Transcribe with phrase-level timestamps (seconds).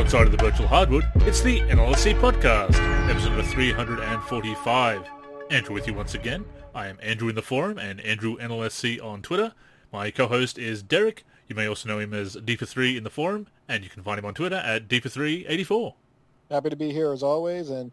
[0.00, 2.74] From courtside of the virtual hardwood, it's the NLSC podcast,
[3.10, 5.10] episode number 345.
[5.50, 6.46] Andrew with you once again.
[6.74, 9.52] I am Andrew in the forum and Andrew NLSC on Twitter.
[9.92, 11.24] My co-host is Derek.
[11.48, 14.24] You may also know him as Deeper3 in the forum, and you can find him
[14.24, 15.92] on Twitter at Deeper384.
[16.50, 17.90] Happy to be here as always, and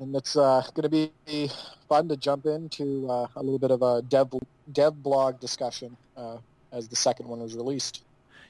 [0.00, 1.50] and it's uh, going to be
[1.88, 4.32] fun to jump into uh, a little bit of a dev
[4.72, 6.38] dev blog discussion uh,
[6.72, 8.02] as the second one was released.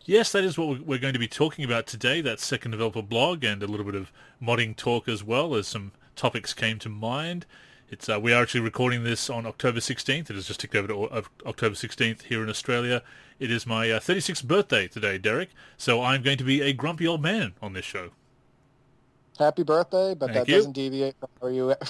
[0.05, 3.45] Yes, that is what we're going to be talking about today, that second developer blog
[3.45, 4.11] and a little bit of
[4.43, 7.47] modding talk as well as some topics came to mind.
[7.89, 10.29] It's uh, We are actually recording this on October 16th.
[10.29, 13.05] It has just ticked over to uh, October 16th here in Australia.
[13.39, 17.07] It is my uh, 36th birthday today, Derek, so I'm going to be a grumpy
[17.07, 18.11] old man on this show
[19.39, 20.57] happy birthday, but Thank that you.
[20.59, 21.75] doesn't deviate from you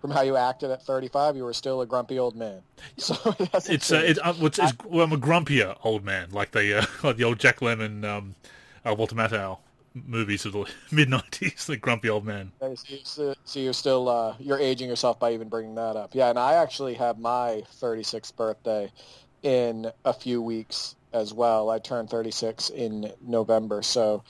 [0.00, 1.36] from how you acted at 35.
[1.36, 2.62] You were still a grumpy old man.
[2.98, 6.52] So it It's uh, it, uh, it's, it's, well, I'm a grumpier old man, like
[6.52, 8.34] the uh, like the old Jack Lemmon, um,
[8.84, 9.58] uh, Walter Matthau
[10.06, 11.66] movies of the mid '90s.
[11.66, 12.52] The grumpy old man.
[12.60, 15.96] Okay, so you- so, so you're still uh, you're aging yourself by even bringing that
[15.96, 16.14] up.
[16.14, 18.90] Yeah, and I actually have my 36th birthday
[19.42, 21.70] in a few weeks as well.
[21.70, 24.22] I turned 36 in November, so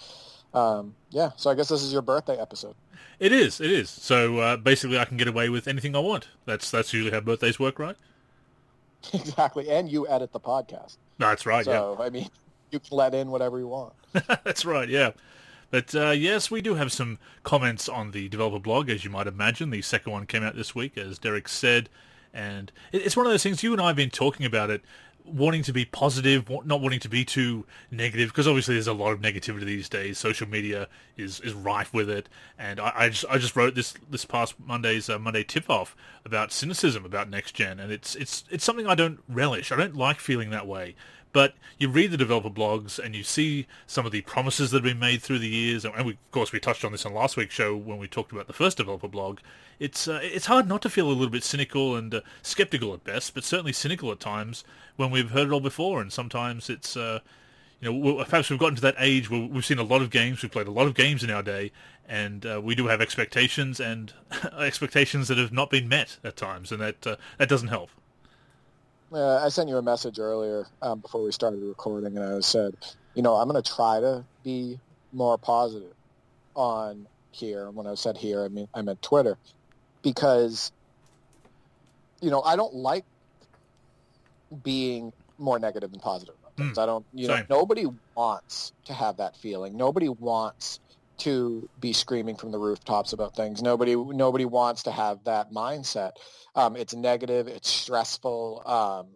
[0.54, 1.30] um, yeah.
[1.36, 2.74] So I guess this is your birthday episode.
[3.18, 3.88] It is, it is.
[3.88, 6.28] So uh, basically, I can get away with anything I want.
[6.44, 7.96] That's that's usually how birthdays work, right?
[9.14, 11.64] exactly, and you edit the podcast, That's right.
[11.64, 12.28] so I mean,
[12.70, 13.94] you can let in whatever you want.
[14.44, 14.88] That's right.
[14.90, 15.12] Yeah.
[15.70, 19.26] But uh, yes, we do have some comments on the developer blog, as you might
[19.26, 19.70] imagine.
[19.70, 21.88] The second one came out this week, as Derek said,
[22.34, 23.62] and it's one of those things.
[23.62, 24.82] You and I have been talking about it,
[25.26, 29.12] wanting to be positive, not wanting to be too negative, because obviously there's a lot
[29.12, 30.18] of negativity these days.
[30.18, 32.28] Social media is, is rife with it,
[32.58, 35.96] and I, I just I just wrote this this past Monday's uh, Monday tip off
[36.24, 39.72] about cynicism about next gen, and it's it's it's something I don't relish.
[39.72, 40.94] I don't like feeling that way.
[41.36, 44.84] But you read the developer blogs and you see some of the promises that have
[44.84, 47.36] been made through the years, and we, of course we touched on this on last
[47.36, 49.40] week's show when we talked about the first developer blog.
[49.78, 53.04] It's uh, it's hard not to feel a little bit cynical and uh, skeptical at
[53.04, 54.64] best, but certainly cynical at times
[54.96, 57.18] when we've heard it all before, and sometimes it's uh,
[57.82, 60.40] you know perhaps we've gotten to that age where we've seen a lot of games,
[60.40, 61.70] we've played a lot of games in our day,
[62.08, 64.14] and uh, we do have expectations and
[64.58, 67.90] expectations that have not been met at times, and that uh, that doesn't help.
[69.16, 72.76] Uh, I sent you a message earlier um, before we started recording, and I said,
[73.14, 74.78] you know, I'm going to try to be
[75.14, 75.94] more positive
[76.54, 77.66] on here.
[77.66, 79.38] And When I said here, I mean I meant Twitter,
[80.02, 80.70] because
[82.20, 83.06] you know I don't like
[84.62, 86.76] being more negative than positive about things.
[86.76, 89.78] Mm, I don't, you know, nobody wants to have that feeling.
[89.78, 90.80] Nobody wants
[91.18, 93.62] to be screaming from the rooftops about things.
[93.62, 96.12] Nobody, nobody wants to have that mindset.
[96.54, 97.48] Um, it's negative.
[97.48, 98.62] It's stressful.
[98.66, 99.06] Um,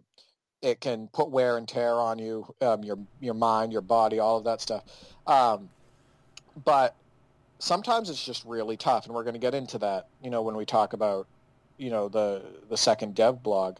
[0.61, 4.37] it can put wear and tear on you, um, your your mind, your body, all
[4.37, 4.83] of that stuff.
[5.25, 5.69] Um,
[6.63, 6.95] but
[7.57, 10.07] sometimes it's just really tough, and we're going to get into that.
[10.23, 11.27] You know, when we talk about
[11.77, 13.77] you know the the second dev blog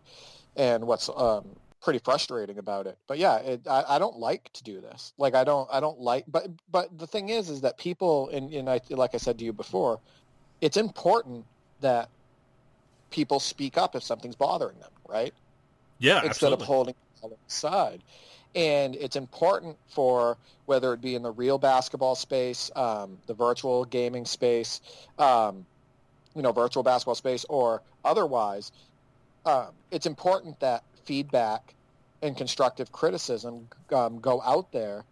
[0.55, 2.97] and what's um, pretty frustrating about it.
[3.07, 5.13] But yeah, it, I, I don't like to do this.
[5.17, 6.25] Like I don't I don't like.
[6.27, 9.45] But but the thing is, is that people and and I like I said to
[9.45, 9.99] you before,
[10.61, 11.45] it's important
[11.81, 12.09] that
[13.09, 15.33] people speak up if something's bothering them, right?
[15.99, 16.63] Yeah, instead absolutely.
[16.63, 18.01] of holding it all inside.
[18.53, 23.85] And it's important for whether it be in the real basketball space, um, the virtual
[23.85, 24.81] gaming space,
[25.19, 25.65] um,
[26.35, 28.71] you know, virtual basketball space, or otherwise.
[29.45, 31.73] Um, it's important that feedback
[32.21, 35.03] and constructive criticism um, go out there,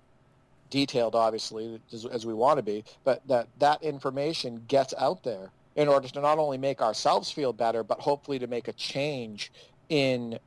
[0.69, 5.51] detailed obviously as, as we want to be, but that that information gets out there
[5.75, 9.51] in order to not only make ourselves feel better, but hopefully to make a change
[9.89, 10.37] in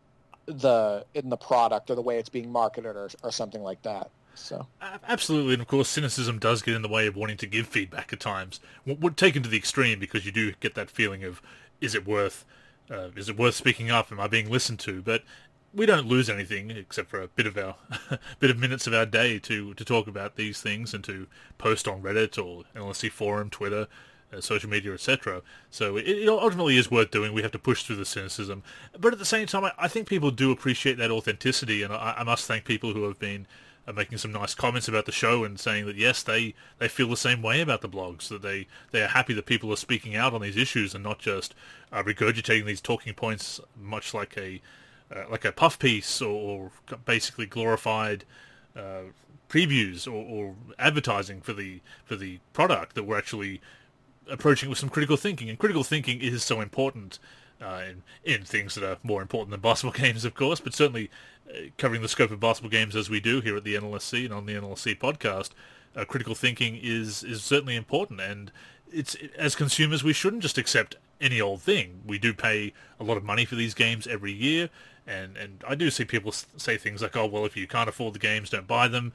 [0.47, 4.11] the in the product or the way it's being marketed or, or something like that.
[4.35, 4.67] So
[5.09, 8.13] Absolutely, and of course, cynicism does get in the way of wanting to give feedback
[8.13, 8.61] at times.
[8.87, 11.43] Would taken to the extreme because you do get that feeling of,
[11.81, 12.45] is it worth,
[12.91, 14.11] uh, is it worth speaking up?
[14.11, 15.03] Am I being listened to?
[15.03, 15.23] But
[15.75, 17.77] we don't lose anything except for a bit of our,
[18.39, 21.27] bit of minutes of our day to to talk about these things and to
[21.59, 23.89] post on Reddit or LSC forum, Twitter,
[24.33, 25.43] uh, social media, etc.
[25.71, 27.33] So it, it ultimately is worth doing.
[27.33, 28.63] We have to push through the cynicism,
[28.99, 32.17] but at the same time, I, I think people do appreciate that authenticity, and I,
[32.19, 33.47] I must thank people who have been
[33.87, 37.09] uh, making some nice comments about the show and saying that yes, they, they feel
[37.09, 38.29] the same way about the blogs.
[38.29, 41.19] That they, they are happy that people are speaking out on these issues and not
[41.19, 41.55] just
[41.93, 44.61] uh, regurgitating these talking points, much like a
[45.15, 48.25] uh, like a puff piece or, or basically glorified
[48.77, 49.03] uh,
[49.49, 52.95] previews or, or advertising for the for the product.
[52.95, 53.61] That we're actually
[54.31, 57.19] approaching with some critical thinking, and critical thinking is so important
[57.61, 61.11] uh, in, in things that are more important than basketball games, of course, but certainly
[61.51, 64.35] uh, covering the scope of basketball games as we do here at the NLSC and
[64.35, 65.51] on the NLSC podcast,
[65.95, 68.51] uh, critical thinking is is certainly important, and
[68.91, 72.03] it's as consumers we shouldn't just accept any old thing.
[72.07, 74.71] We do pay a lot of money for these games every year,
[75.07, 78.15] and and I do see people say things like, "Oh, well, if you can't afford
[78.15, 79.13] the games, don't buy them."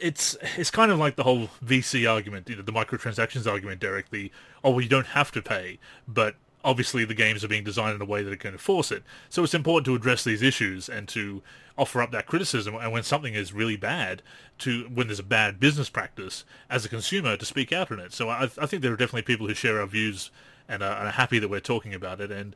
[0.00, 4.10] It's it's kind of like the whole VC argument, you know, the microtransactions argument, Derek.
[4.10, 4.30] The
[4.64, 5.78] oh, well, you don't have to pay,
[6.08, 8.92] but obviously the games are being designed in a way that are going to force
[8.92, 9.02] it.
[9.28, 11.42] So it's important to address these issues and to
[11.78, 12.74] offer up that criticism.
[12.74, 14.22] And when something is really bad,
[14.58, 18.12] to when there's a bad business practice as a consumer, to speak out on it.
[18.12, 20.30] So I, I think there are definitely people who share our views
[20.68, 22.30] and are, are, happy that we're talking about it.
[22.30, 22.54] And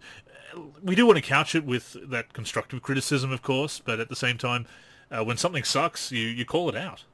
[0.82, 4.16] we do want to couch it with that constructive criticism, of course, but at the
[4.16, 4.66] same time,
[5.10, 7.04] uh, when something sucks, you, you call it out.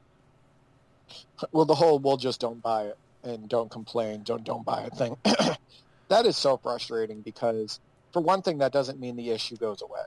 [1.53, 4.93] Well, the whole "we'll just don't buy it" and "don't complain, don't don't buy it"
[4.95, 5.17] thing.
[6.09, 7.81] that is so frustrating because,
[8.13, 10.03] for one thing, that doesn't mean the issue goes away.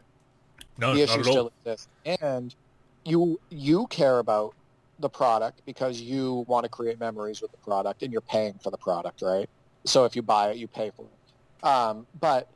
[0.78, 1.88] No, the issue still exists,
[2.22, 2.56] and
[3.04, 4.54] you you care about
[5.00, 8.70] the product because you want to create memories with the product, and you're paying for
[8.70, 9.50] the product, right?
[9.86, 11.68] So if you buy it, you pay for it.
[11.68, 12.48] Um, but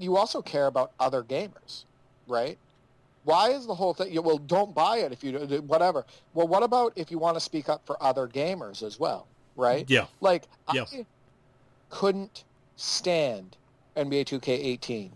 [0.00, 1.84] you also care about other gamers,
[2.26, 2.58] right?
[3.24, 4.20] Why is the whole thing?
[4.22, 6.06] Well, don't buy it if you whatever.
[6.32, 9.26] Well, what about if you want to speak up for other gamers as well,
[9.56, 9.88] right?
[9.88, 10.06] Yeah.
[10.20, 10.84] Like yeah.
[10.90, 11.06] I
[11.90, 12.44] couldn't
[12.76, 13.56] stand
[13.96, 15.10] NBA 2K18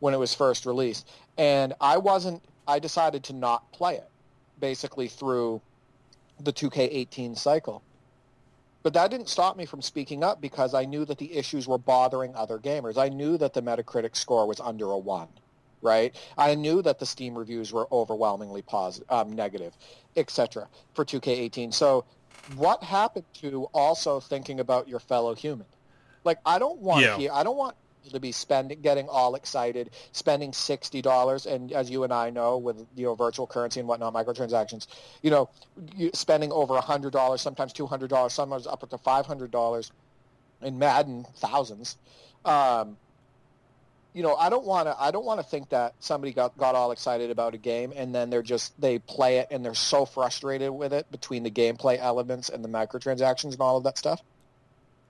[0.00, 1.08] when it was first released,
[1.38, 2.42] and I wasn't.
[2.66, 4.10] I decided to not play it,
[4.60, 5.62] basically through
[6.40, 7.82] the 2K18 cycle.
[8.88, 11.76] But that didn't stop me from speaking up because I knew that the issues were
[11.76, 12.96] bothering other gamers.
[12.96, 15.28] I knew that the Metacritic score was under a one,
[15.82, 16.16] right?
[16.38, 19.76] I knew that the Steam reviews were overwhelmingly positive, um, negative,
[20.16, 20.68] etc.
[20.94, 21.74] for 2K18.
[21.74, 22.06] So
[22.56, 25.66] what happened to also thinking about your fellow human?
[26.24, 27.34] Like I don't want yeah.
[27.34, 27.76] I don't want
[28.12, 32.58] to be spending, getting all excited, spending sixty dollars, and as you and I know,
[32.58, 34.86] with you know virtual currency and whatnot, microtransactions,
[35.22, 35.48] you know,
[36.14, 39.92] spending over hundred dollars, sometimes two hundred dollars, sometimes up to five hundred dollars,
[40.62, 41.96] in Madden, thousands.
[42.44, 42.96] Um,
[44.14, 45.00] you know, I don't want to.
[45.00, 48.14] I don't want to think that somebody got got all excited about a game and
[48.14, 51.98] then they're just they play it and they're so frustrated with it between the gameplay
[51.98, 54.22] elements and the microtransactions and all of that stuff.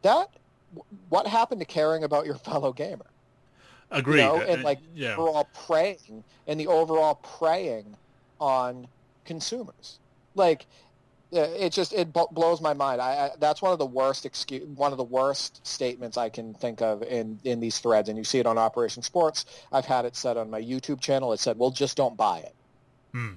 [0.02, 0.28] That
[1.09, 3.06] what happened to caring about your fellow gamer?
[3.91, 4.20] Agreed.
[4.20, 5.17] You know, and uh, like yeah.
[5.17, 7.97] overall preying and the overall preying
[8.41, 8.87] on
[9.25, 9.99] consumers.
[10.35, 10.67] Like
[11.31, 13.03] it just it blows my mind.
[13.03, 16.55] I, I, that's one of the worst excuse, one of the worst statements I can
[16.55, 19.44] think of in in these threads, and you see it on Operation Sports.
[19.70, 21.32] I've had it said on my YouTube channel.
[21.32, 22.55] It said, "Well, just don't buy it."
[23.12, 23.32] Hmm.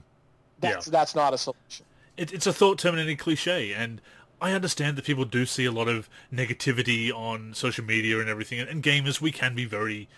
[0.60, 0.92] That's yeah.
[0.92, 1.86] that's not a solution.
[2.16, 4.02] It, it's a thought terminating cliche, and
[4.42, 8.60] I understand that people do see a lot of negativity on social media and everything,
[8.60, 10.10] and gamers we can be very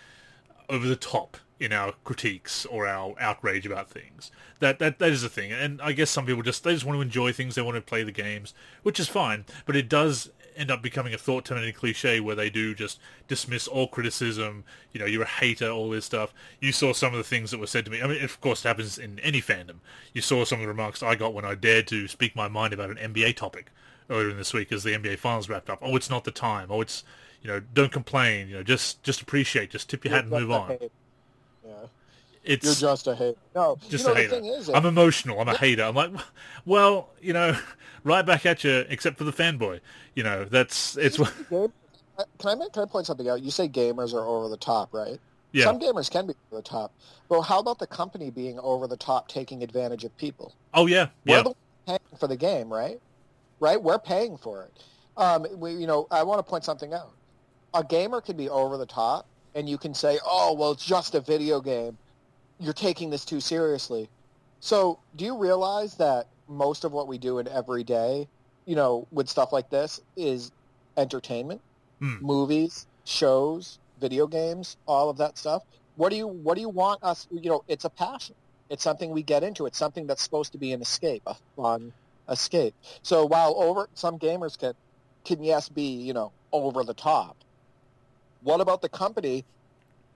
[0.66, 4.30] over the top in our critiques or our outrage about things.
[4.60, 6.96] That that that is a thing, and I guess some people just they just want
[6.96, 9.44] to enjoy things, they want to play the games, which is fine.
[9.66, 12.98] But it does end up becoming a thought terminating cliche where they do just
[13.28, 14.64] dismiss all criticism.
[14.92, 16.32] You know, you're a hater, all this stuff.
[16.60, 18.00] You saw some of the things that were said to me.
[18.00, 19.80] I mean, of course, it happens in any fandom.
[20.14, 22.72] You saw some of the remarks I got when I dared to speak my mind
[22.72, 23.70] about an NBA topic
[24.10, 25.78] earlier in this week as the NBA Finals wrapped up.
[25.82, 26.68] Oh, it's not the time.
[26.70, 27.04] Oh, it's
[27.42, 28.48] you know, don't complain.
[28.48, 29.70] You know, just just appreciate.
[29.70, 30.78] Just tip your hat and move on.
[30.80, 31.72] Yeah.
[32.42, 33.38] It's You're just a hater.
[33.54, 34.28] No, just you know, a hater.
[34.28, 35.40] The thing is, uh, I'm emotional.
[35.40, 35.82] I'm a hater.
[35.82, 36.10] I'm like,
[36.66, 37.56] well, you know,
[38.04, 39.80] right back at you, except for the fanboy.
[40.14, 41.18] You know, that's it's.
[42.38, 43.42] Can I make, can I point something out?
[43.42, 45.18] You say gamers are over the top, right?
[45.50, 45.64] Yeah.
[45.64, 46.92] Some gamers can be over the top.
[47.28, 50.54] But how about the company being over the top, taking advantage of people?
[50.74, 51.42] Oh yeah, We're yeah.
[51.42, 51.54] the
[51.86, 53.00] paying for the game, right?
[53.64, 53.82] Right?
[53.82, 54.84] We're paying for it.
[55.16, 57.12] Um, we, you know, I want to point something out.
[57.72, 61.14] A gamer can be over the top, and you can say, "Oh, well, it's just
[61.14, 61.96] a video game."
[62.60, 64.10] You're taking this too seriously.
[64.60, 68.28] So, do you realize that most of what we do in every day,
[68.66, 70.52] you know, with stuff like this, is
[70.98, 71.62] entertainment,
[72.00, 72.16] Hmm.
[72.20, 75.62] movies, shows, video games, all of that stuff.
[75.96, 77.26] What do you What do you want us?
[77.30, 78.34] You know, it's a passion.
[78.68, 79.64] It's something we get into.
[79.64, 81.94] It's something that's supposed to be an escape, a fun
[82.28, 82.74] escape.
[83.02, 84.74] So while over some gamers can
[85.24, 87.36] can yes be you know over the top,
[88.42, 89.44] what about the company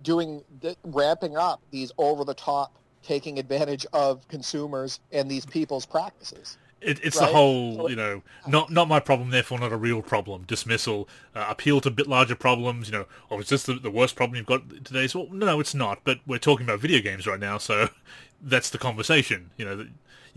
[0.03, 2.73] doing the, ramping up these over the top,
[3.03, 6.57] taking advantage of consumers and these people's practices?
[6.81, 7.27] It, it's Right?
[7.27, 10.45] the whole, you know, not not my problem, therefore not a real problem.
[10.45, 12.88] Dismissal, uh, appeal to bit larger problems.
[12.88, 15.09] You know, oh, is this the, the worst problem you've got today?
[15.09, 16.00] So, well, no, no, it's not.
[16.05, 17.88] But we're talking about video games right now, so
[18.41, 19.50] that's the conversation.
[19.57, 19.87] You know,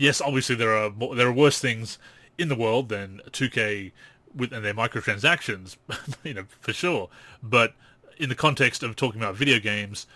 [0.02, 1.98] yes, obviously there are there are worse things
[2.36, 3.92] in the world than 2K
[4.34, 5.76] with and their microtransactions,
[6.24, 7.08] you know, for sure.
[7.42, 7.74] But
[8.18, 10.06] in the context of talking about video games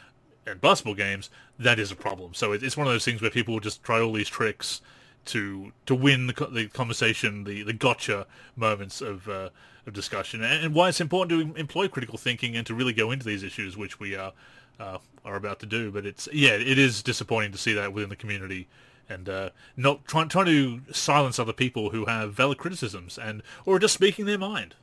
[0.47, 2.35] and basketball games, that is a problem.
[2.35, 4.81] So it, it's one of those things where people will just try all these tricks
[5.27, 8.27] to to win the, the conversation, the, the gotcha
[8.57, 9.51] moments of uh,
[9.87, 13.13] of discussion, and, and, why it's important to employ critical thinking and to really go
[13.13, 14.33] into these issues, which we are
[14.81, 15.91] uh, are about to do.
[15.91, 18.69] But it's yeah, it is disappointing to see that within the community.
[19.09, 23.79] And uh, not trying trying to silence other people who have valid criticisms and or
[23.79, 24.75] just speaking their mind.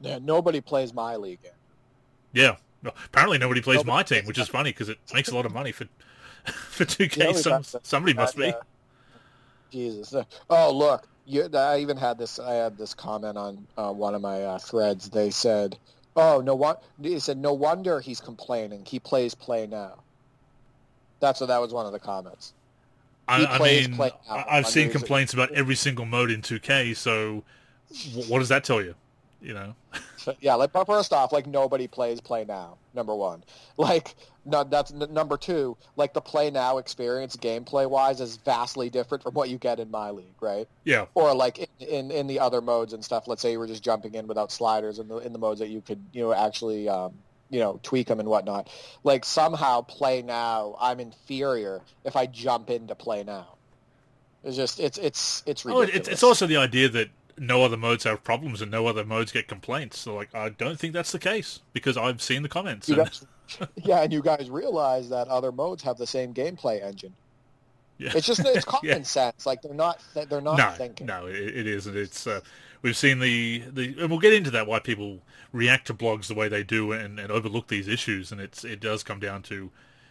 [0.00, 1.38] Yeah, nobody plays my league.
[2.32, 5.46] Yeah, apparently nobody plays nobody my team, which is funny because it makes a lot
[5.46, 5.86] of money for
[6.44, 7.36] for 2K.
[7.36, 8.46] Some, somebody must be.
[8.46, 8.60] Uh,
[9.70, 10.14] Jesus.
[10.48, 11.06] Oh, look.
[11.26, 12.38] You, I even had this.
[12.38, 15.10] I had this comment on uh, one of my uh, threads.
[15.10, 15.76] They said,
[16.16, 18.84] "Oh, no one." They said, "No wonder he's complaining.
[18.86, 19.96] He plays play now."
[21.20, 22.54] That's what that was one of the comments.
[23.28, 26.96] I, I mean, I've seen complaints about every single mode in 2K.
[26.96, 27.44] So,
[28.26, 28.94] what does that tell you?
[29.40, 29.74] You know.
[30.40, 32.78] yeah, like first off, like nobody plays play now.
[32.94, 33.44] Number one,
[33.76, 35.76] like no, that's n- number two.
[35.96, 39.90] Like the play now experience, gameplay wise, is vastly different from what you get in
[39.90, 40.66] my league, right?
[40.84, 41.06] Yeah.
[41.14, 43.28] Or like in, in, in the other modes and stuff.
[43.28, 45.68] Let's say you were just jumping in without sliders in the in the modes that
[45.68, 47.12] you could you know actually um,
[47.50, 48.68] you know tweak them and whatnot.
[49.04, 53.56] Like somehow play now, I'm inferior if I jump into play now.
[54.44, 55.90] It's just it's it's it's ridiculous.
[55.92, 59.04] Oh, it's, it's also the idea that no other modes have problems and no other
[59.04, 59.98] modes get complaints.
[59.98, 62.88] So like, I don't think that's the case because I've seen the comments.
[62.88, 62.98] And...
[62.98, 63.26] Guys,
[63.76, 67.14] yeah, and you guys realize that other modes have the same gameplay engine.
[67.98, 68.12] Yeah.
[68.14, 69.02] It's just it's common yeah.
[69.02, 69.46] sense.
[69.46, 71.06] Like they're not they're not no, thinking.
[71.06, 71.96] No, it, it isn't.
[71.96, 72.40] It's uh,
[72.82, 75.20] we've seen the, the and we'll get into that why people
[75.52, 78.32] react to blogs the way they do and, and overlook these issues.
[78.32, 79.70] And it's it does come down to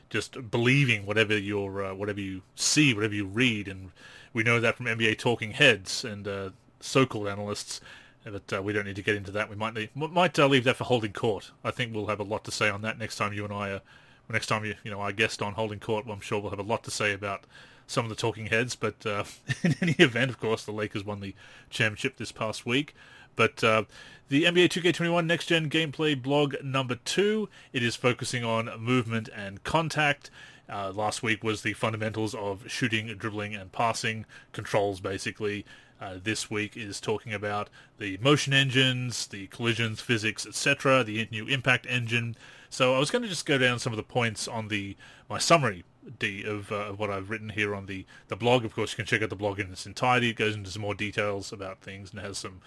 [0.10, 3.92] just believing whatever your uh, whatever you see, whatever you read, and
[4.34, 7.82] we know that from NBA talking heads and uh, so-called analysts.
[8.24, 9.50] But uh, we don't need to get into that.
[9.50, 11.52] We might need, might uh, leave that for holding court.
[11.64, 13.70] I think we'll have a lot to say on that next time you and I
[13.70, 13.82] are.
[14.30, 16.64] Next time you you know our guest on holding court, I'm sure we'll have a
[16.64, 17.46] lot to say about
[17.88, 18.76] some of the talking heads.
[18.76, 19.24] But uh,
[19.64, 21.34] in any event, of course, the Lakers won the
[21.70, 22.94] championship this past week.
[23.36, 23.84] But uh,
[24.30, 29.64] the NBA 2K21 Next Gen Gameplay blog number two, it is focusing on movement and
[29.64, 30.30] contact.
[30.70, 35.66] Uh, last week was the fundamentals of shooting, dribbling, and passing controls, basically.
[36.00, 41.48] Uh, this week is talking about the motion engines, the collisions, physics, etc., the new
[41.48, 42.36] impact engine.
[42.70, 44.96] So I was going to just go down some of the points on the
[45.30, 45.84] my summary
[46.20, 48.66] D of, uh, what I've written here on the, the blog.
[48.66, 50.30] Of course, you can check out the blog in its entirety.
[50.30, 52.62] It goes into some more details about things and has some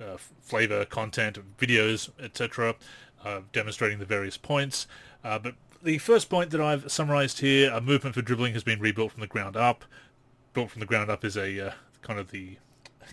[0.00, 2.74] uh, flavor, content, videos, etc.,
[3.24, 4.86] uh, demonstrating the various points.
[5.22, 8.80] Uh, but the first point that I've summarized here, a movement for dribbling has been
[8.80, 9.84] rebuilt from the ground up.
[10.54, 11.72] Built from the ground up is a uh,
[12.02, 12.56] kind of the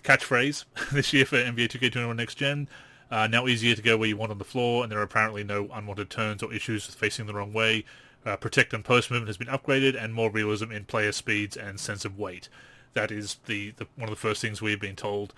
[0.02, 2.68] catchphrase this year for NBA 2K21 Next Gen.
[3.10, 5.42] Uh, now easier to go where you want on the floor, and there are apparently
[5.42, 7.84] no unwanted turns or issues with facing the wrong way.
[8.26, 11.80] Uh, protect and post movement has been upgraded, and more realism in player speeds and
[11.80, 12.48] sense of weight.
[12.92, 15.32] That is the, the one of the first things we've been told.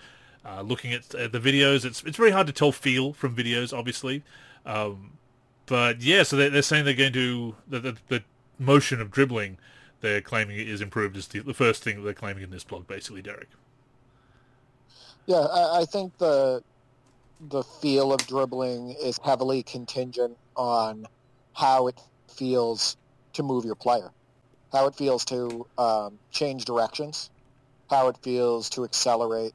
[0.45, 3.77] Uh, looking at uh, the videos, it's it's very hard to tell feel from videos,
[3.77, 4.23] obviously.
[4.65, 5.11] Um,
[5.65, 8.23] but yeah, so they're, they're saying they're going to the, the, the
[8.59, 9.57] motion of dribbling.
[10.01, 13.21] They're claiming is improved is the, the first thing they're claiming in this blog, basically,
[13.21, 13.47] Derek.
[15.25, 16.61] Yeah, I, I think the
[17.49, 21.07] the feel of dribbling is heavily contingent on
[21.53, 21.99] how it
[22.33, 22.97] feels
[23.33, 24.11] to move your player,
[24.71, 27.29] how it feels to um, change directions,
[27.89, 29.53] how it feels to accelerate,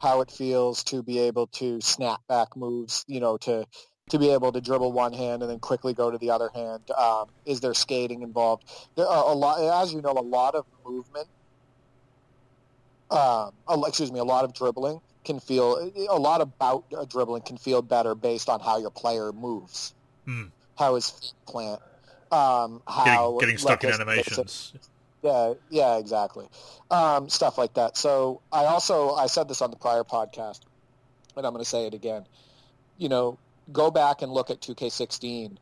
[0.00, 3.66] how it feels to be able to snap back moves, you know, to
[4.08, 6.90] to be able to dribble one hand and then quickly go to the other hand.
[6.90, 8.64] Um, is there skating involved?
[8.96, 11.28] There are a lot, as you know, a lot of movement
[13.10, 13.52] um,
[13.86, 17.82] excuse me, a lot of dribbling can feel a lot about uh, dribbling can feel
[17.82, 19.94] better based on how your player moves,
[20.26, 20.50] mm.
[20.78, 21.80] how his plant,
[22.32, 24.72] um, how getting, getting stuck like in animations.
[25.22, 26.48] Yeah, yeah, exactly,
[26.90, 27.96] um, stuff like that.
[27.96, 30.60] So I also I said this on the prior podcast,
[31.36, 32.26] and I'm going to say it again.
[32.96, 33.38] You know,
[33.72, 35.56] go back and look at 2K16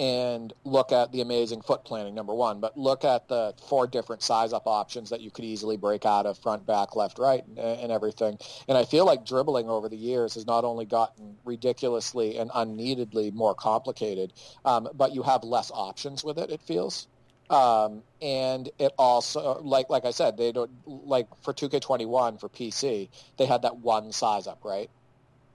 [0.00, 4.22] and look at the amazing foot planning, number one, but look at the four different
[4.22, 7.58] size up options that you could easily break out of front, back, left, right, and,
[7.58, 8.38] and everything.
[8.66, 13.30] And I feel like dribbling over the years has not only gotten ridiculously and unneededly
[13.30, 14.32] more complicated,
[14.64, 17.06] um, but you have less options with it, it feels.
[17.50, 23.10] Um, and it also, like like I said, they don't like for 2K21 for PC,
[23.36, 24.88] they had that one size up, right?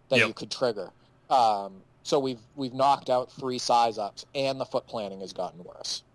[0.09, 0.27] That yep.
[0.27, 0.91] you could trigger.
[1.31, 5.63] Um, so we've we've knocked out three size ups, and the foot planning has gotten
[5.63, 6.03] worse.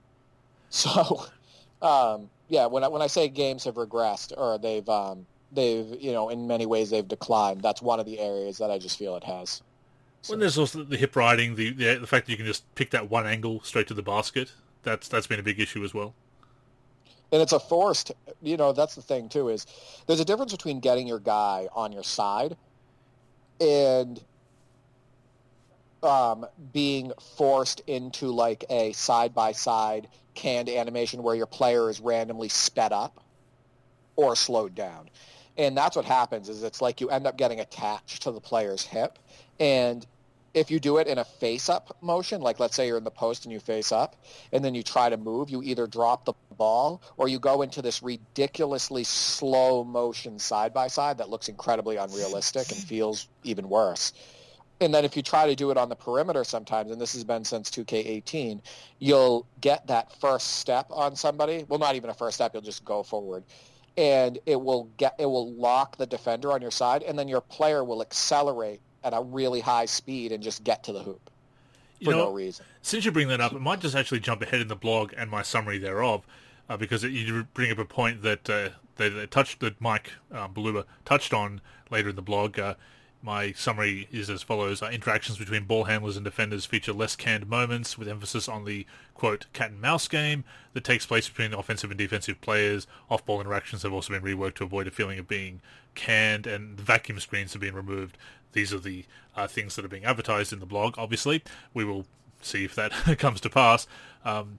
[0.73, 1.26] So,
[1.82, 6.12] um, yeah, when I, when I say games have regressed or they've um, they've you
[6.12, 9.16] know in many ways they've declined, that's one of the areas that I just feel
[9.16, 9.62] it has.
[10.23, 10.32] So.
[10.32, 12.90] When there's also the hip riding, the, the the fact that you can just pick
[12.90, 14.52] that one angle straight to the basket,
[14.85, 16.14] that's that's been a big issue as well.
[17.32, 18.12] and it's a forced.
[18.40, 19.49] You know, that's the thing too.
[19.49, 19.66] Is
[20.06, 22.56] there's a difference between getting your guy on your side
[23.61, 24.23] and
[26.02, 32.00] um, being forced into like a side by side canned animation where your player is
[32.00, 33.23] randomly sped up
[34.16, 35.09] or slowed down.
[35.57, 38.85] And that's what happens is it's like you end up getting attached to the player's
[38.85, 39.19] hip.
[39.59, 40.07] And
[40.54, 43.11] if you do it in a face up motion, like let's say you're in the
[43.11, 44.16] post and you face up
[44.52, 47.83] and then you try to move, you either drop the ball or you go into
[47.83, 54.12] this ridiculously slow motion side by side that looks incredibly unrealistic and feels even worse.
[54.81, 57.23] And then if you try to do it on the perimeter sometimes, and this has
[57.23, 58.61] been since 2K18,
[58.99, 61.67] you'll get that first step on somebody.
[61.69, 62.55] Well, not even a first step.
[62.55, 63.45] You'll just go forward
[63.97, 67.41] and it will get it will lock the defender on your side, and then your
[67.41, 71.31] player will accelerate at a really high speed and just get to the hoop
[72.03, 72.65] for you know, no reason.
[72.83, 75.31] Since you bring that up, it might just actually jump ahead in the blog and
[75.31, 76.25] my summary thereof,
[76.69, 80.13] uh, because it, you bring up a point that uh, they, they, touched that Mike
[80.33, 81.61] Baluba touched on
[81.91, 82.59] later in the blog.
[82.59, 82.75] Uh,
[83.23, 84.83] my summary is as follows.
[84.83, 88.87] Uh, interactions between ball handlers and defenders feature less canned moments, with emphasis on the,
[89.15, 92.87] quote, cat and mouse game that takes place between offensive and defensive players.
[93.11, 95.61] Off-ball interactions have also been reworked to avoid a feeling of being
[95.95, 98.17] canned, and the vacuum screens have been removed.
[98.53, 99.05] These are the
[99.37, 101.43] uh, things that are being advertised in the blog, obviously.
[101.75, 102.07] We will
[102.41, 103.87] see if that comes to pass.
[104.25, 104.59] Um,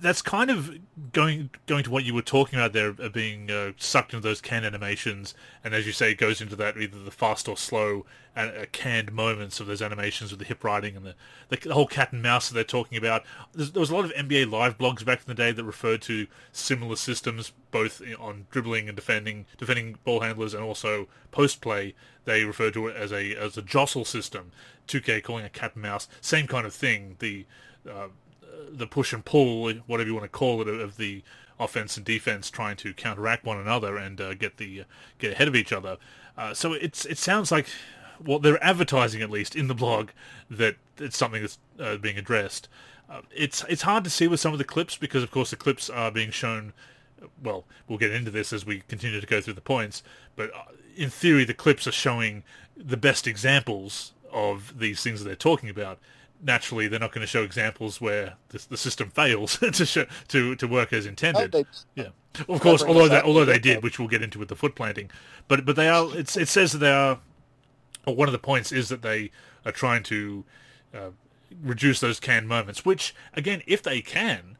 [0.00, 0.78] that's kind of
[1.12, 4.40] going going to what you were talking about there, uh, being uh, sucked into those
[4.40, 8.04] canned animations, and as you say, it goes into that either the fast or slow
[8.36, 11.14] uh, canned moments of those animations with the hip riding and the,
[11.48, 13.24] the, whole cat and mouse that they're talking about.
[13.52, 16.02] There's, there was a lot of NBA Live blogs back in the day that referred
[16.02, 21.94] to similar systems, both on dribbling and defending, defending ball handlers, and also post play.
[22.24, 24.52] They referred to it as a as a jostle system.
[24.86, 27.16] 2K calling a cat and mouse, same kind of thing.
[27.18, 27.44] The
[27.88, 28.08] uh,
[28.70, 31.22] the push and pull, whatever you want to call it, of the
[31.58, 34.84] offense and defense trying to counteract one another and uh, get the uh,
[35.18, 35.96] get ahead of each other.
[36.36, 37.66] Uh, so it's it sounds like
[38.24, 40.10] well they're advertising at least in the blog
[40.50, 42.68] that it's something that's uh, being addressed.
[43.10, 45.56] Uh, it's it's hard to see with some of the clips because of course the
[45.56, 46.72] clips are being shown.
[47.42, 50.04] Well, we'll get into this as we continue to go through the points,
[50.36, 52.44] but uh, in theory the clips are showing
[52.76, 55.98] the best examples of these things that they're talking about
[56.42, 60.54] naturally they're not going to show examples where the, the system fails to show, to
[60.56, 61.52] to work as intended.
[61.94, 62.08] Yeah,
[62.48, 62.82] of course.
[62.82, 65.10] Although they, although they did, which we'll get into with the foot planting,
[65.48, 66.06] but but they are.
[66.16, 67.20] It's it says that they are.
[68.04, 69.30] one of the points is that they
[69.64, 70.44] are trying to
[70.94, 71.10] uh,
[71.62, 72.84] reduce those canned moments.
[72.84, 74.56] Which again, if they can,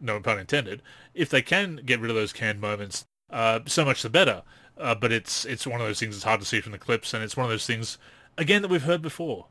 [0.00, 0.82] no pun intended,
[1.14, 4.42] if they can get rid of those canned moments, uh, so much the better.
[4.78, 7.12] Uh, but it's it's one of those things that's hard to see from the clips,
[7.12, 7.98] and it's one of those things
[8.38, 9.46] again that we've heard before.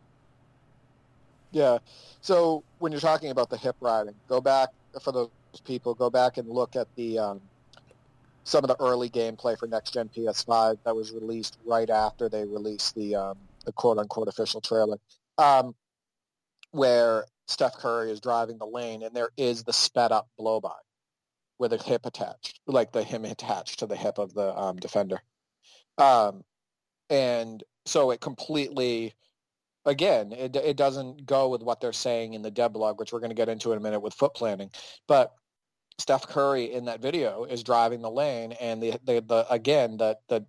[1.52, 1.80] Yeah.
[2.22, 4.70] So when you're talking about the hip riding, go back
[5.02, 5.30] for those
[5.64, 5.94] people.
[5.94, 7.42] Go back and look at the um,
[8.44, 12.46] some of the early gameplay for next gen PS5 that was released right after they
[12.46, 14.98] released the um, the quote unquote official trailer,
[15.38, 15.76] um,
[16.72, 20.72] where Steph Curry is driving the lane and there is the sped up blow by
[21.58, 25.22] with a hip attached, like the him attached to the hip of the um, defender,
[25.98, 26.44] um,
[27.10, 29.14] and so it completely
[29.90, 33.20] again, it, it doesn't go with what they're saying in the dev blog, which we're
[33.20, 34.70] going to get into in a minute with foot planting.
[35.08, 35.34] But
[35.98, 40.18] Steph Curry in that video is driving the lane, and the the, the again the
[40.30, 40.46] the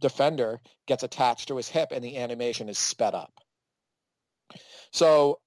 [0.00, 3.32] defender gets attached to his hip, and the animation is sped up.
[4.92, 5.40] So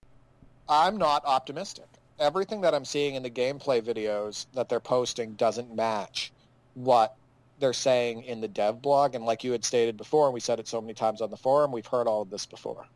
[0.67, 1.88] I'm not optimistic.
[2.19, 6.33] Everything that I'm seeing in the gameplay videos that they're posting doesn't match
[6.73, 7.15] what
[7.60, 9.15] they're saying in the dev blog.
[9.15, 11.38] And like you had stated before, and we said it so many times on the
[11.38, 12.88] forum, we've heard all of this before.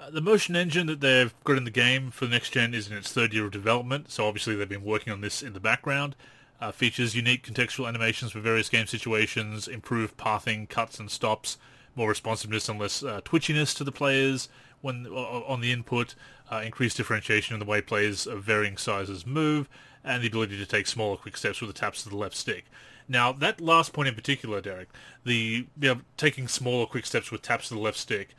[0.00, 2.90] Uh, the motion engine that they've got in the game for the next gen is
[2.90, 5.60] in its third year of development, so obviously they've been working on this in the
[5.60, 6.16] background.
[6.58, 11.58] Uh, features unique contextual animations for various game situations, improved pathing, cuts and stops,
[11.94, 14.48] more responsiveness and less uh, twitchiness to the players
[14.80, 16.14] when on the input,
[16.50, 19.68] uh, increased differentiation in the way players of varying sizes move,
[20.02, 22.64] and the ability to take smaller quick steps with the taps of the left stick.
[23.06, 24.88] Now, that last point in particular, Derek,
[25.24, 28.30] the you know, taking smaller quick steps with taps of the left stick,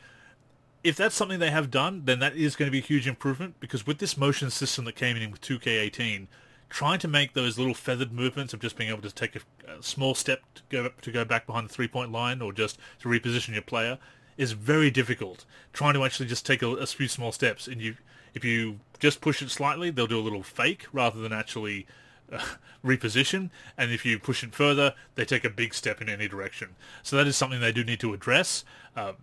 [0.84, 3.56] if that's something they have done, then that is going to be a huge improvement
[3.60, 6.28] because with this motion system that came in with 2K18,
[6.70, 9.84] trying to make those little feathered movements of just being able to take a, a
[9.84, 13.10] small step to go to go back behind the three point line or just to
[13.10, 14.00] reposition your player
[14.38, 15.46] is very difficult.
[15.74, 17.98] Trying to actually just take a, a few small steps and you
[18.34, 21.86] if you just push it slightly, they'll do a little fake rather than actually
[22.32, 22.44] uh,
[22.86, 23.50] reposition.
[23.78, 26.76] And if you push it further, they take a big step in any direction.
[27.04, 28.64] So that is something they do need to address.
[28.96, 29.14] Uh,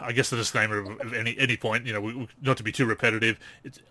[0.00, 3.38] I guess the disclaimer of any any point, you know, not to be too repetitive,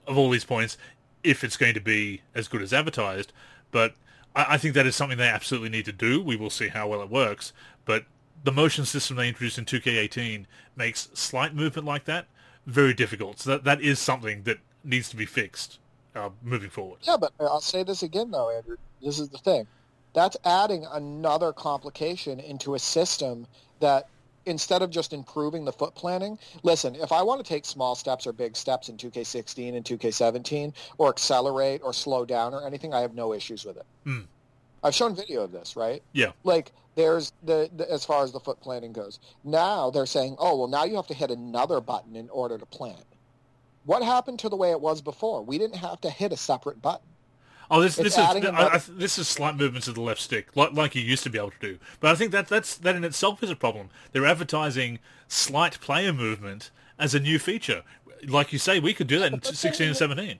[0.07, 0.77] of all these points,
[1.23, 3.31] if it's going to be as good as advertised,
[3.71, 3.93] But
[4.35, 6.21] I, I think that is something they absolutely need to do.
[6.21, 7.53] We will see how well it works.
[7.85, 8.05] But
[8.43, 12.27] the motion system they introduced in 2K18 makes slight movement like that
[12.69, 13.39] very difficult.
[13.39, 15.79] So that, that is something that needs to be fixed
[16.15, 16.99] uh, moving forward.
[17.03, 18.77] Yeah, but I'll say this again, though, Andrew.
[19.01, 19.67] This is the thing.
[20.13, 23.47] That's adding another complication into a system
[23.79, 24.07] that
[24.49, 28.27] instead of just improving the foot planning, listen, if I want to take small steps
[28.27, 33.01] or big steps in 2K16 and 2K17 or accelerate or slow down or anything, I
[33.01, 33.85] have no issues with it.
[34.05, 34.25] Mm.
[34.83, 36.01] I've shown video of this, right?
[36.13, 36.31] Yeah.
[36.43, 39.19] Like there's the, the, as far as the foot planning goes.
[39.43, 42.65] Now they're saying, "Oh, well now you have to hit another button in order to
[42.65, 43.05] plant."
[43.85, 45.41] What happened to the way it was before?
[45.41, 47.07] We didn't have to hit a separate button.
[47.71, 50.73] Oh, this, this is I, I, this is slight movements of the left stick, like,
[50.73, 51.77] like you used to be able to do.
[51.99, 53.89] But I think that that's that in itself is a problem.
[54.11, 57.83] They're advertising slight player movement as a new feature.
[58.27, 60.39] Like you say, we could do that in 16 and 17.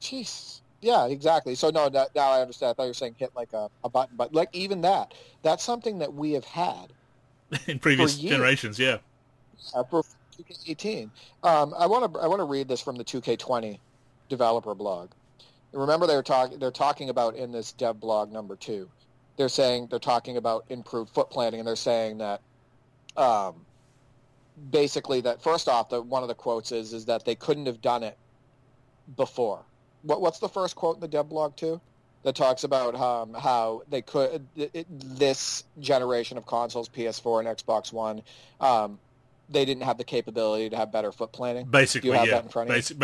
[0.00, 0.60] Jeez.
[0.80, 1.54] Yeah, exactly.
[1.54, 2.70] So no, now, now I understand.
[2.70, 5.62] I thought you were saying hit like a, a button, but like even that, that's
[5.62, 6.92] something that we have had
[7.68, 8.78] in previous generations.
[8.78, 8.98] Yeah.
[9.72, 10.04] Uh, for
[10.36, 11.08] 2K18.
[11.44, 13.78] Um, I want to I want to read this from the 2K20
[14.28, 15.10] developer blog
[15.74, 18.88] remember they were talking they're talking about in this dev blog number two
[19.36, 22.40] they're saying they're talking about improved foot planting and they're saying that
[23.16, 23.66] um,
[24.70, 27.80] basically that first off the one of the quotes is is that they couldn't have
[27.80, 28.16] done it
[29.16, 29.62] before.
[30.02, 31.80] What, what's the first quote in the dev blog too
[32.22, 37.92] that talks about um, how they could it, this generation of consoles ps4 and xbox
[37.92, 38.22] one
[38.60, 38.98] um,
[39.48, 41.66] they didn't have the capability to have better foot planting.
[41.66, 42.40] Basically yeah.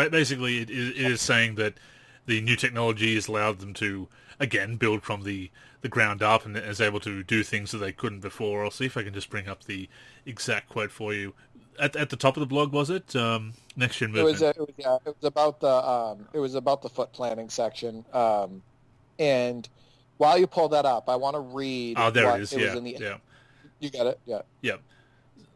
[0.09, 1.75] basically it is, it is saying that
[2.25, 4.07] the new technology has allowed them to
[4.39, 5.49] again build from the
[5.81, 8.63] the ground up and is able to do things that they couldn't before.
[8.63, 9.89] I'll see if I can just bring up the
[10.25, 11.33] exact quote for you.
[11.79, 14.29] At, at the top of the blog, was it um, next gen movement?
[14.29, 16.89] It was, uh, it was, yeah, it was about the um, it was about the
[16.89, 18.05] foot planning section.
[18.13, 18.61] Um,
[19.17, 19.67] and
[20.17, 21.97] while you pull that up, I want to read.
[21.97, 22.53] Oh, there it is.
[22.53, 23.17] It yeah, the, yeah.
[23.79, 24.19] You got it.
[24.25, 24.41] Yeah.
[24.61, 24.75] Yeah.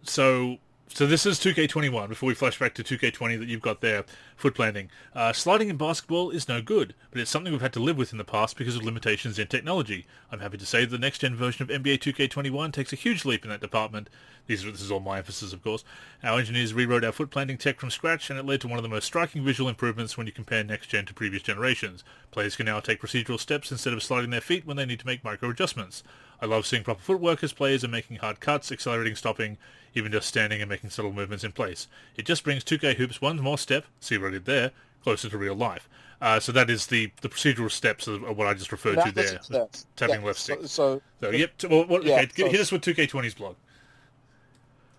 [0.01, 4.05] So so this is 2K21, before we flash back to 2K20 that you've got there,
[4.37, 4.89] foot planting.
[5.13, 8.11] Uh, sliding in basketball is no good, but it's something we've had to live with
[8.11, 10.05] in the past because of limitations in technology.
[10.31, 13.43] I'm happy to say that the next-gen version of NBA 2K21 takes a huge leap
[13.43, 14.09] in that department.
[14.47, 15.83] These this is all my emphasis, of course.
[16.23, 18.83] Our engineers rewrote our foot planting tech from scratch, and it led to one of
[18.83, 22.03] the most striking visual improvements when you compare next-gen to previous generations.
[22.31, 25.07] Players can now take procedural steps instead of sliding their feet when they need to
[25.07, 26.03] make micro-adjustments.
[26.41, 29.57] I love seeing proper footwork as players are making hard cuts, accelerating, stopping,
[29.93, 31.87] even just standing and making subtle movements in place.
[32.17, 34.71] It just brings 2K Hoops one more step, see what I did there,
[35.03, 35.87] closer to real life.
[36.21, 39.67] Uh, so that is the, the procedural steps of, what I just referred to there,
[39.95, 40.59] tapping yeah, left stick.
[40.61, 41.51] So, so, so yep.
[41.69, 43.55] Well, what, yeah, okay, so, hit us with 2K20's blog.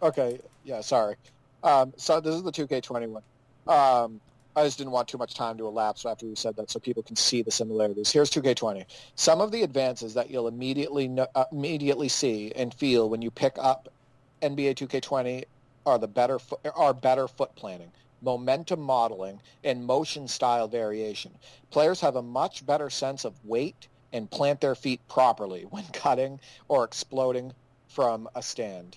[0.02, 1.16] Okay, yeah, sorry.
[1.62, 3.22] Um, so this is the 2K21.
[3.66, 4.20] Um,
[4.56, 7.02] I just didn't want too much time to elapse after you said that so people
[7.02, 8.10] can see the similarities.
[8.10, 8.86] Here's 2K20.
[9.14, 13.58] Some of the advances that you'll immediately uh, immediately see and feel when you pick
[13.58, 13.92] up
[14.40, 15.44] NBA 2K20
[15.84, 17.92] are the better fo- are better foot planning,
[18.22, 21.32] momentum modeling, and motion style variation.
[21.70, 26.40] Players have a much better sense of weight and plant their feet properly when cutting
[26.68, 27.52] or exploding
[27.88, 28.96] from a stand.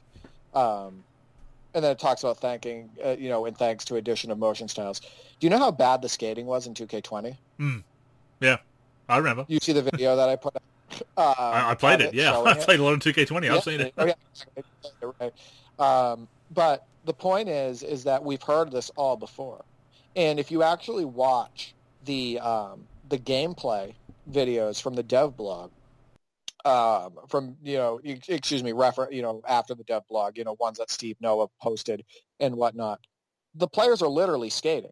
[0.54, 1.04] Um,
[1.80, 4.68] and then it talks about thanking, uh, you know, in thanks to addition of motion
[4.68, 5.00] styles.
[5.00, 5.08] Do
[5.48, 7.38] you know how bad the skating was in 2K20?
[7.58, 7.84] Mm.
[8.42, 8.58] Yeah,
[9.08, 9.46] I remember.
[9.48, 10.58] You see the video that I put.
[10.58, 10.60] Uh,
[11.38, 12.14] I, I, played it.
[12.14, 13.46] Yeah, I played a lot of 2K20.
[13.46, 13.94] Yeah, I've seen it.
[13.98, 15.34] Oh, right.
[15.80, 19.64] Um, but the point is, is that we've heard this all before,
[20.18, 23.94] and if you actually watch the um, the gameplay
[24.30, 25.72] videos from the dev blog,
[26.66, 30.56] um, from you know, excuse me, refer, you know, after the dev blog, you know,
[30.60, 32.04] ones that Steve Noah posted
[32.40, 33.00] and whatnot.
[33.56, 34.92] The players are literally skating.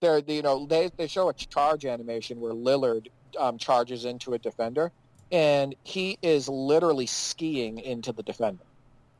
[0.00, 4.38] They're, you know, they they show a charge animation where Lillard um, charges into a
[4.38, 4.92] defender,
[5.30, 8.64] and he is literally skiing into the defender.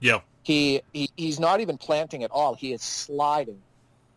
[0.01, 0.21] Yeah.
[0.43, 2.55] He, he he's not even planting at all.
[2.55, 3.61] He is sliding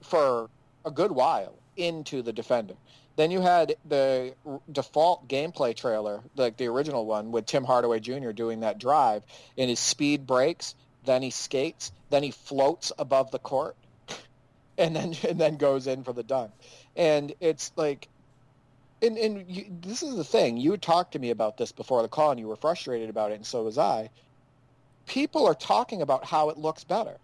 [0.01, 0.49] for
[0.85, 2.75] a good while into the defender.
[3.15, 4.33] Then you had the
[4.71, 8.31] default gameplay trailer, like the original one, with Tim Hardaway Jr.
[8.31, 9.23] doing that drive,
[9.57, 10.73] and his speed breaks,
[11.05, 13.75] then he skates, then he floats above the court,
[14.77, 16.51] and then and then goes in for the dunk.
[16.95, 18.07] And it's like,
[19.03, 20.57] and and you, this is the thing.
[20.57, 23.35] You talked to me about this before the call, and you were frustrated about it,
[23.35, 24.09] and so was I.
[25.05, 27.17] People are talking about how it looks better.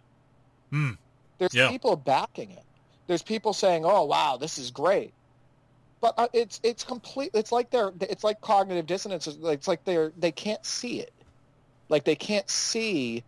[0.70, 0.92] Hmm.
[1.40, 1.70] There's yeah.
[1.70, 2.64] people backing it.
[3.08, 5.14] There's people saying, "Oh, wow, this is great."
[6.02, 7.32] But uh, it's it's complete.
[7.34, 9.28] It's like they're it's like cognitive dissonance.
[9.28, 11.14] It's like they're they can't see it,
[11.90, 13.24] like they can't see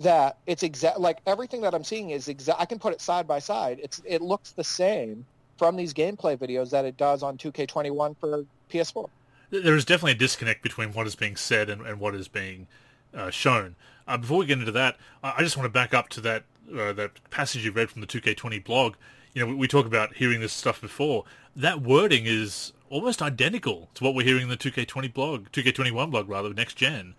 [0.00, 1.00] that it's exact.
[1.00, 2.60] Like everything that I'm seeing is exact.
[2.60, 3.80] I can put it side by side.
[3.82, 5.26] It's it looks the same
[5.58, 9.08] from these gameplay videos that it does on 2K21 for PS4.
[9.50, 12.66] There is definitely a disconnect between what is being said and, and what is being
[13.14, 13.76] uh, shown.
[14.06, 16.44] Uh, before we get into that, I just want to back up to that
[16.76, 18.96] uh, that passage you read from the 2K20 blog.
[19.34, 21.24] You know, we, we talk about hearing this stuff before.
[21.56, 26.28] That wording is almost identical to what we're hearing in the 2K20 blog, 2K21 blog
[26.28, 27.14] rather, next gen,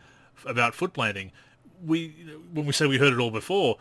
[0.45, 1.31] about foot planting.
[1.83, 2.09] We
[2.53, 3.77] when we say we heard it all before,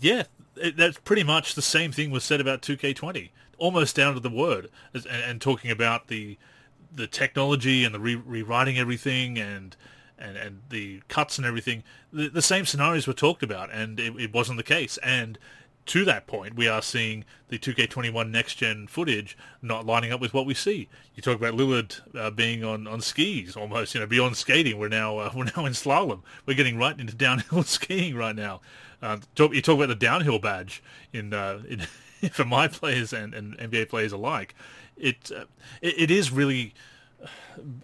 [0.00, 0.24] yeah,
[0.56, 4.30] it, that's pretty much the same thing was said about 2K20, almost down to the
[4.30, 6.38] word, and, and talking about the
[6.92, 9.76] the technology and the re- rewriting everything and
[10.18, 11.82] and and the cuts and everything.
[12.12, 14.98] The, the same scenarios were talked about, and it, it wasn't the case.
[14.98, 15.38] And
[15.86, 20.34] to that point, we are seeing the 2K21 next gen footage not lining up with
[20.34, 20.88] what we see.
[21.14, 24.78] You talk about Lillard uh, being on, on skis, almost you know beyond skating.
[24.78, 26.22] We're now uh, we're now in slalom.
[26.44, 28.60] We're getting right into downhill skiing right now.
[29.00, 31.80] Uh, talk, you talk about the downhill badge in, uh, in
[32.30, 34.54] for my players and, and NBA players alike.
[34.96, 35.44] It, uh,
[35.82, 36.74] it, it is really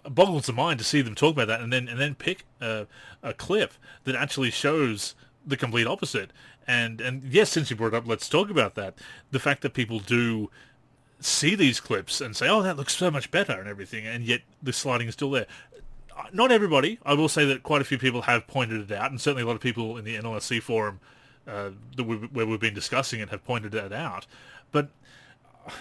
[0.09, 2.87] boggles the mind to see them talk about that and then and then pick a,
[3.21, 6.31] a clip that actually shows the complete opposite.
[6.67, 8.95] And and yes, since you brought it up, let's talk about that.
[9.31, 10.49] The fact that people do
[11.19, 14.41] see these clips and say, "Oh, that looks so much better" and everything, and yet
[14.61, 15.47] the sliding is still there.
[16.31, 16.99] Not everybody.
[17.05, 19.45] I will say that quite a few people have pointed it out, and certainly a
[19.45, 20.99] lot of people in the NLSC forum
[21.47, 24.25] uh, we, where we've been discussing it have pointed it out.
[24.71, 24.89] But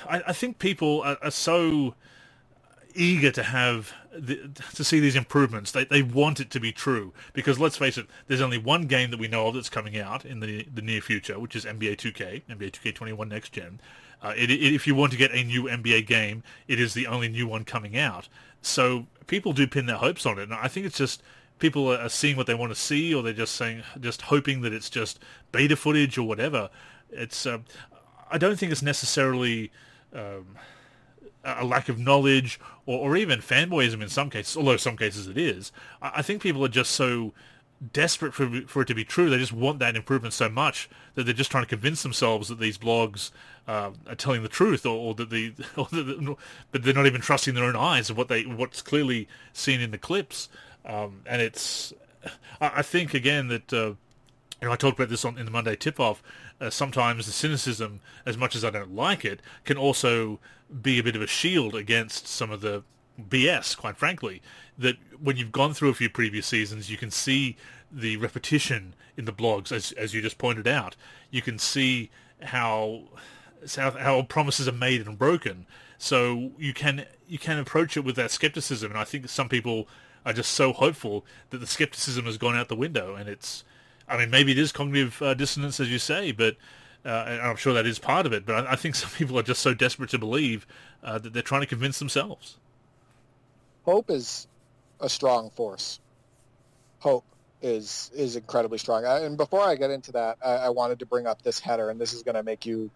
[0.08, 1.94] I, I think people are, are so
[2.94, 5.72] eager to have the, to see these improvements.
[5.72, 9.10] They they want it to be true because let's face it, there's only one game
[9.10, 11.96] that we know of that's coming out in the the near future, which is NBA
[11.96, 13.80] 2K, NBA 2K21 next gen.
[14.22, 17.06] Uh, it, it, if you want to get a new NBA game, it is the
[17.06, 18.28] only new one coming out.
[18.60, 21.22] So people do pin their hopes on it, and I think it's just
[21.58, 24.72] people are seeing what they want to see, or they're just saying, just hoping that
[24.72, 25.18] it's just
[25.50, 26.70] beta footage or whatever.
[27.10, 27.64] It's um,
[28.30, 29.72] I don't think it's necessarily.
[30.14, 30.56] Um,
[31.44, 35.38] a lack of knowledge or, or even fanboyism in some cases, although some cases it
[35.38, 35.72] is.
[36.00, 37.32] I, I think people are just so
[37.92, 39.28] desperate for for it to be true.
[39.28, 42.60] They just want that improvement so much that they're just trying to convince themselves that
[42.60, 43.30] these blogs
[43.66, 46.36] uh, are telling the truth, or, or that the, or that,
[46.70, 49.90] but they're not even trusting their own eyes of what they what's clearly seen in
[49.90, 50.48] the clips.
[50.84, 51.92] Um, and it's,
[52.60, 53.92] I, I, think again that uh,
[54.62, 56.22] you know I talked about this on in the Monday tip off.
[56.60, 60.38] Uh, sometimes the cynicism, as much as I don't like it, can also
[60.80, 62.84] be a bit of a shield against some of the
[63.20, 64.40] BS, quite frankly.
[64.78, 67.56] That when you've gone through a few previous seasons, you can see
[67.90, 70.94] the repetition in the blogs, as as you just pointed out.
[71.30, 73.02] You can see how
[73.76, 75.66] how, how promises are made and broken.
[75.98, 79.88] So you can you can approach it with that skepticism, and I think some people
[80.24, 83.64] are just so hopeful that the skepticism has gone out the window, and it's.
[84.08, 86.56] I mean, maybe it is cognitive uh, dissonance, as you say, but
[87.04, 89.42] uh, I'm sure that is part of it, but I, I, think some people are
[89.42, 90.66] just so desperate to believe
[91.02, 92.58] uh, that they're trying to convince themselves.
[93.84, 94.46] Hope is
[95.00, 95.98] a strong force.
[97.00, 97.24] Hope
[97.60, 99.04] is is incredibly strong.
[99.04, 102.00] And before I get into that, I, I, wanted to bring up this header, and
[102.00, 102.90] this is going to make you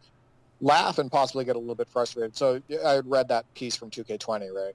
[0.60, 2.36] laugh and possibly get a little bit frustrated.
[2.36, 4.74] So I read that piece from 2K20, right?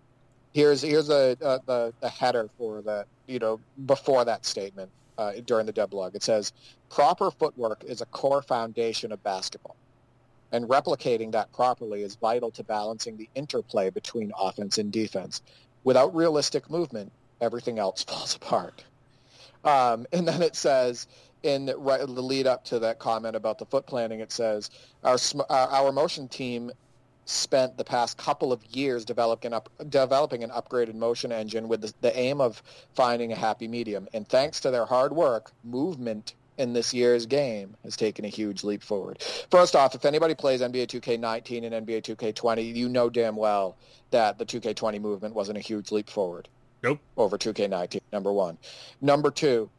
[0.54, 4.92] Here's here's a, a the, the header for that, you know, before that statement
[5.22, 6.16] uh, during the devlog.
[6.16, 6.52] It says,
[6.90, 9.76] proper footwork is a core foundation of basketball.
[10.52, 15.42] And replicating that properly is vital to balancing the interplay between offense and defense.
[15.84, 18.84] Without realistic movement, everything else falls apart.
[19.64, 21.08] Um, and then it says,
[21.44, 24.70] in the lead up to that comment about the foot planning, it says
[25.04, 25.18] our
[25.50, 26.72] our motion team
[27.26, 31.94] spent the past couple of years developing up, developing an upgraded motion engine with the,
[32.02, 32.62] the aim of
[32.94, 34.08] finding a happy medium.
[34.14, 38.64] And thanks to their hard work, movement in this year's game has taken a huge
[38.64, 39.22] leap forward.
[39.50, 43.78] First off, if anybody plays NBA 2K19 and NBA 2K20, you know damn well
[44.12, 46.48] that the 2K20 movement wasn't a huge leap forward.
[46.84, 47.00] Nope.
[47.18, 48.58] Over 2K19, number one.
[49.02, 49.70] Number two,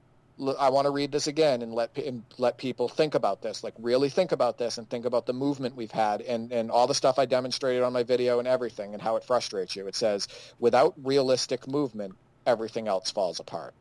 [0.58, 3.74] I want to read this again and let and let people think about this, like
[3.78, 6.94] really think about this and think about the movement we've had and, and all the
[6.94, 9.86] stuff I demonstrated on my video and everything and how it frustrates you.
[9.86, 10.28] It says,
[10.58, 12.14] without realistic movement,
[12.46, 13.74] everything else falls apart.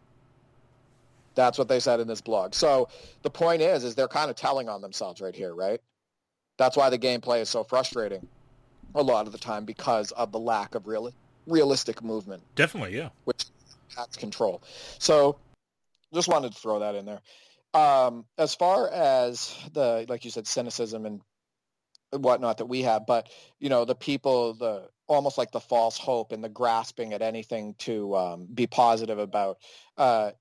[1.34, 2.54] That's what they said in this blog.
[2.54, 2.90] So
[3.22, 5.82] the point is, is they're kind of telling on themselves right here, right?
[6.58, 8.28] That's why the gameplay is so frustrating
[8.94, 11.12] a lot of the time because of the lack of real,
[11.48, 12.44] realistic movement.
[12.56, 13.10] Definitely, yeah.
[13.24, 13.46] Which
[13.96, 14.62] has control.
[15.00, 15.38] So
[16.14, 17.22] just wanted to throw that in there.
[17.74, 21.22] Um, as far as the, like you said, cynicism and
[22.12, 26.32] whatnot that we have, but you know, the people, the almost like the false hope
[26.32, 29.58] and the grasping at anything to um, be positive about.
[29.98, 30.32] Uh,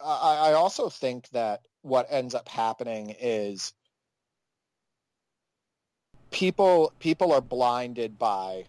[0.00, 3.72] I, I also think that what ends up happening is
[6.30, 8.64] people people are blinded by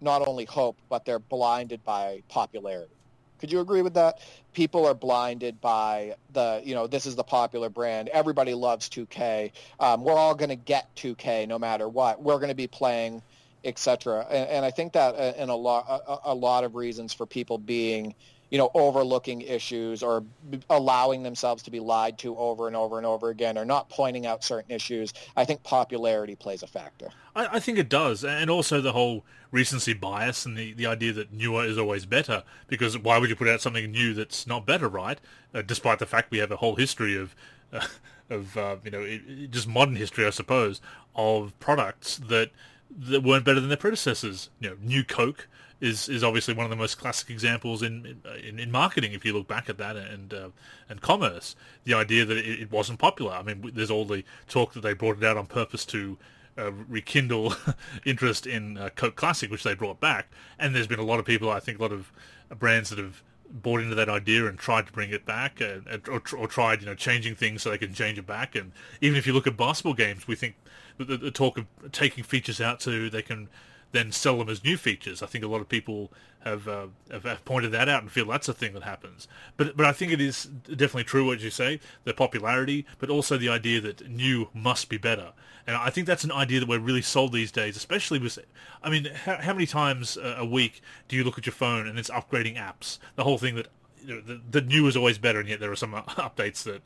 [0.00, 2.94] not only hope, but they're blinded by popularity.
[3.42, 4.20] Could you agree with that?
[4.52, 8.08] People are blinded by the, you know, this is the popular brand.
[8.08, 9.50] Everybody loves 2K.
[9.80, 12.22] Um, we're all going to get 2K no matter what.
[12.22, 13.20] We're going to be playing,
[13.64, 14.24] etc.
[14.30, 17.26] And, and, I think that uh, in a lot, a, a lot of reasons for
[17.26, 18.14] people being
[18.52, 20.22] you know, overlooking issues or
[20.68, 24.26] allowing themselves to be lied to over and over and over again or not pointing
[24.26, 25.14] out certain issues.
[25.34, 27.08] I think popularity plays a factor.
[27.34, 28.22] I, I think it does.
[28.22, 32.44] And also the whole recency bias and the, the idea that newer is always better
[32.68, 35.18] because why would you put out something new that's not better, right?
[35.54, 37.34] Uh, despite the fact we have a whole history of...
[37.72, 37.86] Uh,
[38.28, 40.80] of uh, you know it, just modern history, I suppose,
[41.14, 42.50] of products that
[42.90, 44.50] that weren't better than their predecessors.
[44.60, 45.48] You know, new Coke
[45.82, 49.12] is is obviously one of the most classic examples in in, in marketing.
[49.12, 50.48] If you look back at that and uh,
[50.88, 53.32] and commerce, the idea that it, it, wasn't popular.
[53.32, 56.16] I mean, there's all the talk that they brought it out on purpose to.
[56.58, 57.54] Uh, rekindle
[58.04, 61.24] interest in uh, Coke Classic, which they brought back, and there's been a lot of
[61.24, 62.12] people, I think, a lot of
[62.58, 66.22] brands that have bought into that idea and tried to bring it back, uh, or,
[66.36, 68.54] or, tried, you know, changing things so they can change it back.
[68.54, 70.56] And even if you look at basketball games, we think
[70.98, 73.48] the, the talk of taking features out so they can
[73.92, 75.22] then sell them as new features.
[75.22, 78.48] I think a lot of people have, uh, have pointed that out and feel that's
[78.48, 79.28] a thing that happens.
[79.56, 83.36] But but I think it is definitely true what you say, the popularity, but also
[83.36, 85.32] the idea that new must be better.
[85.66, 88.38] And I think that's an idea that we're really sold these days, especially with.
[88.82, 91.98] I mean, how, how many times a week do you look at your phone and
[91.98, 92.98] it's upgrading apps?
[93.14, 93.68] The whole thing that
[94.04, 96.82] the, the new is always better, and yet there are some updates that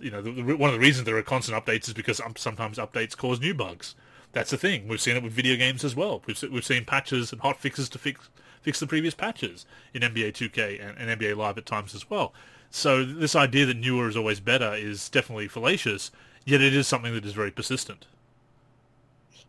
[0.00, 2.78] you know, the, the, one of the reasons there are constant updates is because sometimes
[2.78, 3.94] updates cause new bugs
[4.34, 4.88] that's the thing.
[4.88, 6.22] We've seen it with video games as well.
[6.26, 8.28] We've we've seen patches and hot fixes to fix
[8.62, 12.32] fix the previous patches in NBA 2K and, and NBA Live at times as well.
[12.70, 16.10] So this idea that newer is always better is definitely fallacious.
[16.44, 18.06] Yet it is something that is very persistent.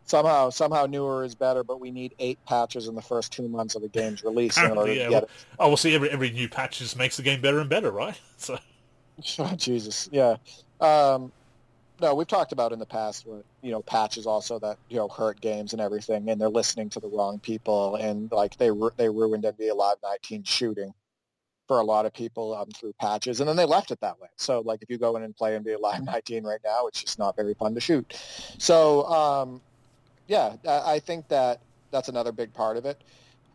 [0.06, 3.74] Somehow, somehow newer is better, but we need eight patches in the first two months
[3.74, 5.06] of the game's release in order yeah.
[5.06, 5.30] to get it.
[5.60, 5.95] Oh, we'll see.
[5.95, 8.19] Every every new patch just makes the game better and better, right?
[8.38, 8.60] So.
[9.39, 10.36] Oh, Jesus, yeah.
[10.80, 11.32] Um,
[12.01, 13.25] no, we've talked about in the past,
[13.62, 16.99] you know, patches also that you know hurt games and everything, and they're listening to
[16.99, 20.93] the wrong people, and like they they ruined NBA Live 19 shooting
[21.67, 24.27] for a lot of people um, through patches, and then they left it that way.
[24.36, 27.17] So like if you go in and play NBA Live 19 right now, it's just
[27.17, 28.13] not very fun to shoot.
[28.58, 29.62] So um,
[30.27, 33.01] yeah, I think that that's another big part of it.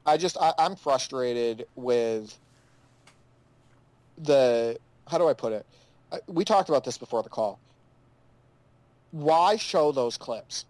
[0.06, 2.38] I just I, I'm frustrated with
[4.16, 5.66] the how do I put it?
[6.26, 7.60] We talked about this before the call
[9.10, 10.64] why show those clips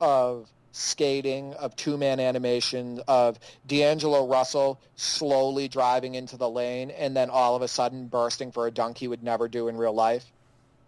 [0.00, 7.30] of skating, of two-man animation, of D'Angelo Russell slowly driving into the lane and then
[7.30, 10.30] all of a sudden bursting for a dunk he would never do in real life?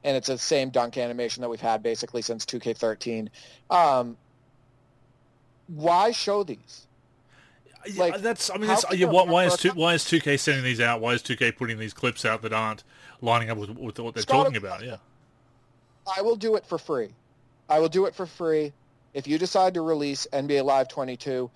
[0.04, 3.28] And it's the same dunk animation that we've had basically since 2K13.
[3.70, 4.16] Um,
[5.68, 6.86] why show these?
[7.96, 8.50] Like, that's.
[8.50, 11.00] I mean, that's, yeah, why, why, is two, why is 2K sending these out?
[11.00, 12.84] Why is 2K putting these clips out that aren't
[13.20, 14.84] lining up with, with what they're talking about?
[14.84, 14.96] Yeah.
[16.16, 17.10] I will do it for free.
[17.68, 18.72] I will do it for free.
[19.14, 21.50] If you decide to release NBA Live 22,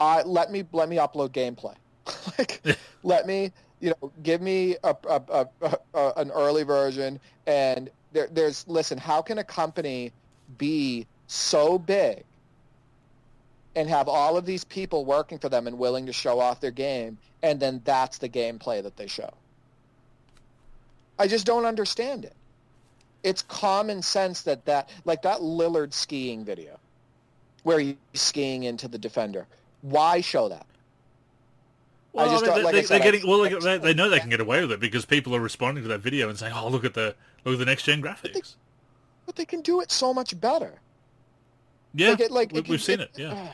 [0.00, 1.74] I let me let me upload gameplay.
[2.38, 2.62] like,
[3.02, 5.22] let me you know give me a, a,
[5.62, 7.20] a, a an early version.
[7.46, 8.98] And there, there's listen.
[8.98, 10.12] How can a company
[10.58, 12.24] be so big
[13.74, 16.70] and have all of these people working for them and willing to show off their
[16.70, 19.30] game, and then that's the gameplay that they show?
[21.18, 22.35] I just don't understand it
[23.22, 26.78] it's common sense that that like that Lillard skiing video
[27.62, 29.46] where he's skiing into the defender.
[29.82, 30.66] Why show that?
[32.12, 33.40] Well, I just I mean, they, are getting well.
[33.40, 35.88] Like, they, they, know they can get away with it because people are responding to
[35.88, 37.14] that video and saying, "Oh, look at the
[37.44, 38.40] look at the next gen graphics." But they,
[39.26, 40.80] but they can do it so much better.
[41.94, 43.10] Yeah, like, it, like we, have seen it.
[43.16, 43.52] Yeah, uh,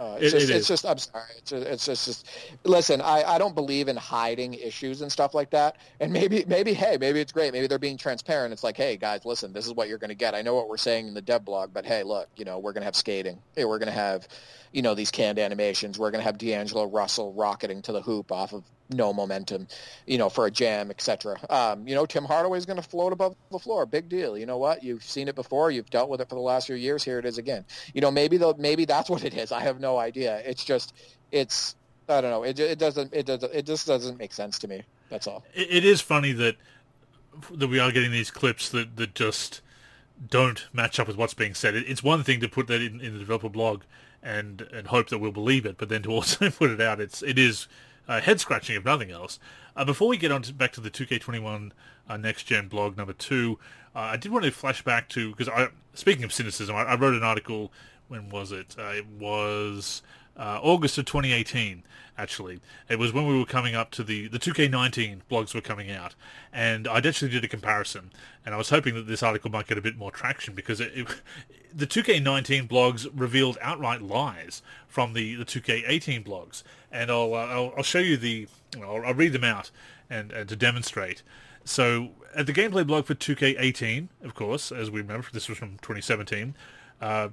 [0.00, 1.24] uh, it's, it, just, it it's just, I'm sorry.
[1.36, 2.26] It's just, it's just, just,
[2.64, 5.76] listen, I, I don't believe in hiding issues and stuff like that.
[6.00, 7.52] And maybe, maybe, hey, maybe it's great.
[7.52, 8.54] Maybe they're being transparent.
[8.54, 10.34] It's like, hey, guys, listen, this is what you're going to get.
[10.34, 12.72] I know what we're saying in the dev blog, but hey, look, you know, we're
[12.72, 13.42] going to have skating.
[13.54, 14.26] Hey, we're going to have,
[14.72, 15.98] you know, these canned animations.
[15.98, 19.66] We're going to have D'Angelo Russell rocketing to the hoop off of no momentum,
[20.06, 21.38] you know, for a jam, etc.
[21.48, 23.86] Um, you know, Tim Hardaway's going to float above the floor.
[23.86, 24.36] Big deal.
[24.36, 24.82] You know what?
[24.82, 25.70] You've seen it before.
[25.70, 27.04] You've dealt with it for the last few years.
[27.04, 27.64] Here it is again.
[27.94, 29.52] You know, maybe the maybe that's what it is.
[29.52, 30.42] I have no idea.
[30.44, 30.94] It's just
[31.32, 31.76] it's
[32.08, 32.42] I don't know.
[32.42, 34.82] It, it doesn't it doesn't it just doesn't make sense to me.
[35.08, 35.44] That's all.
[35.54, 36.56] it, it is funny that
[37.52, 39.60] that we are getting these clips that that just
[40.28, 41.74] don't match up with what's being said.
[41.74, 43.82] It's one thing to put that in, in the developer blog
[44.22, 47.22] and and hope that we'll believe it, but then to also put it out, it's
[47.22, 47.68] it is
[48.10, 49.38] uh, head scratching if nothing else.
[49.76, 51.70] Uh, before we get on to, back to the 2K21
[52.08, 53.58] uh, next gen blog number two,
[53.94, 56.96] uh, I did want to flash back to because I speaking of cynicism, I, I
[56.96, 57.72] wrote an article.
[58.08, 58.74] When was it?
[58.76, 60.02] Uh, it was
[60.36, 61.84] uh, August of 2018.
[62.18, 62.58] Actually,
[62.88, 66.16] it was when we were coming up to the the 2K19 blogs were coming out,
[66.52, 68.10] and I actually did a comparison,
[68.44, 70.90] and I was hoping that this article might get a bit more traction because it,
[70.94, 71.06] it,
[71.74, 77.74] the 2K19 blogs revealed outright lies from the the 2K18 blogs, and I'll uh, I'll,
[77.76, 79.70] I'll, show you the I'll, I'll read them out
[80.08, 81.22] and, and to demonstrate.
[81.64, 85.78] So at the gameplay blog for 2K18, of course, as we remember, this was from
[85.78, 86.54] 2017.
[87.00, 87.28] Uh,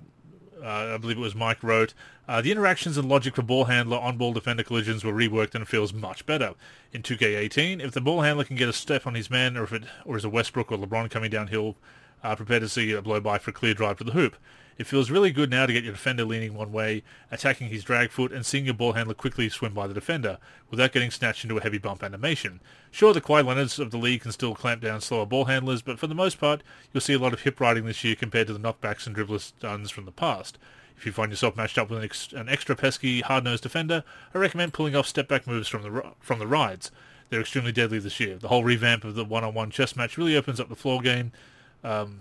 [0.63, 1.93] uh, I believe it was Mike wrote,
[2.27, 5.93] uh, the interactions and logic for ball handler on-ball defender collisions were reworked and feels
[5.93, 6.55] much better.
[6.91, 9.73] In 2K18, if the ball handler can get a step on his man, or if
[9.73, 11.75] it or is a Westbrook or LeBron coming downhill,
[12.24, 14.36] uh, prepare to see a blow by for a clear drive to the hoop.
[14.78, 17.01] It feels really good now to get your defender leaning one way,
[17.32, 20.38] attacking his drag foot, and seeing your ball handler quickly swim by the defender,
[20.70, 22.59] without getting snatched into a heavy bump animation.
[22.91, 25.97] Sure, the Kawhi Leonards of the league can still clamp down slower ball handlers, but
[25.97, 26.61] for the most part,
[26.93, 29.41] you'll see a lot of hip riding this year compared to the knockbacks and dribblers
[29.41, 30.59] stuns from the past.
[30.95, 34.03] If you find yourself matched up with an, ex- an extra pesky, hard-nosed defender,
[34.34, 36.91] I recommend pulling off step-back moves from the from the rides.
[37.30, 38.38] They're extremely deadly this year.
[38.38, 41.32] The whole revamp of the one-on-one chess match really opens up the floor game.
[41.88, 42.19] Um,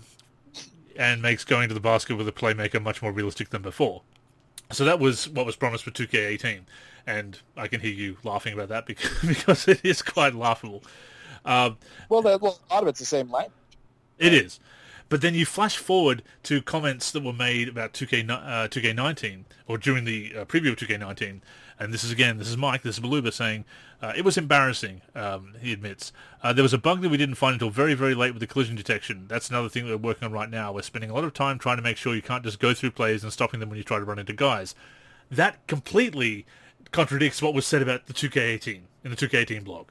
[0.99, 4.03] and makes going to the basket with a playmaker much more realistic than before.
[4.73, 6.61] So that was what was promised for 2K18,
[7.07, 10.83] and I can hear you laughing about that because, because it is quite laughable.
[11.45, 13.53] Um, well, the, well, a lot of it's the same language.
[14.19, 14.59] It is,
[15.09, 19.79] but then you flash forward to comments that were made about 2K uh, 2K19 or
[19.79, 21.41] during the uh, preview of 2K19,
[21.79, 23.65] and this is again, this is Mike, this is Beluba saying
[24.03, 25.03] uh, it was embarrassing.
[25.15, 28.15] Um, he admits uh, there was a bug that we didn't find until very, very
[28.15, 29.27] late with the collision detection.
[29.29, 30.73] That's another thing that we're working on right now.
[30.73, 32.93] We're spending a lot of time trying to make sure you can't just go through
[32.93, 34.75] players and stopping them when you try to run into guys.
[35.31, 36.47] That completely
[36.93, 39.89] contradicts what was said about the 2K18 in the 2K18 blog.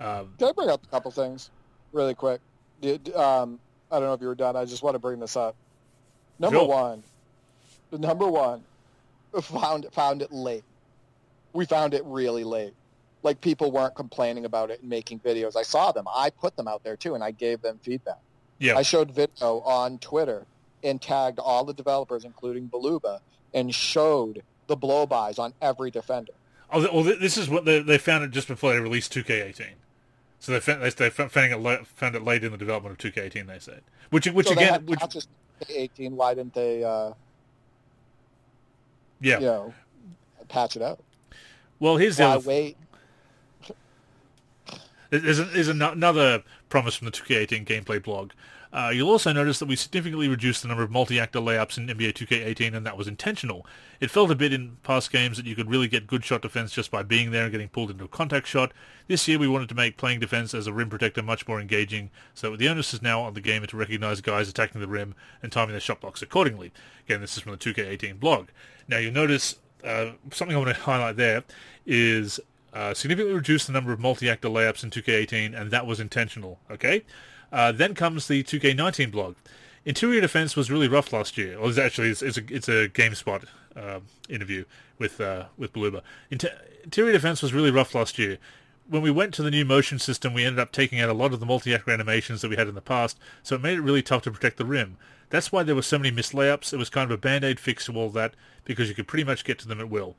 [0.00, 1.50] Um, Can I bring up a couple things
[1.92, 2.40] really quick?
[2.80, 3.58] Did, um,
[3.90, 4.56] I don't know if you were done.
[4.56, 5.54] I just want to bring this up.
[6.38, 7.02] Number one,
[7.92, 8.62] number one,
[9.40, 10.64] found found it late
[11.56, 12.74] we found it really late.
[13.22, 15.56] Like people weren't complaining about it and making videos.
[15.56, 16.06] I saw them.
[16.14, 18.20] I put them out there too, and I gave them feedback.
[18.58, 18.76] Yeah.
[18.76, 20.46] I showed video on Twitter
[20.84, 23.20] and tagged all the developers, including Beluba,
[23.52, 26.32] and showed the blow-bys on every defender.
[26.70, 29.70] Oh, well, this is what they, they found it just before they released 2K18.
[30.38, 33.46] So they found, they found it, found it late in the development of 2K18.
[33.46, 35.00] They said, which which so again, which
[35.68, 36.14] 18.
[36.16, 36.84] Why didn't they?
[36.84, 37.12] Uh,
[39.20, 39.74] yeah, you know,
[40.48, 41.00] patch it out.
[41.80, 42.48] Well, here's the Why other.
[42.48, 42.76] wait?
[45.10, 48.32] There's, there's another promise from the 2K18 gameplay blog.
[48.76, 52.12] Uh, you'll also notice that we significantly reduced the number of multi-actor layups in NBA
[52.12, 53.64] 2K18, and that was intentional.
[54.00, 56.72] It felt a bit in past games that you could really get good shot defense
[56.72, 58.72] just by being there and getting pulled into a contact shot.
[59.08, 62.10] This year we wanted to make playing defense as a rim protector much more engaging,
[62.34, 65.50] so the onus is now on the gamer to recognize guys attacking the rim and
[65.50, 66.70] timing their shot blocks accordingly.
[67.06, 68.48] Again, this is from the 2K18 blog.
[68.88, 71.44] Now you'll notice uh, something I want to highlight there
[71.86, 72.40] is
[72.74, 76.60] uh, significantly reduced the number of multi-actor layups in 2K18, and that was intentional.
[76.70, 77.04] Okay.
[77.56, 79.34] Uh, then comes the 2K19 blog.
[79.86, 81.58] Interior defense was really rough last year.
[81.58, 84.66] Well, it's actually it's, it's a it's a GameSpot uh, interview
[84.98, 86.02] with uh, with Beluba.
[86.30, 86.52] Inter-
[86.84, 88.36] interior defense was really rough last year.
[88.86, 91.32] When we went to the new motion system, we ended up taking out a lot
[91.32, 94.02] of the multi-actor animations that we had in the past, so it made it really
[94.02, 94.98] tough to protect the rim.
[95.30, 96.74] That's why there were so many missed layups.
[96.74, 98.34] It was kind of a band-aid fix to all that
[98.64, 100.14] because you could pretty much get to them at will.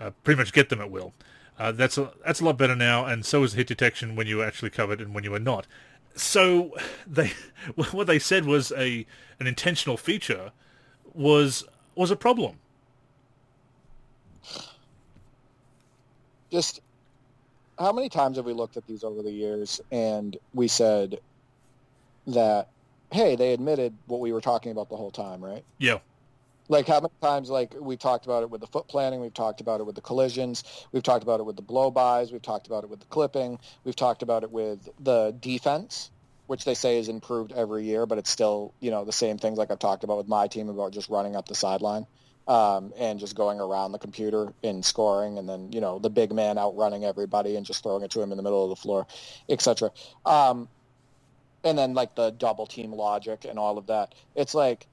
[0.00, 1.12] Uh, pretty much get them at will.
[1.58, 4.38] Uh, that's a that's a lot better now, and so is hit detection when you
[4.38, 5.66] were actually covered and when you were not.
[6.18, 6.74] So
[7.06, 7.32] they
[7.74, 9.06] what they said was a
[9.40, 10.52] an intentional feature
[11.14, 11.64] was
[11.94, 12.58] was a problem.
[16.50, 16.80] Just
[17.78, 21.20] how many times have we looked at these over the years and we said
[22.26, 22.68] that
[23.10, 25.64] hey, they admitted what we were talking about the whole time, right?
[25.78, 25.98] Yeah.
[26.68, 29.60] Like how many times, like we talked about it with the foot planning, we've talked
[29.60, 32.84] about it with the collisions, we've talked about it with the blow-bys, we've talked about
[32.84, 36.10] it with the clipping, we've talked about it with the defense,
[36.46, 39.56] which they say is improved every year, but it's still, you know, the same things
[39.56, 42.06] like I've talked about with my team about just running up the sideline.
[42.46, 46.32] Um, and just going around the computer and scoring, and then you know the big
[46.32, 49.06] man outrunning everybody and just throwing it to him in the middle of the floor,
[49.50, 49.90] etc.
[50.24, 50.66] Um,
[51.62, 54.14] and then like the double team logic and all of that.
[54.34, 54.86] It's like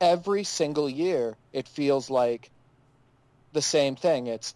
[0.00, 2.50] every single year it feels like
[3.52, 4.26] the same thing.
[4.26, 4.54] It's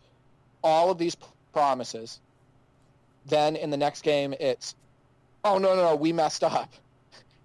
[0.62, 1.16] all of these
[1.52, 2.20] promises.
[3.26, 4.74] Then in the next game it's
[5.44, 6.72] oh no no no we messed up.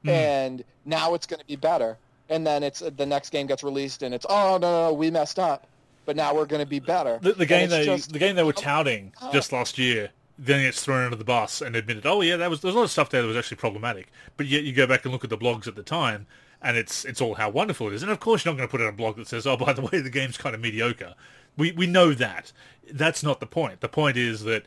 [0.03, 0.09] Mm.
[0.09, 1.97] And now it's going to be better.
[2.29, 5.11] And then it's the next game gets released and it's oh no no, no we
[5.11, 5.67] messed up.
[6.05, 7.19] but now we're going to be better.
[7.21, 10.59] The, the game they just, the game they were touting uh, just last year then
[10.61, 12.91] it's thrown under the bus and admitted, oh yeah, that was there's a lot of
[12.91, 14.11] stuff there that was actually problematic.
[14.35, 16.27] But yet you go back and look at the blogs at the time,
[16.62, 18.03] and it's it's all how wonderful it is.
[18.03, 19.74] And of course, you're not going to put out a blog that says, oh, by
[19.74, 21.16] the way, the game's kind of mediocre.
[21.55, 22.51] We we know that.
[22.91, 23.82] That's not the point.
[23.82, 24.66] The point is that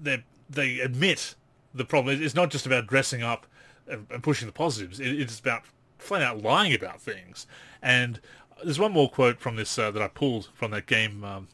[0.00, 1.34] they they admit
[1.74, 2.22] the problem.
[2.22, 3.46] It's not just about dressing up
[3.88, 5.00] and, pushing the positives.
[5.00, 5.64] It's about
[5.98, 7.46] flat out lying about things.
[7.82, 8.20] And
[8.62, 11.24] there's one more quote from this uh, that I pulled from that game.
[11.24, 11.48] Um,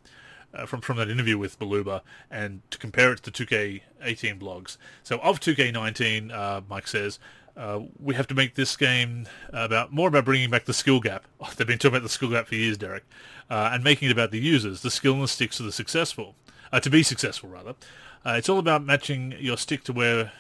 [0.53, 4.79] uh, from from that interview with Beluba and to compare it to the 2K18 blogs.
[5.05, 7.21] So of 2K19, uh, Mike says.
[7.57, 11.25] Uh, we have to make this game about more about bringing back the skill gap.
[11.41, 13.05] Oh, they've been talking about the skill gap for years, Derek,
[13.51, 16.35] uh, and making it about the users, the skill and the sticks of the successful,
[16.73, 17.75] uh, to be successful rather.
[18.25, 20.33] Uh, it's all about matching your stick to where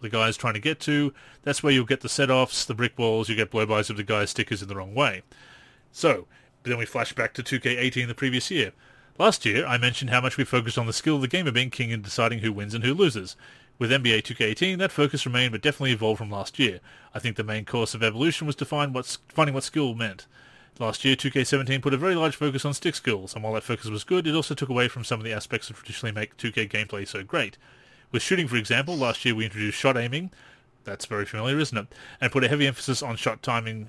[0.00, 1.12] the guy is trying to get to.
[1.42, 4.30] That's where you'll get the set-offs, the brick walls, you get blow-bys if the guy's
[4.30, 5.22] stick is in the wrong way.
[5.92, 6.26] So,
[6.62, 8.72] then we flash back to 2K18 the previous year.
[9.18, 11.70] Last year, I mentioned how much we focused on the skill of the gamer being
[11.70, 13.36] king and deciding who wins and who loses.
[13.78, 16.80] With NBA 2K18, that focus remained but definitely evolved from last year.
[17.14, 20.26] I think the main course of evolution was to find what, finding what skill meant.
[20.78, 23.90] Last year, 2K17 put a very large focus on stick skills, and while that focus
[23.90, 26.70] was good, it also took away from some of the aspects that traditionally make 2K
[26.70, 27.58] gameplay so great.
[28.12, 30.30] With shooting, for example, last year we introduced shot aiming,
[30.84, 31.86] that's very familiar, isn't it?
[32.20, 33.88] And put a heavy emphasis on shot timing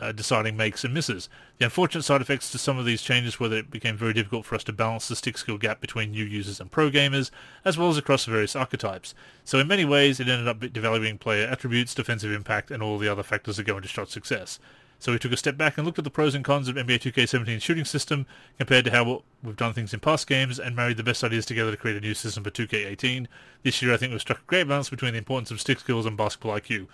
[0.00, 1.28] uh, deciding makes and misses.
[1.58, 4.44] The unfortunate side effects to some of these changes were that it became very difficult
[4.44, 7.30] for us to balance the stick skill gap between new users and pro gamers,
[7.64, 9.14] as well as across the various archetypes.
[9.44, 13.08] So in many ways, it ended up devaluing player attributes, defensive impact, and all the
[13.08, 14.58] other factors that go into shot success.
[14.98, 17.00] So we took a step back and looked at the pros and cons of NBA
[17.00, 18.26] 2K17's shooting system
[18.56, 21.70] compared to how we've done things in past games and married the best ideas together
[21.70, 23.26] to create a new system for 2K18.
[23.62, 26.06] This year I think we've struck a great balance between the importance of stick skills
[26.06, 26.86] and basketball IQ.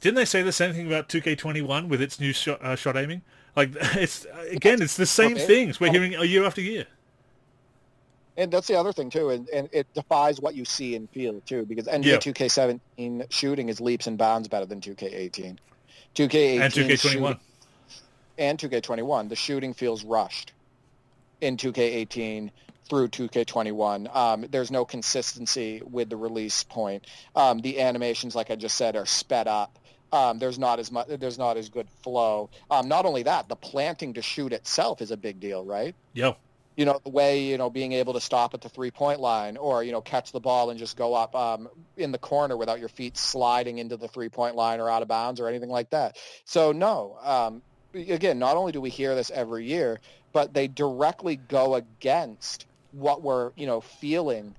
[0.00, 3.22] Didn't they say the same thing about 2K21 with its new shot, uh, shot aiming?
[3.56, 5.46] Like it's again, it's the same okay.
[5.46, 6.86] things we're hearing year after year.
[8.36, 11.40] And that's the other thing too, and, and it defies what you see and feel
[11.40, 12.16] too, because NBA yeah.
[12.18, 15.58] 2K17 shooting is leaps and bounds better than 2K18.
[16.14, 17.38] 2K18 and 2K21 shooting,
[18.38, 19.28] and 2K21.
[19.28, 20.52] The shooting feels rushed
[21.40, 22.50] in 2K18
[22.88, 24.14] through 2K21.
[24.14, 27.06] Um, there's no consistency with the release point.
[27.34, 29.78] Um, the animations, like I just said, are sped up.
[30.12, 31.06] Um, there's not as much.
[31.08, 32.50] There's not as good flow.
[32.70, 35.94] Um, not only that, the planting to shoot itself is a big deal, right?
[36.14, 36.32] Yeah.
[36.76, 39.56] You know the way you know being able to stop at the three point line,
[39.56, 42.78] or you know catch the ball and just go up um, in the corner without
[42.78, 45.90] your feet sliding into the three point line or out of bounds or anything like
[45.90, 46.16] that.
[46.44, 47.62] So no, um,
[47.94, 49.98] again, not only do we hear this every year,
[50.32, 54.54] but they directly go against what we're you know feeling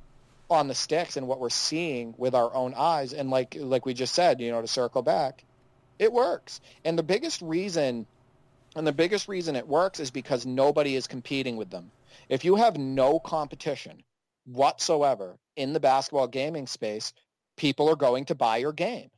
[0.49, 3.13] on the sticks and what we're seeing with our own eyes.
[3.13, 5.43] And like like we just said, you know, to circle back,
[5.97, 6.61] it works.
[6.85, 8.05] And the biggest reason
[8.75, 11.91] and the biggest reason it works is because nobody is competing with them.
[12.29, 14.03] If you have no competition
[14.45, 17.13] whatsoever in the basketball gaming space,
[17.57, 19.09] people are going to buy your game.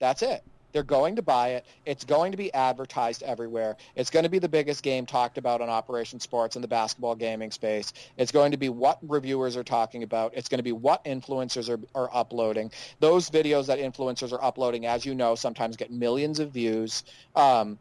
[0.00, 0.42] That's it.
[0.72, 1.66] They're going to buy it.
[1.84, 3.76] It's going to be advertised everywhere.
[3.94, 7.14] It's going to be the biggest game talked about on Operation Sports in the basketball
[7.14, 7.92] gaming space.
[8.16, 10.32] It's going to be what reviewers are talking about.
[10.34, 12.70] It's going to be what influencers are, are uploading.
[13.00, 17.04] Those videos that influencers are uploading, as you know, sometimes get millions of views.
[17.36, 17.78] Um,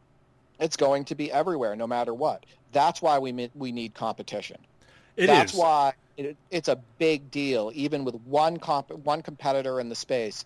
[0.60, 2.46] it's going to be everywhere, no matter what.
[2.72, 4.58] That's why we we need competition.
[5.18, 5.60] It That's is.
[5.60, 10.46] why it, it's a big deal, even with one comp- one competitor in the space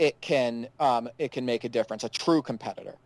[0.00, 2.02] it can um, it can make a difference.
[2.02, 2.96] A true competitor.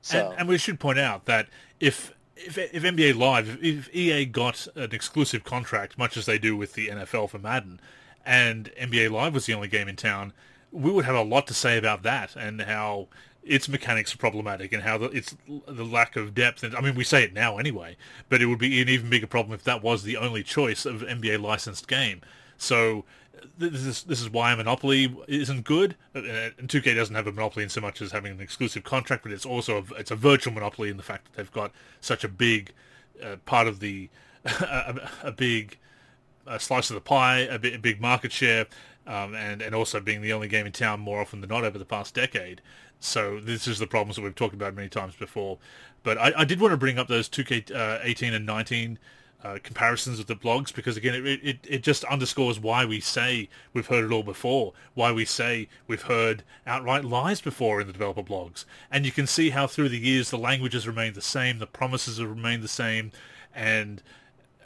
[0.00, 0.30] So.
[0.30, 4.66] And, and, we should point out that if if, if NBA Live, if EA got
[4.74, 7.80] an exclusive contract, much as they do with the NFL for Madden,
[8.24, 10.32] and NBA Live was the only game in town,
[10.72, 13.08] we would have a lot to say about that and how
[13.42, 15.36] its mechanics are problematic and how the, it's
[15.66, 16.62] the lack of depth.
[16.62, 17.96] And I mean, we say it now anyway,
[18.30, 21.02] but it would be an even bigger problem if that was the only choice of
[21.02, 22.22] NBA licensed game.
[22.56, 23.04] So
[23.58, 25.96] this is this is why Monopoly isn't good.
[26.14, 29.32] And 2K doesn't have a monopoly in so much as having an exclusive contract, but
[29.32, 32.28] it's also a, it's a virtual monopoly in the fact that they've got such a
[32.28, 32.72] big
[33.22, 34.08] uh, part of the
[34.44, 35.78] a, a, big
[36.46, 38.66] uh, slice of the pie, a, big, a big market share,
[39.06, 41.78] um, and and also being the only game in town more often than not over
[41.78, 42.60] the past decade.
[43.00, 45.58] So this is the problems that we've talked about many times before.
[46.02, 48.98] But I, I did want to bring up those 2K uh, 18 and 19
[49.44, 53.48] uh, comparisons with the blogs because again it, it, it just underscores why we say
[53.72, 57.92] we've heard it all before why we say we've heard outright lies before in the
[57.92, 58.64] developer blogs.
[58.90, 62.18] And you can see how through the years the languages remain the same the promises
[62.18, 63.12] have remained the same
[63.54, 64.02] and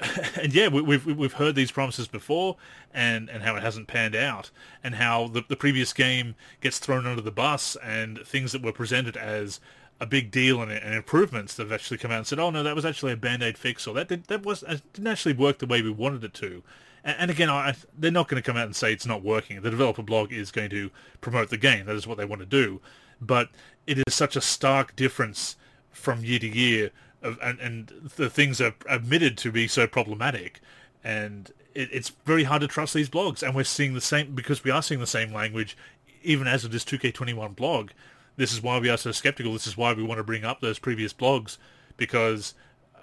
[0.41, 2.57] and yeah we, we've we've heard these promises before
[2.95, 4.51] and and how it hasn't panned out
[4.83, 8.73] and how the, the previous game gets thrown under the bus and things that were
[8.73, 9.61] presented as
[10.03, 12.65] a big deal and, and improvements that have actually come out and said, "Oh no,
[12.65, 15.35] that was actually a band aid fix," or that did, that was uh, didn't actually
[15.35, 16.65] work the way we wanted it to.
[17.05, 19.63] And, and again, I, they're not going to come out and say it's not working.
[19.63, 20.91] The developer blog is going to
[21.21, 21.87] promote the game.
[21.87, 22.81] That is what they want to do.
[23.21, 23.51] But
[23.87, 25.55] it is such a stark difference
[25.93, 26.91] from year to year,
[27.23, 30.61] of, and, and the things are admitted to be so problematic,
[31.05, 33.41] and it, it's very hard to trust these blogs.
[33.41, 35.77] And we're seeing the same because we are seeing the same language,
[36.25, 37.91] even as of this 2K21 blog.
[38.37, 39.53] This is why we are so skeptical.
[39.53, 41.59] This is why we want to bring up those previous blogs
[41.97, 42.55] because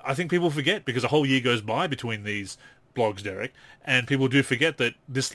[0.03, 2.57] I think people forget because a whole year goes by between these
[2.95, 3.53] blogs, Derek,
[3.86, 5.30] and people do forget that this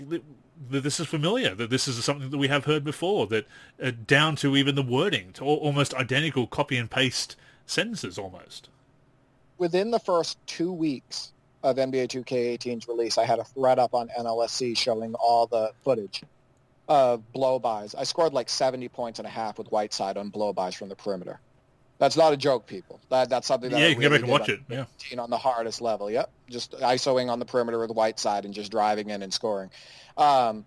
[0.70, 3.46] that this is familiar, that this is something that we have heard before, that
[3.82, 7.36] uh, down to even the wording, to almost identical copy and paste
[7.66, 8.68] sentences, almost.
[9.58, 11.32] Within the first two weeks
[11.62, 16.22] of NBA 2K18's release, I had a thread up on NLSC showing all the footage
[16.88, 17.94] of blow-bys.
[17.94, 21.40] I scored like 70 points and a half with Whiteside on blow-bys from the perimeter.
[21.98, 23.00] That's not a joke, people.
[23.08, 24.60] That that's something that yeah, I you can really get back and watch it.
[25.12, 26.10] Yeah, on the hardest level.
[26.10, 29.70] Yep, just isoing on the perimeter with Whiteside and just driving in and scoring.
[30.16, 30.66] Um,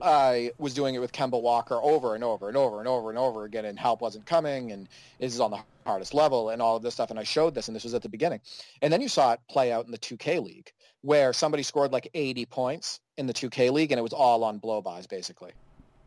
[0.00, 3.18] I was doing it with Kemba Walker over and over and over and over and
[3.18, 4.88] over again, and help wasn't coming, and
[5.18, 7.10] this is on the hardest level, and all of this stuff.
[7.10, 8.40] And I showed this, and this was at the beginning.
[8.82, 10.72] And then you saw it play out in the 2K League,
[11.02, 14.58] where somebody scored like 80 points in the 2K League, and it was all on
[14.58, 15.52] blow-bys, basically.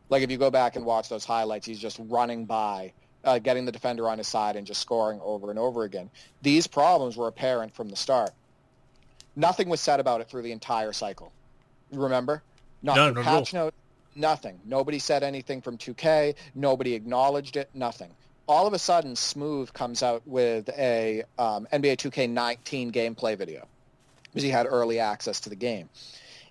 [0.08, 2.92] Like if you go back and watch those highlights, he's just running by,
[3.24, 6.10] uh, getting the defender on his side, and just scoring over and over again.
[6.42, 8.30] These problems were apparent from the start.
[9.34, 11.32] Nothing was said about it through the entire cycle.
[11.92, 12.42] Remember?
[12.82, 13.74] Not No, the not at patch note,
[14.14, 14.58] nothing.
[14.64, 16.34] Nobody said anything from 2K.
[16.54, 17.68] Nobody acknowledged it.
[17.74, 18.10] Nothing.
[18.48, 23.66] All of a sudden, Smooth comes out with a um, NBA 2K19 gameplay video
[24.36, 25.88] because he had early access to the game.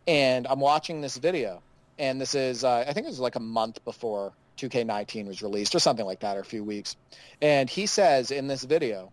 [0.07, 1.61] And I'm watching this video,
[1.99, 5.75] and this is uh, I think it was like a month before 2K19 was released
[5.75, 6.95] or something like that, or a few weeks.
[7.43, 9.11] And he says in this video,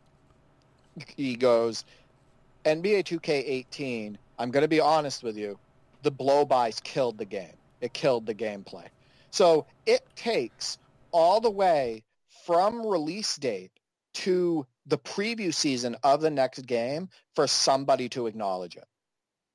[1.19, 1.85] he goes,
[2.65, 4.17] NBA 2K18.
[4.39, 5.59] I'm going to be honest with you,
[6.03, 7.53] the blow-bys killed the game.
[7.83, 8.87] It killed the gameplay.
[9.33, 10.79] So it takes
[11.11, 12.05] all the way
[12.47, 13.71] from release date
[14.15, 18.85] to the preview season of the next game for somebody to acknowledge it.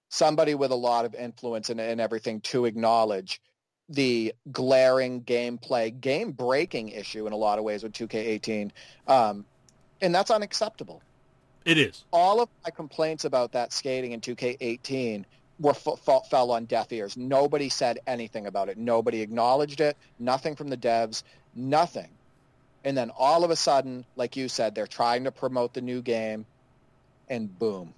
[0.09, 3.41] Somebody with a lot of influence and, and everything to acknowledge
[3.89, 8.71] the glaring gameplay, game-breaking issue in a lot of ways with 2K18.
[9.07, 9.45] Um,
[10.01, 11.01] and that's unacceptable.
[11.65, 12.05] it is.
[12.11, 15.25] All of my complaints about that skating in 2K18
[15.59, 17.17] were f- f- fell on deaf ears.
[17.17, 18.77] Nobody said anything about it.
[18.77, 19.97] Nobody acknowledged it.
[20.19, 21.23] Nothing from the devs.
[21.55, 22.09] Nothing.
[22.87, 26.01] And then all of a sudden, like you said, they're trying to promote the new
[26.01, 26.45] game,
[27.27, 27.93] and boom,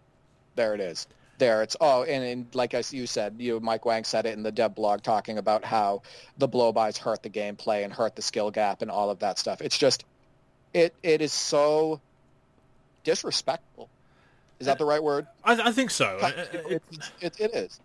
[0.56, 1.06] there it is.
[1.38, 4.42] There it's oh, and, and like as you said, you Mike Wang said it in
[4.42, 6.02] the dev blog talking about how
[6.40, 9.62] the blow-bys hurt the gameplay and hurt the skill gap and all of that stuff.
[9.62, 10.06] It's just,
[10.74, 12.02] it it is so
[13.04, 13.90] disrespectful.
[14.60, 15.28] Is that the right word?
[15.44, 16.18] I, I think so.
[16.20, 16.84] Uh, It,
[17.22, 17.80] it, it is.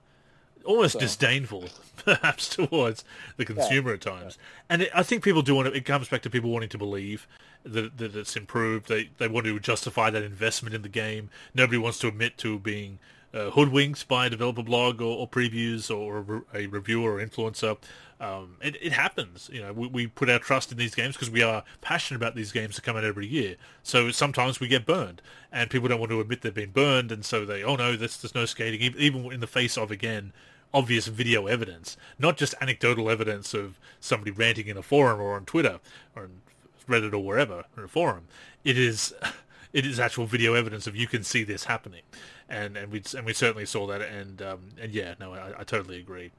[0.64, 1.64] Almost So- disdainful,
[2.04, 3.04] perhaps, towards
[3.36, 4.38] the consumer at times.
[4.68, 5.74] And it, I think people do want to.
[5.74, 7.26] It comes back to people wanting to believe
[7.64, 8.88] that that it's improved.
[8.88, 11.30] They they want to justify that investment in the game.
[11.54, 12.98] Nobody wants to admit to being
[13.32, 17.24] uh, hoodwinked by a developer blog or, or previews or a, re- a reviewer or
[17.24, 17.76] influencer.
[18.20, 19.50] Um, it, it happens.
[19.52, 22.36] You know, we, we put our trust in these games because we are passionate about
[22.36, 23.56] these games that come out every year.
[23.82, 27.24] So sometimes we get burned, and people don't want to admit they've been burned, and
[27.24, 30.32] so they, oh no, there's, there's no skating, even in the face of again
[30.74, 35.44] obvious video evidence, not just anecdotal evidence of somebody ranting in a forum or on
[35.44, 35.78] Twitter
[36.14, 36.40] or on
[36.88, 38.26] Reddit or wherever or a forum.
[38.64, 39.14] It is
[39.72, 42.02] it is actual video evidence of you can see this happening,
[42.48, 45.64] and and we and we certainly saw that, and um, and yeah, no, I, I
[45.64, 46.32] totally agree.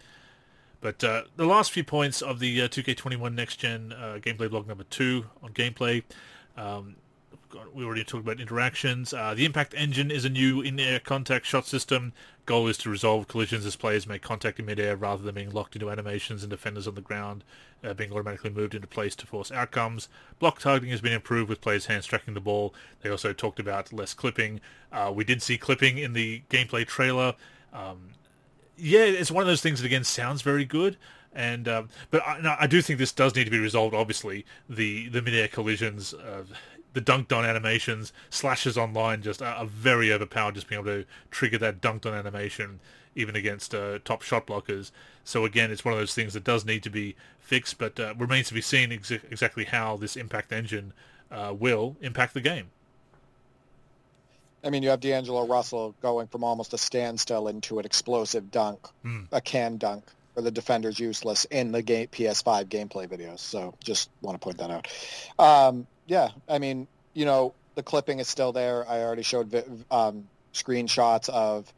[0.82, 4.68] But uh, the last few points of the uh, 2K21 Next Gen uh, gameplay blog
[4.68, 6.04] number two on gameplay.
[6.58, 6.98] Um,
[7.74, 9.14] we already talked about interactions.
[9.14, 12.14] Uh, the Impact Engine is a new in-air contact shot system.
[12.46, 15.76] Goal is to resolve collisions as players make contact in mid-air rather than being locked
[15.76, 17.44] into animations and defenders on the ground
[17.86, 20.10] uh, being automatically moved into place to force outcomes.
[20.40, 22.74] Block targeting has been improved with players' hands tracking the ball.
[23.02, 24.62] They also talked about less clipping.
[24.92, 27.36] Uh, we did see clipping in the gameplay trailer.
[27.74, 28.10] Um,
[28.78, 30.98] yeah, it's one of those things that again sounds very good,
[31.34, 33.96] and um, but I, no, I do think this does need to be resolved.
[33.96, 36.44] Obviously, the the mid-air collisions, uh,
[36.96, 40.56] the dunked on animations, slashes online just are, are very overpowered.
[40.56, 42.80] Just being able to trigger that dunked on animation,
[43.16, 44.90] even against uh, top shot blockers.
[45.24, 48.14] So again, it's one of those things that does need to be fixed, but uh,
[48.18, 50.94] remains to be seen ex- exactly how this Impact engine
[51.30, 52.68] uh, will impact the game.
[54.64, 58.88] I mean, you have D'Angelo Russell going from almost a standstill into an explosive dunk,
[59.04, 59.24] Hmm.
[59.32, 63.40] a can dunk, where the defender's useless in the game PS5 gameplay videos.
[63.40, 64.88] So just want to point that out.
[65.38, 68.88] Um, yeah, I mean, you know, the clipping is still there.
[68.90, 69.54] I already showed
[69.92, 71.72] um, screenshots of,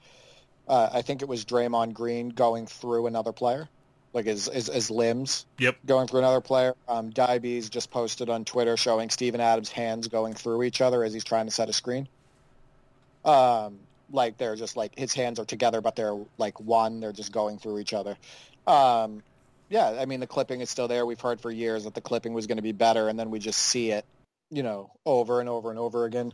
[0.68, 3.70] uh, I think it was Draymond Green going through another player,
[4.14, 5.46] like his his, his limbs.
[5.60, 5.78] Yep.
[5.86, 6.76] Going through another player.
[6.88, 11.14] Um, Diabees just posted on Twitter showing Steven Adams' hands going through each other as
[11.14, 12.08] he's trying to set a screen.
[13.26, 13.80] Um,
[14.12, 17.00] like they're just like his hands are together, but they're like one.
[17.00, 18.18] They're just going through each other.
[18.66, 19.24] Um,
[19.70, 21.06] yeah, I mean the clipping is still there.
[21.06, 23.40] We've heard for years that the clipping was going to be better, and then we
[23.40, 24.06] just see it,
[24.50, 26.34] you know, over and over and over again.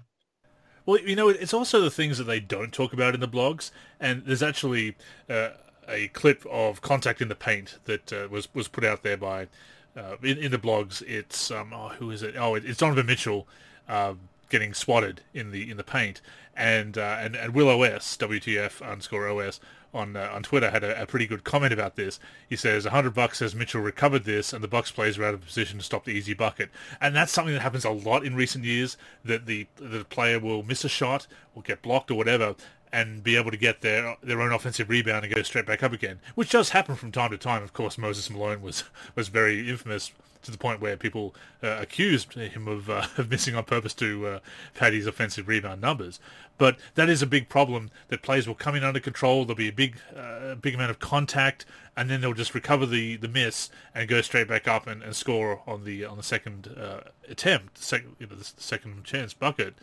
[0.86, 3.72] Well, you know, it's also the things that they don't talk about in the blogs,
[3.99, 4.95] and there's actually
[5.30, 5.49] uh,
[5.88, 9.47] a clip of Contact in the Paint that uh, was was put out there by
[9.95, 11.01] uh, in, in, the blogs.
[11.03, 12.36] It's um, oh, who is it?
[12.38, 13.47] Oh, it's Donovan Mitchell
[13.88, 16.22] um, getting swatted in the in the paint,
[16.55, 19.59] and uh, and and Will OS WTF underscore OS
[19.94, 22.20] on uh, on Twitter had a, a, pretty good comment about this.
[22.50, 25.46] He says, "100 bucks says Mitchell recovered this, and the Bucks players were out of
[25.46, 26.70] position to stop the easy bucket."
[27.00, 28.98] And that's something that happens a lot in recent years.
[29.24, 32.56] That the the player will miss a shot, or get blocked, or whatever,
[32.91, 35.94] and be able to get their their own offensive rebound and go straight back up
[35.94, 37.64] again, which does happen from time to time.
[37.64, 38.84] Of course, Moses Malone was
[39.16, 40.12] was very infamous
[40.44, 41.34] to the point where people
[41.64, 44.39] uh, accused him of, uh, of missing on purpose to uh,
[44.74, 46.20] pad his offensive rebound numbers.
[46.58, 49.44] But that is a big problem that players will come in under control.
[49.46, 51.66] There'll be a big, uh, big amount of contact,
[51.98, 55.16] and then they'll just recover the, the miss and go straight back up and, and
[55.16, 59.74] score on the on the second uh, attempt, sec- you know, the second chance bucket.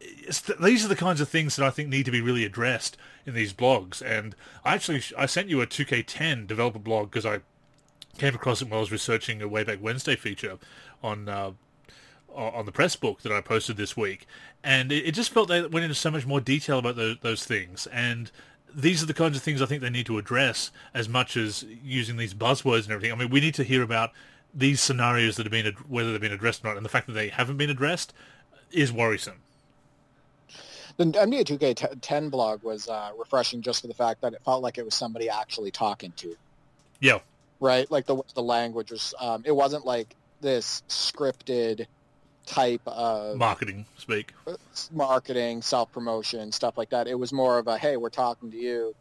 [0.00, 2.96] Th- these are the kinds of things that I think need to be really addressed
[3.26, 4.02] in these blogs.
[4.02, 7.40] And I actually I sent you a 2K10 developer blog because I
[8.18, 10.58] came across it while I was researching a Way Back Wednesday feature
[11.02, 11.52] on uh,
[12.34, 14.26] on the press book that I posted this week,
[14.64, 17.44] and it, it, just felt they went into so much more detail about those, those
[17.44, 17.86] things.
[17.88, 18.30] And
[18.74, 21.66] these are the kinds of things I think they need to address as much as
[21.84, 23.12] using these buzzwords and everything.
[23.12, 24.12] I mean, we need to hear about
[24.54, 27.12] these scenarios that have been whether they've been addressed or not, and the fact that
[27.12, 28.14] they haven't been addressed
[28.70, 29.42] is worrisome.
[30.96, 34.78] The NBA 2K10 blog was uh, refreshing just for the fact that it felt like
[34.78, 36.34] it was somebody actually talking to.
[37.00, 37.18] Yeah
[37.62, 37.90] right?
[37.90, 39.14] Like the the language was.
[39.18, 41.86] Um, it wasn't like this scripted
[42.44, 44.34] type of marketing speak,
[44.90, 47.06] marketing, self promotion, stuff like that.
[47.06, 48.94] It was more of a hey, we're talking to you.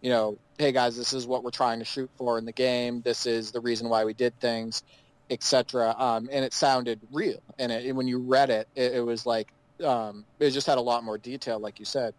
[0.00, 3.02] You know, hey guys, this is what we're trying to shoot for in the game.
[3.02, 4.82] This is the reason why we did things,
[5.30, 5.94] etc.
[5.96, 7.42] Um, and it sounded real.
[7.58, 9.48] And it, when you read it, it, it was like
[9.84, 12.14] um, it just had a lot more detail, like you said.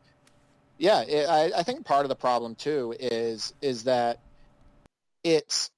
[0.77, 4.19] Yeah, it, I, I think part of the problem too is is that
[5.23, 5.71] it's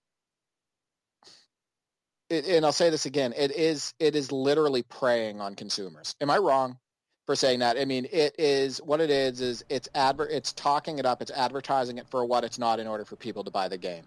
[2.29, 6.15] it, and I'll say this again, it is it is literally preying on consumers.
[6.21, 6.77] Am I wrong
[7.25, 7.77] for saying that?
[7.77, 11.31] I mean, it is what it is is it's adver- it's talking it up, it's
[11.31, 14.03] advertising it for what it's not in order for people to buy the game.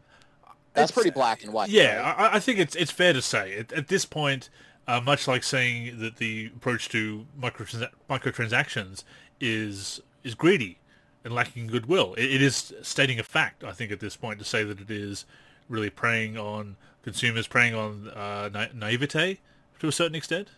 [0.74, 1.68] That's it's, pretty black and white.
[1.68, 2.32] Yeah, right?
[2.32, 4.48] I, I, think it's it's fair to say at, at this point,
[4.86, 9.04] uh, much like saying that the approach to microtrans- microtransactions
[9.40, 10.78] is is greedy
[11.24, 12.14] and lacking goodwill.
[12.14, 13.64] It, it is stating a fact.
[13.64, 15.26] I think at this point to say that it is
[15.68, 19.38] really preying on consumers preying on uh, na- naivete
[19.80, 20.48] to a certain extent.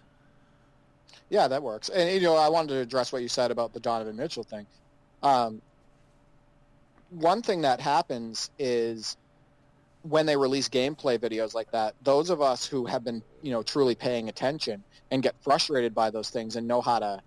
[1.30, 1.88] Yeah, that works.
[1.88, 4.66] And you know, I wanted to address what you said about the Donovan Mitchell thing.
[5.22, 5.62] Um,
[7.10, 9.16] one thing that happens is
[10.02, 13.62] when they release gameplay videos like that, those of us who have been, you know,
[13.62, 17.22] truly paying attention and get frustrated by those things and know how to,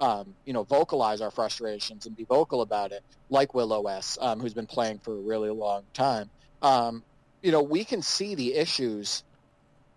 [0.00, 4.38] um, you know, vocalize our frustrations and be vocal about it, like Will OS, um,
[4.38, 6.30] who's been playing for a really long time,
[6.62, 7.02] um,
[7.42, 9.24] you know, we can see the issues.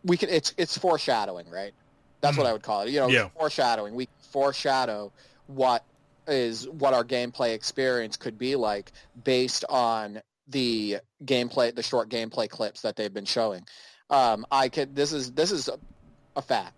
[0.03, 0.29] We can.
[0.29, 1.73] It's it's foreshadowing, right?
[2.21, 2.89] That's what I would call it.
[2.89, 3.29] You know, yeah.
[3.37, 3.95] foreshadowing.
[3.95, 5.11] We foreshadow
[5.47, 5.83] what
[6.27, 8.91] is what our gameplay experience could be like
[9.23, 13.65] based on the gameplay, the short gameplay clips that they've been showing.
[14.09, 14.95] Um, I could.
[14.95, 15.77] This is this is a,
[16.35, 16.75] a fact.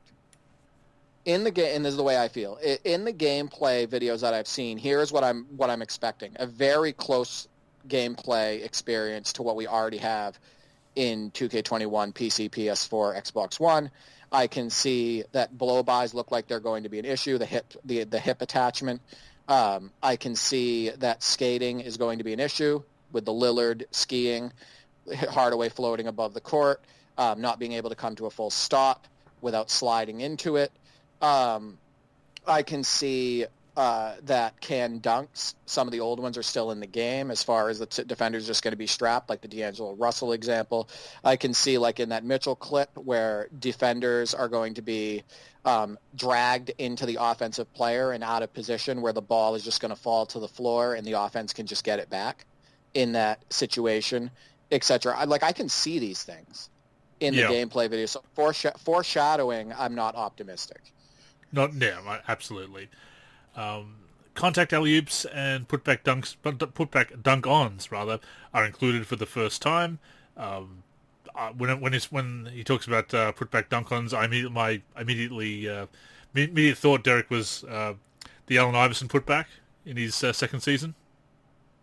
[1.25, 2.59] In the game, and this is the way I feel.
[2.83, 6.93] In the gameplay videos that I've seen, here's what I'm what I'm expecting: a very
[6.93, 7.47] close
[7.87, 10.39] gameplay experience to what we already have
[10.95, 13.91] in 2K21, PC, PS4, Xbox One.
[14.31, 17.37] I can see that blow bys look like they're going to be an issue.
[17.37, 19.01] The hip, the the hip attachment.
[19.47, 22.81] Um, I can see that skating is going to be an issue
[23.11, 24.51] with the Lillard skiing,
[25.29, 26.81] Hardaway floating above the court,
[27.17, 29.07] um, not being able to come to a full stop
[29.41, 30.71] without sliding into it.
[31.21, 31.77] Um,
[32.47, 33.45] I can see
[33.77, 35.53] uh, that can dunks.
[35.65, 38.03] Some of the old ones are still in the game as far as the t-
[38.05, 40.87] defender's just going to be strapped, like the D'Angelo Russell example.
[41.23, 45.23] I can see like in that Mitchell clip where defenders are going to be
[45.65, 49.81] um, dragged into the offensive player and out of position where the ball is just
[49.81, 52.45] going to fall to the floor and the offense can just get it back
[52.93, 54.31] in that situation,
[54.71, 55.25] etc.
[55.25, 56.69] Like I can see these things.
[57.21, 57.47] in the Yeah.
[57.49, 58.05] gameplay video.
[58.07, 60.81] So foresh- foreshadowing, I'm not optimistic.
[61.53, 62.89] Not yeah, absolutely.
[63.55, 63.95] Um,
[64.33, 68.19] contact alley oops and putback dunks, putback dunk ons rather,
[68.53, 69.99] are included for the first time.
[70.37, 70.83] Um,
[71.33, 74.81] uh, when when it's when he talks about uh, putback dunk ons, I immediately my
[74.99, 75.87] immediately uh,
[76.33, 77.93] immediate thought Derek was uh,
[78.47, 79.45] the Allen Iverson putback
[79.85, 80.95] in his uh, second season.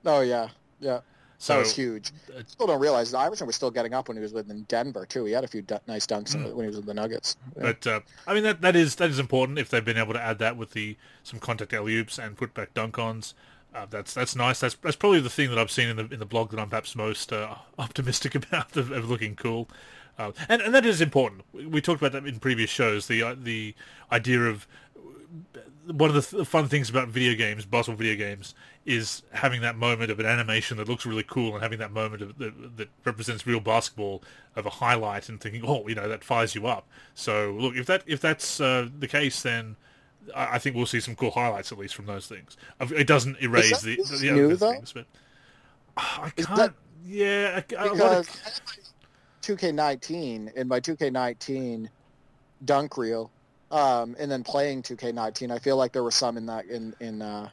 [0.05, 0.49] Oh yeah,
[0.81, 1.01] yeah.
[1.43, 2.13] So that was huge.
[2.31, 4.63] uh, People don't realize that Iverson was still getting up when he was with in
[4.69, 5.25] Denver too.
[5.25, 6.53] He had a few du- nice dunks Mm.
[6.55, 7.37] when he was with the Nuggets.
[7.57, 7.63] Yeah.
[7.63, 10.23] But uh, I mean that that is that is important if they've been able to
[10.23, 13.35] add that with the some contact alley oops and put back dunk ons.
[13.75, 14.61] Uh, that's that's nice.
[14.61, 16.69] That's that's probably the thing that I've seen in the in the blog that I'm
[16.69, 19.69] perhaps most uh, optimistic about of, of looking cool,
[20.21, 21.43] uh, and and that is important.
[21.53, 23.09] We, we talked about that in previous shows.
[23.09, 23.75] The uh, the
[24.13, 24.69] idea of
[25.87, 28.55] one of the th- fun things about video games, Boswell video games,
[28.85, 32.23] is having that moment of an animation that looks really cool and having that moment
[32.23, 34.23] of, that, that represents real basketball
[34.57, 36.87] of a highlight and thinking, oh, you know, that fires you up.
[37.15, 39.77] So look, if that if that's uh, the case, then
[40.35, 42.57] I, I think we'll see some cool highlights at least from those things.
[42.81, 44.73] It doesn't erase that the, the new, other though?
[44.73, 45.07] things, but
[45.97, 46.57] I can't.
[46.57, 46.75] that-
[47.05, 51.89] yeah, I, because a- 2K19 in my 2K19
[52.65, 53.31] dunk reel,
[53.73, 57.23] um, and then playing 2K19, I feel like there were some in that in in
[57.23, 57.49] uh,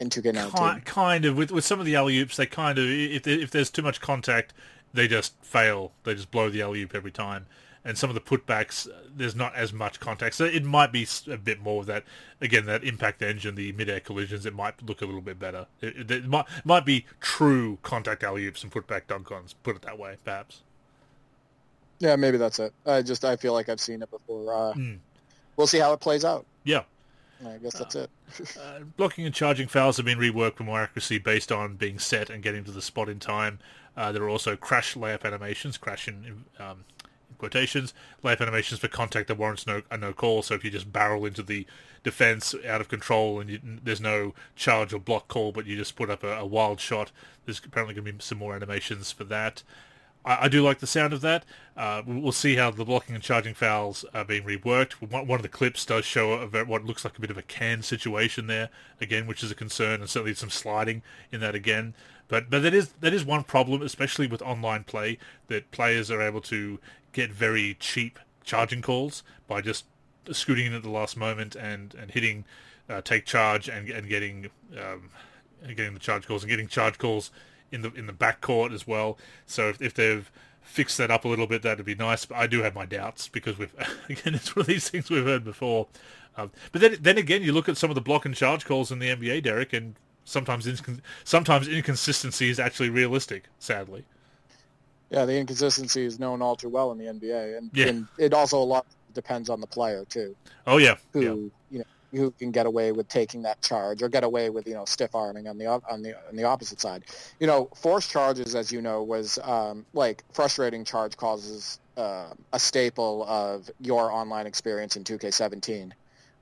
[0.00, 0.74] in 2K19.
[0.76, 3.50] Ki- kind of with with some of the alley oops, they kind of if if
[3.50, 4.52] there's too much contact,
[4.92, 5.92] they just fail.
[6.02, 7.46] They just blow the alley oop every time.
[7.86, 11.06] And some of the putbacks, uh, there's not as much contact, so it might be
[11.30, 12.04] a bit more of that.
[12.40, 15.66] Again, that impact engine, the mid-air collisions, it might look a little bit better.
[15.82, 19.52] It, it, it might might be true contact alley oops and putback dunk-ons.
[19.62, 20.62] Put it that way, perhaps.
[21.98, 22.72] Yeah, maybe that's it.
[22.86, 24.52] I just I feel like I've seen it before.
[24.52, 24.98] Uh, Mm.
[25.56, 26.44] We'll see how it plays out.
[26.64, 26.82] Yeah.
[27.46, 28.10] I guess that's it.
[28.60, 32.30] Uh, blocking and charging fouls have been reworked for more accuracy based on being set
[32.30, 33.60] and getting to the spot in time.
[33.96, 36.84] Uh, there are also crash layup animations, crash in, um,
[37.30, 37.94] in quotations,
[38.24, 40.42] layup animations for contact that warrants no a no call.
[40.42, 41.64] So if you just barrel into the
[42.02, 45.94] defense out of control and you, there's no charge or block call, but you just
[45.94, 47.12] put up a, a wild shot,
[47.44, 49.62] there's apparently going to be some more animations for that.
[50.24, 51.44] I, I do like the sound of that.
[51.76, 54.94] Uh, we- we'll see how the blocking and charging fouls are being reworked.
[54.94, 58.46] One, of the clips does show what looks like a bit of a can situation
[58.46, 58.70] there
[59.00, 61.02] again, which is a concern, and certainly some sliding
[61.32, 61.94] in that again.
[62.28, 65.18] But but that is that is one problem, especially with online play,
[65.48, 66.80] that players are able to
[67.12, 69.84] get very cheap charging calls by just
[70.32, 72.44] scooting in at the last moment and and hitting
[72.88, 75.10] uh, take charge and and getting um,
[75.68, 77.30] getting the charge calls and getting charge calls
[77.72, 79.18] in the in the back court as well.
[79.46, 80.30] So if, if they've
[80.62, 82.24] fixed that up a little bit, that'd be nice.
[82.24, 83.74] But I do have my doubts because we've
[84.08, 85.88] again it's one of these things we've heard before.
[86.36, 88.90] Um, but then then again, you look at some of the block and charge calls
[88.90, 89.94] in the NBA, Derek, and
[90.24, 90.66] sometimes
[91.22, 93.44] sometimes inconsistency is actually realistic.
[93.58, 94.04] Sadly,
[95.10, 97.86] Yeah, the inconsistency is known all too well in the NBA, and, Yeah.
[97.86, 100.34] and it also a lot depends on the player too,
[100.66, 101.28] oh yeah, who yeah,
[101.70, 101.84] you know
[102.14, 105.14] who can get away with taking that charge or get away with you know stiff
[105.14, 107.04] arming on the on the on the opposite side.
[107.40, 112.58] You know, forced charges, as you know, was um, like frustrating charge causes uh, a
[112.58, 115.92] staple of your online experience in 2K17.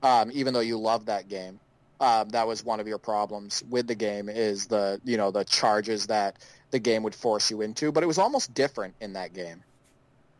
[0.01, 1.59] Um, even though you love that game,
[1.99, 5.45] um, that was one of your problems with the game is the you know the
[5.45, 6.37] charges that
[6.71, 7.91] the game would force you into.
[7.91, 9.63] But it was almost different in that game.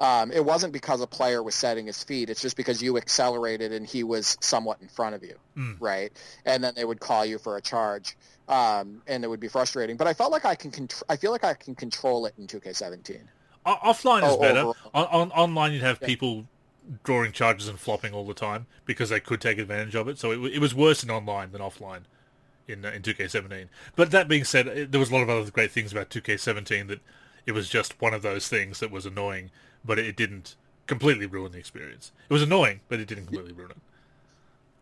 [0.04, 2.30] Um, it wasn't because a player was setting his feet.
[2.30, 5.78] It's just because you accelerated and he was somewhat in front of you, Mm.
[5.80, 6.12] right?
[6.45, 8.18] And then they would call you for a charge,
[8.49, 9.95] um, and it would be frustrating.
[9.95, 10.72] But I felt like I can.
[10.72, 13.22] Contr- I feel like I can control it in 2K17.
[13.66, 14.66] O- offline is Oh, better.
[14.93, 16.08] On, on online, you'd have Yeah.
[16.08, 16.47] people
[17.04, 20.20] drawing charges and flopping all the time because they could take advantage of it.
[20.20, 22.01] So it, w- it was worse in online than offline
[22.68, 23.68] in uh, in 2K17.
[23.95, 26.89] But that being said, it, there was a lot of other great things about 2K17
[26.89, 26.99] that
[27.45, 29.49] it was just one of those things that was annoying,
[29.86, 30.56] but it, didn't
[30.88, 32.12] completely ruin the experience.
[32.30, 33.78] It was annoying, but it didn't completely ruin it.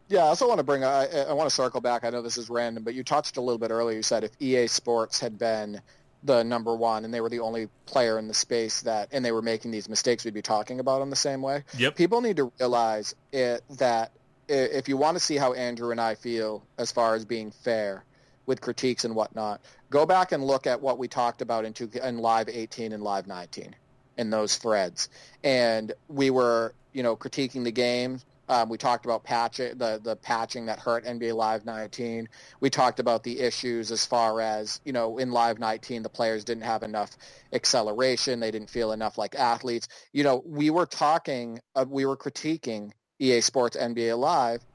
[0.10, 0.84] Yeah, I also want to bring.
[0.84, 2.04] I, I want to circle back.
[2.04, 3.96] I know this is random, but you touched a little bit earlier.
[3.96, 5.82] You said if EA Sports had been
[6.24, 9.32] the number one and they were the only player in the space that, and they
[9.32, 11.64] were making these mistakes, we'd be talking about them the same way.
[11.78, 11.96] Yep.
[11.96, 14.12] People need to realize it, that
[14.48, 18.04] if you want to see how Andrew and I feel as far as being fair
[18.46, 21.90] with critiques and whatnot, go back and look at what we talked about in, two,
[22.04, 23.76] in Live 18 and Live 19
[24.18, 25.10] in those threads.
[25.44, 28.20] And we were, you know, critiquing the game.
[28.50, 32.28] Um, we talked about patching the the patching that hurt NBA Live 19.
[32.60, 36.44] We talked about the issues as far as you know in Live 19 the players
[36.44, 37.12] didn't have enough
[37.54, 38.42] acceleration.
[38.42, 39.88] They didn't feel enough like athletes.
[40.12, 44.66] You know, we were talking, uh, we were critiquing EA Sports NBA Live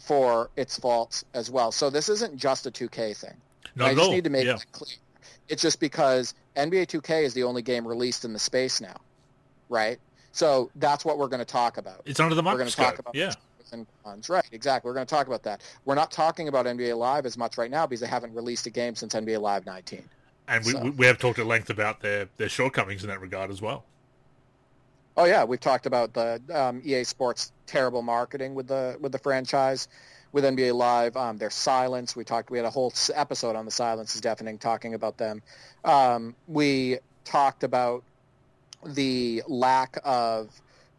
[0.00, 1.70] for its faults as well.
[1.70, 3.36] So this isn't just a 2K thing.
[3.76, 4.12] Not I just all.
[4.12, 4.54] need to make yeah.
[4.54, 4.96] that clear.
[5.48, 8.96] It's just because NBA 2K is the only game released in the space now,
[9.68, 9.98] right?
[10.32, 12.02] So that's what we're going to talk about.
[12.04, 12.86] It's under the We're going to microscope.
[12.86, 13.32] talk about yeah.
[13.72, 14.28] and cons.
[14.28, 14.88] Right, exactly.
[14.88, 15.62] We're going to talk about that.
[15.84, 18.70] We're not talking about NBA Live as much right now because they haven't released a
[18.70, 20.08] game since NBA Live 19.
[20.48, 23.20] And we, So- we we have talked at length about their, their shortcomings in that
[23.20, 23.84] regard as well.
[25.16, 29.18] Oh yeah, we've talked about the um, EA Sports terrible marketing with the with the
[29.18, 29.88] franchise,
[30.32, 31.16] with NBA Live.
[31.16, 32.14] Um, their silence.
[32.14, 32.50] We talked.
[32.50, 35.42] We had a whole episode on the silence is deafening, talking about them.
[35.84, 38.04] Um, we talked about
[38.84, 40.50] the lack of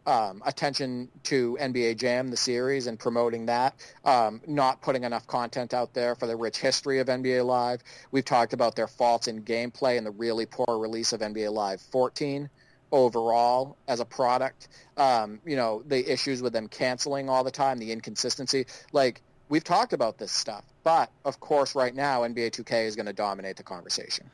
[0.06, 3.76] um, attention to NBA Jam, the series, and promoting that.
[4.04, 7.84] Um, not putting enough content out there for the rich history of NBA Live.
[8.12, 11.82] We've talked about their faults in gameplay and the really poor release of NBA Live
[11.82, 12.50] 14
[12.92, 14.68] overall as a product.
[14.98, 18.66] Um, you know, the issues with them canceling all the time, the inconsistency.
[18.92, 20.64] Like, we've talked about this stuff.
[20.84, 24.30] But, of course, right now, NBA 2K is going to dominate the conversation.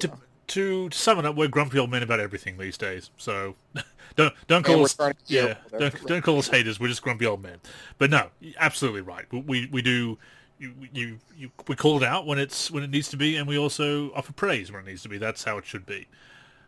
[0.00, 0.12] To,
[0.48, 3.10] to sum it up, we're grumpy old men about everything these days.
[3.16, 3.54] So
[4.16, 6.80] don't don't call us starting to feel yeah don't, don't call us haters.
[6.80, 7.58] We're just grumpy old men.
[7.98, 8.28] But no,
[8.58, 9.26] absolutely right.
[9.32, 10.18] We we do.
[10.60, 13.46] You, you, you, we call it out when it's when it needs to be, and
[13.46, 15.16] we also offer praise when it needs to be.
[15.16, 16.08] That's how it should be.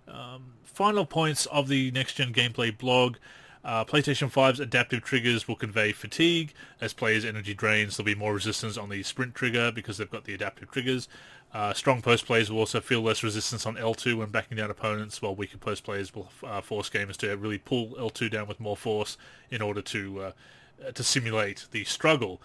[0.09, 3.16] Um, final points of the next gen gameplay blog.
[3.62, 7.96] Uh, PlayStation 5's adaptive triggers will convey fatigue as players' energy drains.
[7.96, 11.09] There'll be more resistance on the sprint trigger because they've got the adaptive triggers.
[11.53, 15.20] Uh, strong post players will also feel less resistance on L2 when backing down opponents,
[15.20, 18.76] while weaker post players will uh, force gamers to really pull L2 down with more
[18.76, 19.18] force
[19.51, 20.32] in order to uh,
[20.94, 22.40] to simulate the struggle.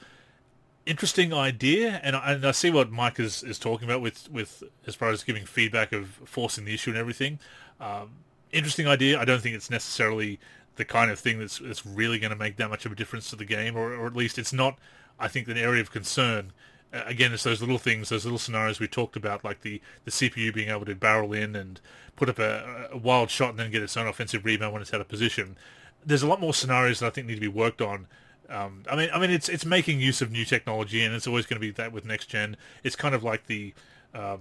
[0.86, 4.64] Interesting idea, and I, and I see what Mike is, is talking about with, with
[4.86, 7.40] as far as giving feedback of forcing the issue and everything.
[7.80, 8.12] Um,
[8.52, 9.20] interesting idea.
[9.20, 10.40] I don't think it's necessarily
[10.76, 13.30] the kind of thing that's, that's really going to make that much of a difference
[13.32, 14.78] to the game, or, or at least it's not,
[15.20, 16.52] I think, an area of concern.
[16.94, 20.12] Uh, again, it's those little things, those little scenarios we talked about, like the, the
[20.12, 21.80] CPU being able to barrel in and
[22.16, 24.94] put up a, a wild shot and then get its own offensive rebound when it's
[24.94, 25.58] out of position.
[26.06, 28.08] There's a lot more scenarios that I think need to be worked on.
[28.50, 31.46] Um, I mean, I mean, it's it's making use of new technology, and it's always
[31.46, 32.58] going to be that with next gen.
[32.84, 33.74] It's kind of like the
[34.14, 34.40] um,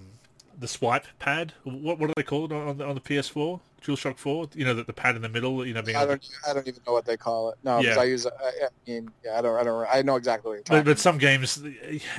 [0.58, 1.52] the swipe pad.
[1.64, 3.60] What what do they call it on the, on the PS4?
[3.84, 4.48] DualShock 4.
[4.54, 5.66] You know, the, the pad in the middle.
[5.66, 6.26] You know, being I don't.
[6.48, 7.58] I don't even know what they call it.
[7.64, 7.98] No, Yeah.
[7.98, 8.26] I use.
[8.26, 9.58] I, I mean, yeah, I don't.
[9.58, 9.86] I don't.
[9.92, 10.80] I know exactly what you're talking.
[10.84, 11.62] But, but some games,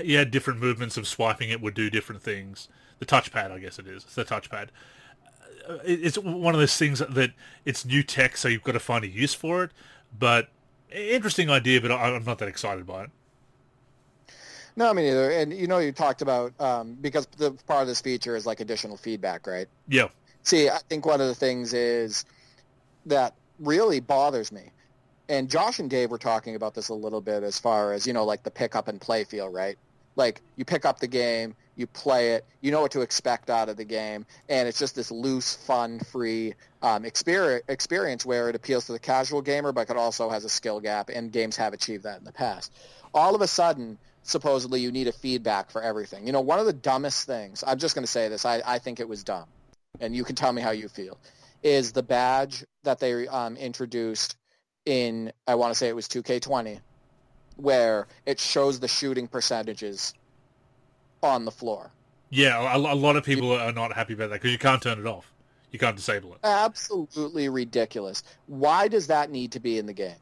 [0.03, 2.67] yeah, different movements of swiping it would do different things.
[2.99, 4.03] The touchpad, I guess it is.
[4.03, 4.69] It's the touchpad.
[5.67, 7.31] Uh, It's one of those things that
[7.65, 9.71] it's new tech, so you've got to find a use for it.
[10.17, 10.49] But
[10.95, 13.09] interesting idea, but I- I'm not that excited by it.
[14.75, 15.31] No, me neither.
[15.31, 18.59] And you know, you talked about um, because the part of this feature is like
[18.59, 19.67] additional feedback, right?
[19.87, 20.09] Yeah,
[20.45, 22.23] See, I think one of the things is
[23.07, 24.69] that really bothers me.
[25.27, 28.13] And Josh and Dave were talking about this a little bit as far as, you
[28.13, 29.75] know, like the pick up and play feel, right?
[30.15, 33.69] Like you pick up the game, you play it, you know what to expect out
[33.69, 38.86] of the game, and it's just this loose, fun, free um, experience, where it appeals
[38.86, 42.03] to the casual gamer, but it also has a skill gap, and games have achieved
[42.03, 42.73] that in the past.
[43.13, 46.26] All of a sudden, supposedly you need a feedback for everything.
[46.26, 48.80] You know, one of the dumbest things, I'm just going to say this, I, I
[48.80, 49.47] think it was dumb
[49.99, 51.17] and you can tell me how you feel,
[51.63, 54.36] is the badge that they um, introduced
[54.86, 56.80] in, I want to say it was 2K20,
[57.57, 60.13] where it shows the shooting percentages
[61.26, 61.91] on the floor.
[62.30, 62.76] yeah.
[62.76, 65.05] A, a lot of people are not happy about that because you can't turn it
[65.05, 65.32] off.
[65.71, 66.39] You can't disable it.
[66.43, 68.23] Absolutely ridiculous.
[68.47, 70.15] Why does that need to be in the game?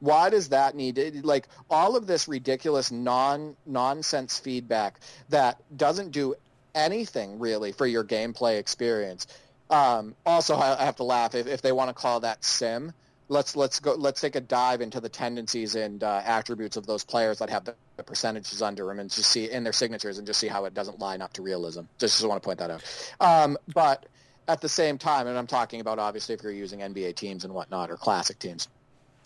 [0.00, 6.10] Why does that need to, like all of this ridiculous non nonsense feedback that doesn't
[6.10, 6.34] do
[6.74, 9.26] anything really for your gameplay experience?
[9.70, 12.92] Um, also, I I have to laugh if, if they want to call that sim.
[13.28, 13.94] Let's let's go.
[13.94, 17.64] Let's take a dive into the tendencies and uh, attributes of those players that have
[17.96, 20.74] the, percentages under them, and just see in their signatures, and just see how it
[20.74, 21.82] doesn't line up to realism.
[21.98, 22.82] Just, just want to point that out.
[23.20, 24.06] Um, but
[24.48, 27.54] at the same time, and I'm talking about obviously if you're using NBA teams and
[27.54, 28.68] whatnot or classic teams.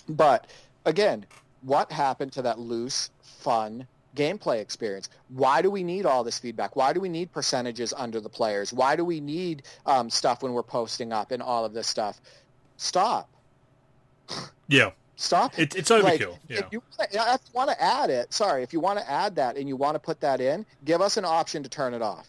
[0.09, 0.47] But
[0.85, 1.27] again,
[1.63, 3.87] what happened to that loose, fun
[4.19, 5.09] gameplay experience?
[5.29, 6.77] Why do we need all this feedback?
[6.77, 8.73] Why do we need percentages under the players?
[8.73, 12.21] Why do we need um, stuff when we're posting up and all of this stuff?
[12.77, 13.31] Stop.
[14.69, 14.91] Yeah,
[15.21, 15.59] Stop.
[15.59, 16.39] it, it's Like, overkill.
[16.49, 16.61] yeah.
[16.61, 16.81] If you,
[17.53, 19.99] want to add it, sorry, if you want to add that and you want to
[19.99, 22.29] put that in, give us an option to turn it off.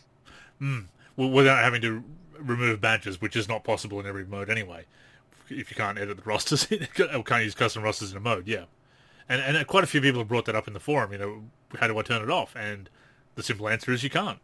[0.59, 0.85] Mm.
[1.15, 2.03] Well, without having to
[2.39, 4.85] remove badges, which is not possible in every mode anyway.
[5.49, 6.67] If you can't edit the rosters,
[6.99, 8.65] or can't use custom rosters in a mode, yeah.
[9.29, 11.11] And and quite a few people have brought that up in the forum.
[11.11, 11.43] You know,
[11.79, 12.55] how do I turn it off?
[12.55, 12.89] And
[13.35, 14.39] the simple answer is you can't.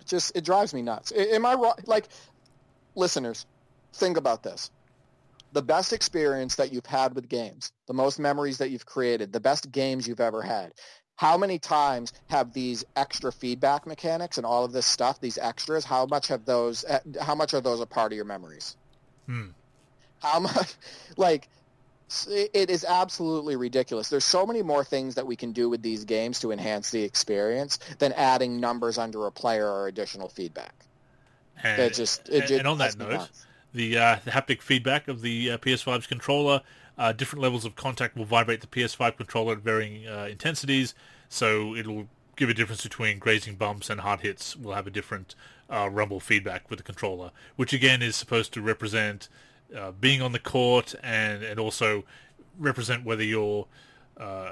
[0.00, 1.12] It just it drives me nuts.
[1.12, 1.74] Am I wrong?
[1.86, 2.08] Like,
[2.96, 3.46] listeners,
[3.92, 4.72] think about this.
[5.58, 9.40] The best experience that you've had with games, the most memories that you've created, the
[9.40, 10.72] best games you've ever had.
[11.16, 15.84] how many times have these extra feedback mechanics and all of this stuff, these extras,
[15.84, 18.76] how much have those, eh, how much are those a part of your memories?
[19.26, 19.48] Hmm.
[20.22, 20.74] How much,
[21.16, 21.48] like,
[22.30, 24.08] it is absolutely ridiculous.
[24.08, 27.02] There's so many more things that we can do with these games to enhance the
[27.02, 30.86] experience than adding numbers under a player or additional feedback.
[31.64, 33.28] And, it just, it just and on that note,
[33.72, 36.62] the, uh, the haptic feedback of the uh, PS5's controller
[36.98, 40.94] uh, different levels of contact will vibrate the PS5 controller at varying uh, intensities,
[41.28, 44.56] so it'll give a difference between grazing bumps and hard hits.
[44.56, 45.36] Will have a different
[45.70, 49.28] uh, rumble feedback with the controller, which again is supposed to represent
[49.76, 52.04] uh, being on the court and and also
[52.58, 53.66] represent whether you're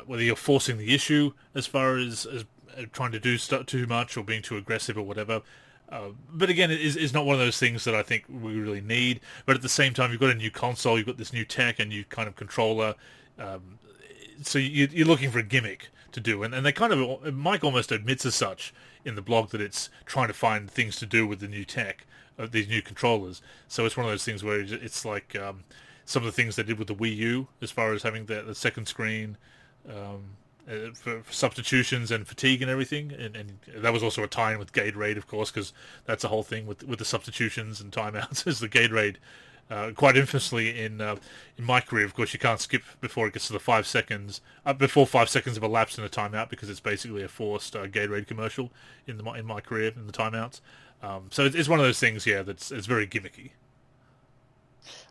[0.07, 2.45] whether you're forcing the issue as far as, as
[2.93, 5.43] trying to do st- too much or being too aggressive or whatever.
[5.89, 8.81] Uh, but again, it is, not one of those things that I think we really
[8.81, 9.21] need.
[9.45, 11.79] But at the same time, you've got a new console, you've got this new tech,
[11.79, 12.95] and new kind of controller.
[13.39, 13.79] Um,
[14.43, 17.63] so you, are looking for a gimmick to do, and, and they kind of Mike
[17.63, 18.75] almost admits as such
[19.05, 22.07] in the blog that it's trying to find things to do with the new tech
[22.37, 23.41] of these new controllers.
[23.69, 25.65] So it's one of those things where it's like um,
[26.05, 28.43] some of the things they did with the Wii U, as far as having the,
[28.43, 29.37] the second screen.
[29.89, 30.37] Um,
[30.69, 34.59] uh, for, for, substitutions and fatigue and everything, and, and that was also a tie-in
[34.59, 35.73] with Gatorade, of course, because
[36.05, 39.17] that's the whole thing with with the substitutions and timeouts is the Gatorade.
[39.69, 41.17] Uh, quite infamously in uh,
[41.59, 44.41] in my career, of course, you can't skip before it gets to the five seconds
[44.65, 47.87] uh, before five seconds have elapsed in a timeout because it's basically a forced uh,
[47.89, 48.71] Gatorade commercial
[49.09, 50.61] in the in my career in the timeouts.
[51.03, 53.51] Um, so it's, it's one of those things, yeah, that's it's very gimmicky.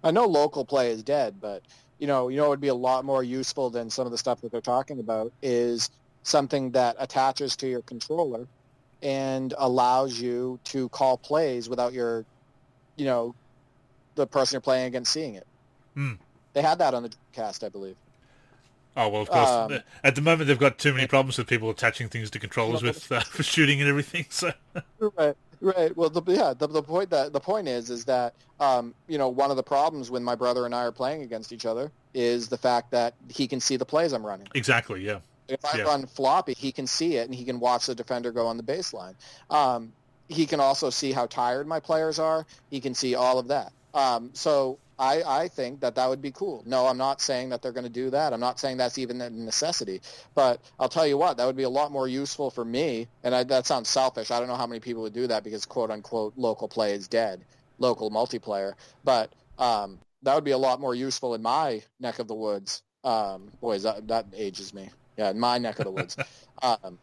[0.04, 1.64] I know local play is dead, but
[2.00, 4.18] you know, you know, it would be a lot more useful than some of the
[4.18, 5.90] stuff that they're talking about is
[6.24, 8.48] something that attaches to your controller
[9.02, 12.26] and allows you to call plays without your,
[12.96, 13.36] you know,
[14.16, 15.46] the person you're playing against seeing it.
[15.94, 16.14] Hmm.
[16.54, 17.96] They had that on the cast, I believe.
[18.98, 19.50] Oh well, of course.
[19.50, 22.82] Um, at the moment, they've got too many problems with people attaching things to controllers
[22.82, 24.26] with uh, for shooting and everything.
[24.30, 24.54] So
[25.18, 25.96] right, right.
[25.96, 29.30] Well, the, yeah, the, the point that the point is is that um, you know
[29.30, 32.48] one of the problems when my brother and I are playing against each other is
[32.48, 34.48] the fact that he can see the plays I'm running.
[34.56, 35.06] Exactly.
[35.06, 35.20] Yeah.
[35.48, 35.84] If I yeah.
[35.84, 38.64] run floppy, he can see it and he can watch the defender go on the
[38.64, 39.14] baseline.
[39.50, 39.94] Um,
[40.28, 42.48] he can also see how tired my players are.
[42.72, 43.72] He can see all of that.
[43.94, 46.64] Um, so I, I think that that would be cool.
[46.66, 48.34] No, I'm not saying that they're going to do that.
[48.34, 50.02] I'm not saying that's even a necessity.
[50.34, 53.08] But I'll tell you what, that would be a lot more useful for me.
[53.24, 54.32] And I, that sounds selfish.
[54.32, 57.08] I don't know how many people would do that because quote unquote local play is
[57.08, 57.44] dead,
[57.78, 58.74] local multiplayer.
[59.04, 62.84] But um, that would be a lot more useful in my neck of the woods.
[63.04, 64.90] Um, boys, that, that ages me.
[65.18, 66.18] Yeah, in my neck of the woods.
[66.62, 66.98] um,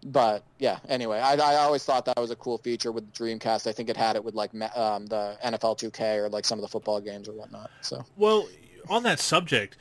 [0.04, 3.66] but yeah, anyway, I, I always thought that was a cool feature with Dreamcast.
[3.66, 6.62] I think it had it with like um, the NFL 2K or like some of
[6.62, 7.70] the football games or whatnot.
[7.80, 8.46] So well,
[8.90, 9.78] on that subject,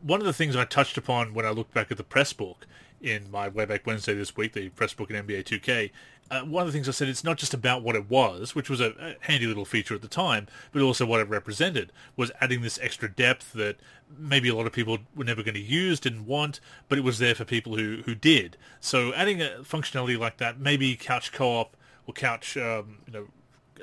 [0.00, 2.66] one of the things I touched upon when I looked back at the press book
[3.00, 5.90] in my Wayback Wednesday this week, the press book in NBA 2K,
[6.30, 8.68] uh, one of the things I said, it's not just about what it was, which
[8.68, 12.30] was a, a, handy little feature at the time, but also what it represented, was
[12.40, 13.76] adding this extra depth that
[14.16, 17.18] maybe a lot of people were never going to use, didn't want, but it was
[17.18, 18.56] there for people who, who did.
[18.80, 21.76] So adding a functionality like that, maybe couch co-op
[22.06, 23.26] or couch, um, you know,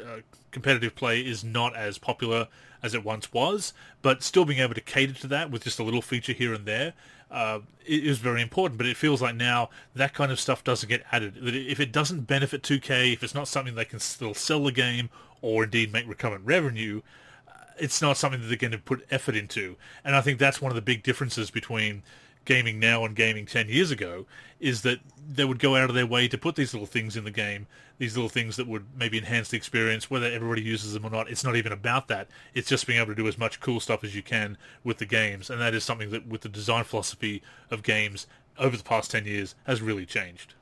[0.04, 0.20] uh,
[0.52, 2.48] competitive play is not as popular
[2.84, 5.84] as it once was, but still being able to cater to that with just a
[5.84, 6.94] little feature here and there
[7.36, 8.78] uh, is very important.
[8.78, 11.36] But it feels like now that kind of stuff doesn't get added.
[11.38, 15.10] If it doesn't benefit 2K, if it's not something they can still sell the game
[15.42, 17.02] or indeed make recurrent revenue,
[17.48, 19.76] uh, it's not something that they're going to put effort into.
[20.04, 22.04] And I think that's one of the big differences between
[22.46, 24.26] gaming now and gaming 10 years ago
[24.60, 27.26] is that they would go out of their way to put these little things in
[27.26, 31.06] the game, these little things that would maybe enhance the experience, whether everybody uses them
[31.06, 31.30] or not.
[31.30, 32.28] It's not even about that.
[32.54, 35.06] It's just being able to do as much cool stuff as you can with the
[35.06, 35.50] games.
[35.50, 37.42] And that is something that with the design philosophy
[37.72, 38.28] of games
[38.58, 40.56] over the past 10 years has really changed.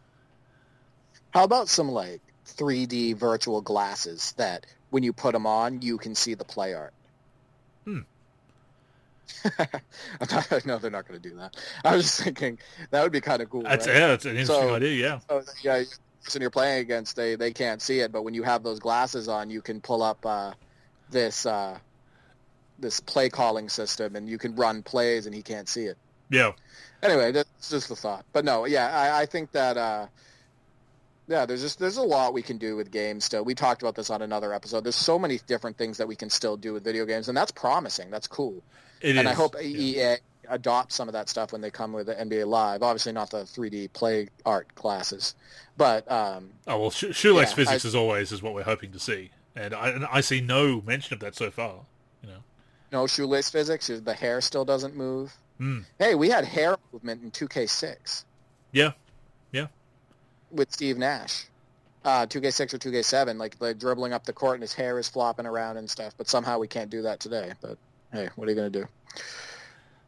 [1.31, 6.13] How about some like 3D virtual glasses that when you put them on, you can
[6.13, 6.93] see the play art?
[7.85, 7.99] Hmm.
[10.65, 11.55] no, they're not going to do that.
[11.83, 12.59] I was just thinking
[12.91, 13.63] that would be kind of cool.
[13.63, 13.95] That's, right?
[13.95, 14.91] Yeah, that's an interesting so, idea.
[14.91, 15.19] Yeah.
[15.27, 15.83] So, yeah,
[16.23, 19.27] person you're playing against, they they can't see it, but when you have those glasses
[19.27, 20.53] on, you can pull up uh,
[21.09, 21.77] this uh,
[22.79, 25.97] this play calling system, and you can run plays, and he can't see it.
[26.29, 26.51] Yeah.
[27.01, 28.25] Anyway, that's just the thought.
[28.31, 29.77] But no, yeah, I, I think that.
[29.77, 30.07] Uh,
[31.25, 33.45] yeah, there's just there's a lot we can do with games still.
[33.45, 34.83] We talked about this on another episode.
[34.83, 37.51] There's so many different things that we can still do with video games, and that's
[37.51, 38.09] promising.
[38.09, 38.61] That's cool.
[38.99, 39.31] It and is.
[39.31, 40.17] I hope yeah.
[40.53, 42.83] EA adopts some of that stuff when they come with the NBA Live.
[42.83, 45.35] Obviously, not the 3D play art classes,
[45.77, 48.91] but um, oh well, sh- shoelace yeah, physics I, as always is what we're hoping
[48.91, 51.81] to see, and I, and I see no mention of that so far.
[52.23, 52.43] You know,
[52.91, 53.87] no shoelace physics.
[53.87, 55.35] The hair still doesn't move.
[55.59, 55.85] Mm.
[55.99, 58.23] Hey, we had hair movement in 2K6
[58.71, 58.93] Yeah,
[59.51, 59.67] yeah.
[60.51, 61.45] with Steve Nash.
[62.03, 65.45] Uh, 2K6 or 2K7, like, like dribbling up the court and his hair is flopping
[65.45, 66.13] around and stuff.
[66.17, 67.53] But somehow we can't do that today.
[67.61, 67.77] But
[68.11, 68.87] hey, what are you going to do?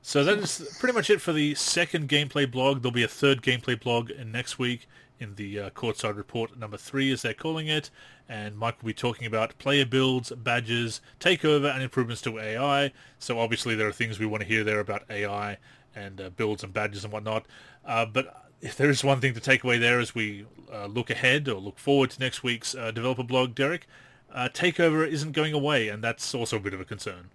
[0.08, 2.84] So that is pretty much it for the second gameplay blog.
[2.84, 4.88] There'll be a third gameplay blog next week
[5.20, 7.90] in the uh, Courtside Report number three, as they're calling it.
[8.30, 12.92] And Mike will be talking about player builds, badges, takeover, and improvements to AI.
[13.18, 15.58] So obviously there are things we want to hear there about AI
[15.96, 17.48] and uh, builds and badges and whatnot.
[17.84, 21.10] Uh, but if there is one thing to take away there as we uh, look
[21.10, 23.88] ahead or look forward to next week's uh, developer blog, Derek,
[24.32, 27.32] uh, takeover isn't going away, and that's also a bit of a concern.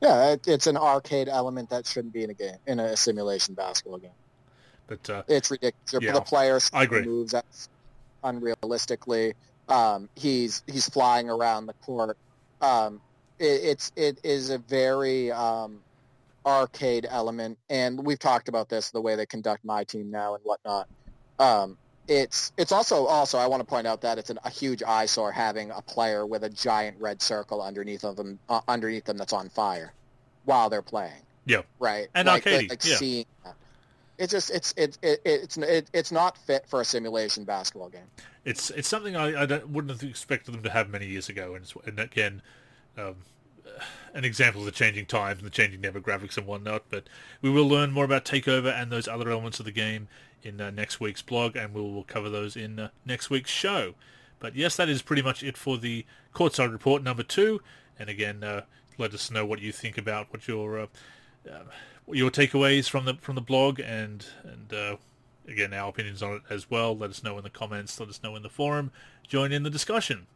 [0.00, 3.54] Yeah, it, it's an arcade element that shouldn't be in a game, in a simulation
[3.54, 4.10] basketball game.
[4.86, 6.04] But uh, It's ridiculous.
[6.04, 7.02] Yeah, the player I agree.
[7.02, 7.34] moves
[8.24, 9.34] unrealistically.
[9.68, 12.16] Um, he's he's flying around the court.
[12.60, 13.00] Um,
[13.38, 15.80] it, it's it is a very um,
[16.46, 20.44] arcade element, and we've talked about this the way they conduct my team now and
[20.44, 20.88] whatnot.
[22.08, 25.30] It's it's also also I want to point out that it's an, a huge eyesore
[25.30, 29.34] having a player with a giant red circle underneath of them uh, underneath them that's
[29.34, 29.92] on fire
[30.44, 31.22] while they're playing.
[31.44, 31.62] Yeah.
[31.78, 32.08] right.
[32.14, 32.96] And like, arcadey, like yeah.
[32.96, 33.54] seeing that.
[34.16, 38.00] It's just it's it, it, it's it, it's not fit for a simulation basketball game.
[38.44, 41.62] it's it's something I, I wouldn't have expected them to have many years ago, and,
[41.62, 42.42] it's, and again,
[42.96, 43.16] um,
[44.14, 46.84] an example of the changing times and the changing demographics and whatnot.
[46.88, 47.04] But
[47.42, 50.08] we will learn more about Takeover and those other elements of the game
[50.48, 53.94] in uh, next week's blog, and we will cover those in uh, next week's show.
[54.40, 56.04] But yes, that is pretty much it for the
[56.34, 57.60] courtside report number two.
[57.98, 58.62] And again, uh,
[58.96, 60.86] let us know what you think about what your uh,
[61.48, 61.64] uh,
[62.08, 64.96] your takeaways from the from the blog and and uh,
[65.46, 66.96] again our opinions on it as well.
[66.96, 67.98] Let us know in the comments.
[67.98, 68.90] Let us know in the forum.
[69.26, 70.26] Join in the discussion.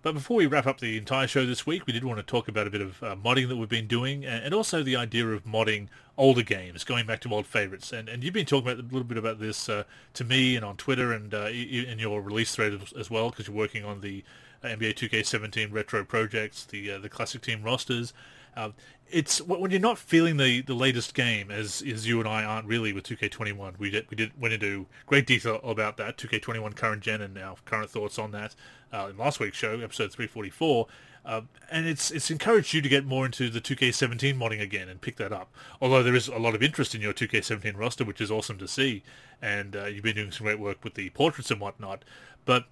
[0.00, 2.46] But before we wrap up the entire show this week, we did want to talk
[2.46, 5.44] about a bit of uh, modding that we've been doing, and, also the idea of
[5.44, 7.92] modding older games, going back to old favorites.
[7.92, 9.84] And and you've been talking about a little bit about this uh,
[10.14, 13.56] to me and on Twitter and uh, in your release thread as- well, because you're
[13.56, 14.22] working on the
[14.62, 18.12] uh, NBA 2K17 retro projects, the uh, the classic team rosters.
[18.56, 18.70] Uh,
[19.10, 22.68] it's when you're not feeling the, the latest game, as as you and I aren't
[22.68, 23.78] really with 2K21.
[23.78, 27.56] We did we did went into great detail about that 2K21 current gen and our
[27.64, 28.54] current thoughts on that
[28.92, 30.86] uh, in last week's show, episode 344.
[31.24, 35.00] Uh, and it's it's encouraged you to get more into the 2K17 modding again and
[35.00, 35.52] pick that up.
[35.80, 38.68] Although there is a lot of interest in your 2K17 roster, which is awesome to
[38.68, 39.02] see,
[39.42, 42.02] and uh, you've been doing some great work with the portraits and whatnot.
[42.46, 42.64] But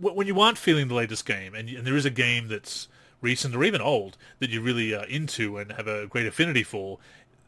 [0.00, 2.86] w- when you aren't feeling the latest game, and, and there is a game that's
[3.20, 6.98] recent or even old that you're really uh, into and have a great affinity for,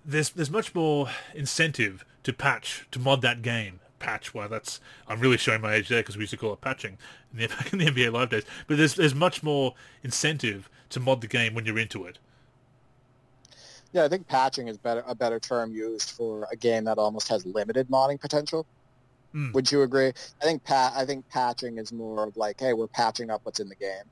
[0.05, 3.79] there's there's much more incentive to patch to mod that game.
[4.07, 6.61] Patch, well, that's I'm really showing my age there because we used to call it
[6.61, 6.97] patching
[7.33, 8.45] in the, back in the NBA Live days.
[8.69, 9.75] But there's there's much more
[10.05, 12.21] incentive to mod the game when you're into it.
[13.93, 17.27] Yeah, I think patching is better a better term used for a game that almost
[17.29, 18.65] has limited modding potential.
[19.33, 19.51] Hmm.
[19.53, 20.13] Would you agree?
[20.41, 23.59] I think pat I think patching is more of like, hey, we're patching up what's
[23.59, 24.05] in the game.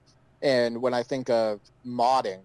[0.43, 2.41] And when I think of modding,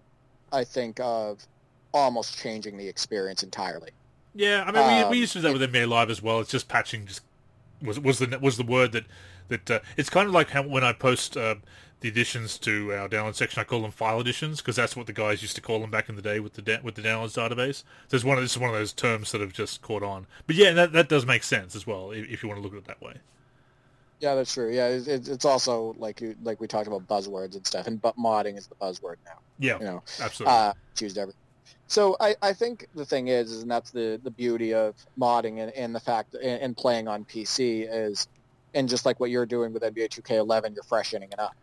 [0.52, 1.44] I think of
[1.92, 3.90] almost changing the experience entirely.
[4.34, 6.38] Yeah, I mean, we, Um, we used to do that with NBA Live as well.
[6.38, 7.06] It's just patching.
[7.06, 7.22] Just
[7.82, 9.04] was was the was the word that
[9.48, 11.56] that uh, it's kind of like how when I post uh,
[12.00, 15.12] the additions to our download section, I call them file additions because that's what the
[15.12, 17.34] guys used to call them back in the day with the da- with the downloads
[17.34, 17.82] database.
[18.08, 20.26] So it's one of this is one of those terms that have just caught on.
[20.46, 22.72] But yeah, that that does make sense as well if, if you want to look
[22.72, 23.14] at it that way.
[24.20, 24.70] Yeah, that's true.
[24.70, 28.00] Yeah, it's, it's it's also like you like we talked about buzzwords and stuff, and
[28.00, 29.38] but modding is the buzzword now.
[29.58, 30.54] Yeah, You know, absolutely.
[30.54, 31.34] uh, used every.
[31.90, 35.58] So I, I think the thing is, is and that's the, the beauty of modding
[35.58, 38.28] and, and the fact and, and playing on PC is,
[38.74, 41.56] and just like what you're doing with NBA 2K11, you're freshening it up.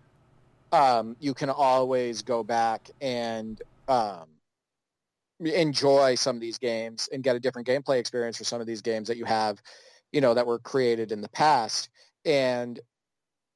[0.74, 4.26] Um, you can always go back and um,
[5.40, 8.82] enjoy some of these games and get a different gameplay experience for some of these
[8.82, 9.62] games that you have,
[10.12, 11.88] you know, that were created in the past,
[12.26, 12.82] and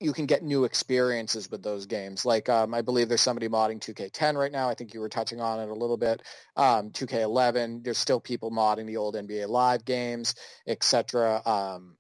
[0.01, 2.25] you can get new experiences with those games.
[2.25, 4.69] Like um, I believe there's somebody modding 2K10 right now.
[4.69, 6.23] I think you were touching on it a little bit.
[6.55, 7.83] Um, 2K11.
[7.83, 10.35] There's still people modding the old NBA Live games,
[10.67, 11.41] etc.
[11.45, 11.97] Um,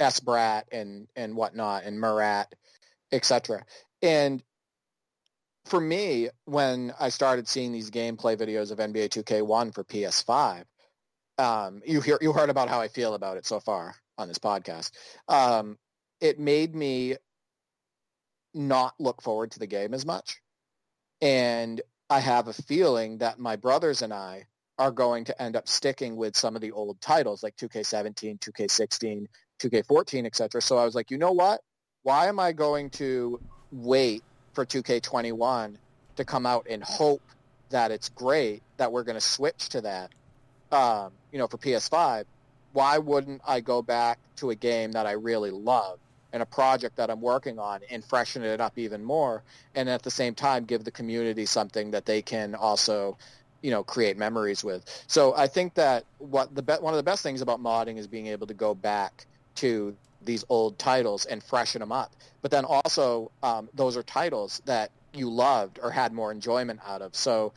[0.00, 2.52] SBRAT and and whatnot, and Murat,
[3.12, 3.64] etc.
[4.00, 4.42] And
[5.66, 10.64] for me, when I started seeing these gameplay videos of NBA 2K1 for PS5,
[11.38, 14.38] um, you hear you heard about how I feel about it so far on this
[14.38, 14.90] podcast.
[15.28, 15.78] Um,
[16.20, 17.16] it made me
[18.54, 20.40] not look forward to the game as much.
[21.20, 21.80] And
[22.10, 24.46] I have a feeling that my brothers and I
[24.78, 29.26] are going to end up sticking with some of the old titles like 2K17, 2K16,
[29.60, 30.60] 2K14, etc.
[30.60, 31.60] So I was like, you know what?
[32.02, 34.24] Why am I going to wait
[34.54, 35.76] for 2K21
[36.16, 37.22] to come out and hope
[37.70, 40.10] that it's great that we're going to switch to that
[40.72, 42.24] um, you know, for PS5,
[42.72, 45.98] why wouldn't I go back to a game that I really love
[46.32, 49.42] and a project that I'm working on and freshen it up even more,
[49.74, 53.18] and at the same time give the community something that they can also,
[53.62, 54.84] you know, create memories with.
[55.06, 58.06] So I think that what the be- one of the best things about modding is
[58.06, 59.26] being able to go back
[59.56, 59.94] to
[60.24, 62.12] these old titles and freshen them up.
[62.42, 67.02] But then also, um, those are titles that you loved or had more enjoyment out
[67.02, 67.14] of.
[67.14, 67.52] So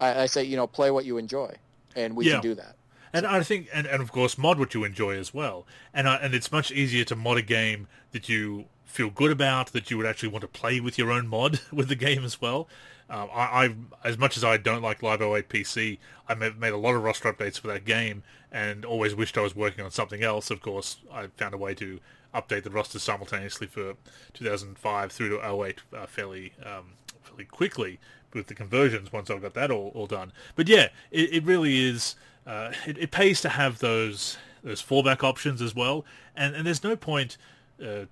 [0.00, 1.54] I, I say, you know, play what you enjoy,
[1.96, 2.34] and we Yeah.
[2.34, 2.76] can do that.
[3.12, 5.66] And I think, and, and of course, mod what you enjoy as well.
[5.92, 9.72] And uh, and it's much easier to mod a game that you feel good about,
[9.72, 12.40] that you would actually want to play with your own mod with the game as
[12.40, 12.68] well.
[13.08, 13.74] Um, I, I,
[14.04, 17.32] as much as I don't like Live 08 PC, I made a lot of roster
[17.32, 18.22] updates for that game,
[18.52, 20.48] and always wished I was working on something else.
[20.48, 21.98] Of course, I found a way to
[22.34, 23.94] update the rosters simultaneously for
[24.34, 26.92] 2005 through to 08 uh, fairly um,
[27.22, 27.98] fairly quickly
[28.32, 30.32] with the conversions once I've got that all, all done.
[30.54, 32.14] But yeah, it, it really is.
[32.46, 36.04] Uh, it, it pays to have those those fallback options as well,
[36.36, 37.36] and and there's no point
[37.84, 38.06] uh,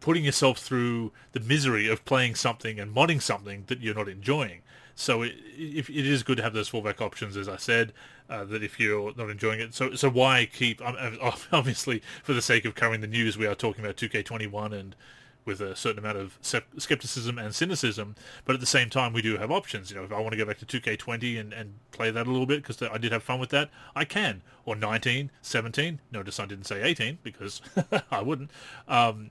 [0.00, 4.60] putting yourself through the misery of playing something and modding something that you're not enjoying.
[4.94, 7.92] So it, it, is good to have those fallback options, as I said.
[8.28, 10.80] Uh, that if you're not enjoying it, so so why keep?
[10.84, 10.96] Um,
[11.52, 14.96] obviously, for the sake of covering the news, we are talking about 2K21 and
[15.44, 18.14] with a certain amount of skepticism and cynicism.
[18.44, 19.90] But at the same time, we do have options.
[19.90, 22.30] You know, if I want to go back to 2K20 and, and play that a
[22.30, 24.42] little bit because I did have fun with that, I can.
[24.64, 26.00] Or 19, 17.
[26.12, 27.60] Notice I didn't say 18 because
[28.10, 28.50] I wouldn't.
[28.86, 29.30] Um,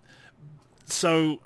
[0.85, 1.39] so,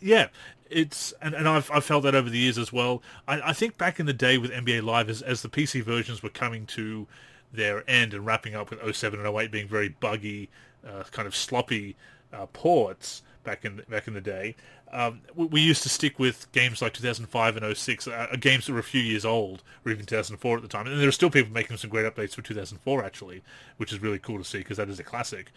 [0.00, 0.28] yeah,
[0.70, 3.02] it's and, and I've, I've felt that over the years as well.
[3.26, 6.22] I, I think back in the day with NBA Live, as, as the PC versions
[6.22, 7.06] were coming to
[7.52, 10.48] their end and wrapping up with 07 and 08 being very buggy,
[10.86, 11.96] uh, kind of sloppy
[12.32, 14.56] uh, ports back in back in the day.
[14.92, 18.72] Um, we, we used to stick with games like 2005 and 06, uh, games that
[18.72, 20.86] were a few years old, or even 2004 at the time.
[20.86, 23.42] And there are still people making some great updates for 2004 actually,
[23.78, 25.50] which is really cool to see because that is a classic.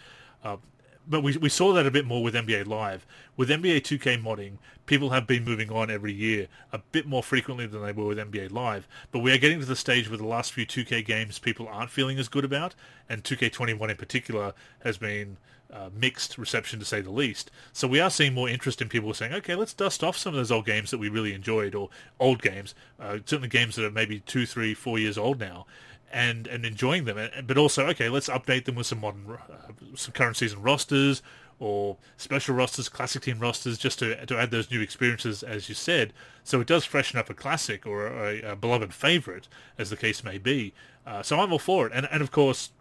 [0.44, 0.58] Uh,
[1.08, 3.06] but we we saw that a bit more with NBA Live.
[3.36, 7.66] With NBA 2K modding, people have been moving on every year a bit more frequently
[7.68, 8.88] than they were with NBA Live.
[9.12, 11.92] But we are getting to the stage where the last few 2K games people aren't
[11.92, 12.76] feeling as good about,
[13.08, 14.54] and 2K21 in particular
[14.84, 15.38] has been
[15.72, 17.52] uh, mixed reception to say the least.
[17.74, 20.38] So we are seeing more interest in people saying, okay, let's dust off some of
[20.38, 21.90] those old games that we really enjoyed, or
[22.20, 25.66] old games, uh, certainly games that are maybe two, three, four years old now,
[26.12, 27.30] and and enjoying them.
[27.46, 31.22] But also, okay, let's update them with some modern, uh, some current season rosters
[31.60, 35.76] or special rosters, classic team rosters, just to to add those new experiences, as you
[35.76, 36.14] said.
[36.44, 40.24] So it does freshen up a classic or a, a beloved favorite, as the case
[40.24, 40.74] may be.
[41.06, 41.94] Uh, so I'm all for it.
[41.94, 42.72] And and of course,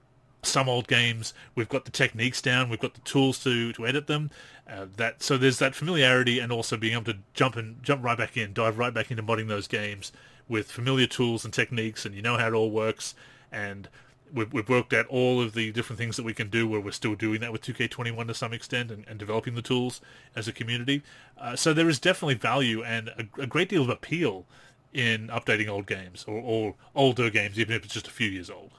[0.43, 4.07] some old games we've got the techniques down, we've got the tools to to edit
[4.07, 4.31] them.
[4.69, 8.19] Uh, that so there's that familiarity and also being able to jump and jump right
[8.19, 10.13] back in, dive right back into modding those games
[10.49, 13.15] with familiar tools and techniques, and you know how it all works.
[13.53, 13.89] And
[14.33, 16.91] we've, we've worked out all of the different things that we can do where we're
[16.91, 20.01] still doing that with 2K21 to some extent and, and developing the tools
[20.35, 21.03] as a community.
[21.39, 24.45] Uh, so there is definitely value and a, a great deal of appeal
[24.93, 28.51] in updating old games or, or older games, even if it's just a few years
[28.51, 28.71] old.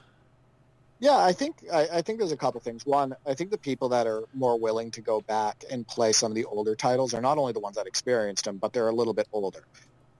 [0.98, 2.84] Yeah, I think I, I think there's a couple of things.
[2.84, 6.30] One, I think the people that are more willing to go back and play some
[6.30, 8.92] of the older titles are not only the ones that experienced them, but they're a
[8.92, 9.64] little bit older.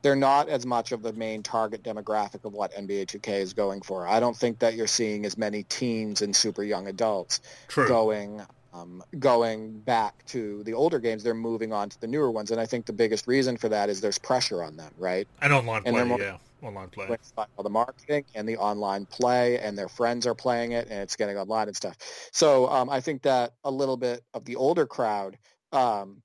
[0.02, 3.82] They're not as much of the main target demographic of what NBA 2K is going
[3.82, 4.06] for.
[4.06, 7.86] I don't think that you're seeing as many teens and super young adults True.
[7.88, 11.22] going um, going back to the older games.
[11.22, 13.88] They're moving on to the newer ones, and I think the biggest reason for that
[13.88, 15.26] is there's pressure on them, right?
[15.42, 16.36] And online And play, more- yeah.
[16.62, 17.08] Online play.
[17.56, 21.16] all the marketing and the online play and their friends are playing it and it's
[21.16, 21.96] getting online and stuff.
[22.32, 25.38] So um, I think that a little bit of the older crowd
[25.72, 26.22] um,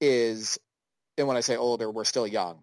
[0.00, 0.58] is,
[1.20, 2.58] and when I say older, we're still young.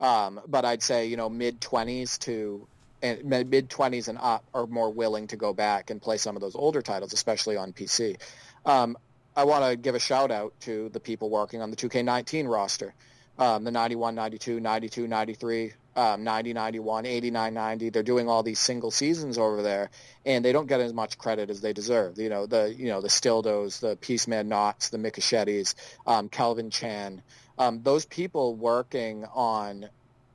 [0.00, 2.66] Um, but I'd say, you know, mid 20s to
[3.02, 6.40] and mid 20s and up are more willing to go back and play some of
[6.40, 8.16] those older titles, especially on PC.
[8.64, 8.96] Um,
[9.36, 12.94] I want to give a shout out to the people working on the 2K19 roster
[13.38, 17.90] um, the 91, 92, 92, 93, um, 90, 91, 89, 90.
[17.90, 19.90] They're doing all these single seasons over there,
[20.24, 22.18] and they don't get as much credit as they deserve.
[22.18, 25.74] You know, the you know the Stildos, the Peaceman Knots, the Mikashettis,
[26.06, 27.20] um, Calvin Chan.
[27.58, 29.88] Um, those people working on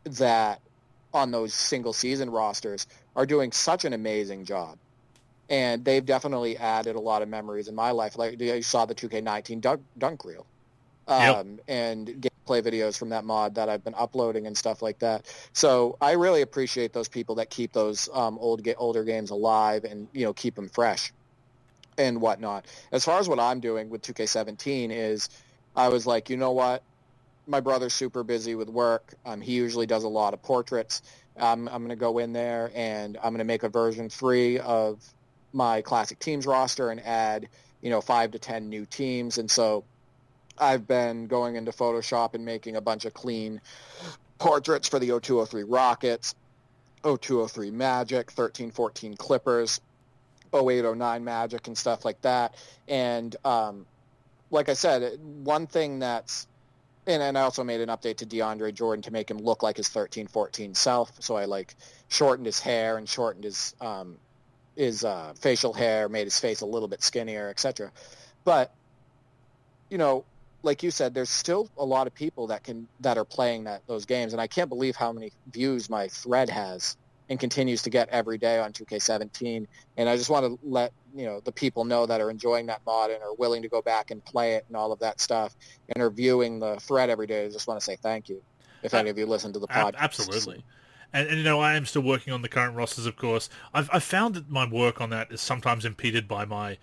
[0.03, 0.59] that
[1.13, 2.85] on those single season rosters
[3.15, 4.77] are doing such an amazing job.
[5.49, 8.17] And they've definitely added a lot of memories in my life.
[8.17, 10.45] Like you saw the 2K19 dunk, dunk reel
[11.07, 11.35] Yep.
[11.35, 15.27] um, and gameplay videos from that mod that I've been uploading and stuff like that.
[15.53, 20.07] So I really appreciate those people that keep those um, old older games alive and
[20.13, 21.11] you know keep them fresh
[21.97, 22.65] and whatnot.
[22.91, 25.29] As far as what I'm doing with 2K17 is,
[25.75, 26.83] I was like, you know what,
[27.47, 29.13] my brother's super busy with work.
[29.25, 31.01] Um, he usually does a lot of portraits.
[31.37, 34.59] I'm, I'm going to go in there and I'm going to make a version three
[34.59, 35.03] of
[35.51, 37.49] my classic teams roster and add,
[37.81, 39.37] you know, five to 10 new teams.
[39.37, 39.85] And so
[40.57, 43.61] I've been going into Photoshop and making a bunch of clean
[44.37, 46.35] portraits for the 0203 Rockets,
[47.03, 49.81] 0203 Magic, 1314 Clippers,
[50.53, 52.55] 0809 Magic and stuff like that.
[52.87, 53.85] And um,
[54.51, 56.47] like I said, one thing that's
[57.05, 59.77] and, and I also made an update to DeAndre Jordan to make him look like
[59.77, 61.11] his 1314 self.
[61.19, 61.75] So I like
[62.07, 64.17] shortened his hair and shortened his um,
[64.75, 67.91] his uh, facial hair, made his face a little bit skinnier, etc.
[68.45, 68.73] But
[69.89, 70.23] you know,
[70.63, 73.85] like you said, there's still a lot of people that can that are playing that
[73.85, 76.97] those games, and I can't believe how many views my thread has
[77.29, 79.65] and continues to get every day on 2K17.
[79.97, 82.81] And I just want to let you know the people know that are enjoying that
[82.85, 85.55] mod and are willing to go back and play it and all of that stuff
[85.89, 87.45] and are viewing the thread every day.
[87.45, 88.41] I just want to say thank you.
[88.81, 90.65] If any of you listen to the podcast, absolutely.
[91.13, 93.49] And, and, you know, I am still working on the current rosters, of course.
[93.73, 96.77] I've, I've found that my work on that is sometimes impeded by my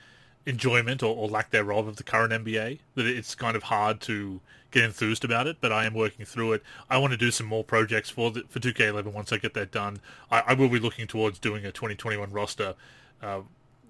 [0.47, 2.81] enjoyment or, or, lack thereof of the current NBA.
[2.95, 4.41] That it's kind of hard to
[4.71, 6.63] get enthused about it, but I am working through it.
[6.89, 9.71] I want to do some more projects for the, for 2K11 once I get that
[9.71, 10.01] done.
[10.31, 12.75] I, I will be looking towards doing a 2021 roster.
[13.23, 13.41] Uh,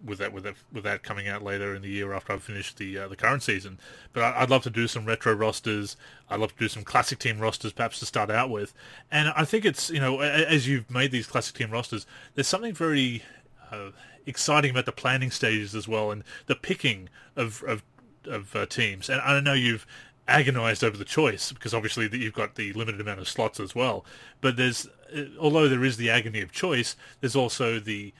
[0.04, 2.78] with that with that with that coming out later in the year after I've finished
[2.78, 3.78] the uh, the current season.
[4.12, 5.96] But I, would love to do some retro rosters.
[6.28, 8.72] I'd love to do some classic team rosters, perhaps to start out with.
[9.10, 12.72] And I think it's you know as you've made these classic team rosters, there's something
[12.72, 13.22] very
[13.70, 13.90] uh,
[14.26, 17.82] exciting about the planning stages as well, and the picking of of,
[18.24, 19.08] of uh, teams.
[19.08, 19.86] And I know you've
[20.28, 24.04] agonized over the choice because obviously you've got the limited amount of slots as well.
[24.40, 28.12] But there's uh, although there is the agony of choice, there's also the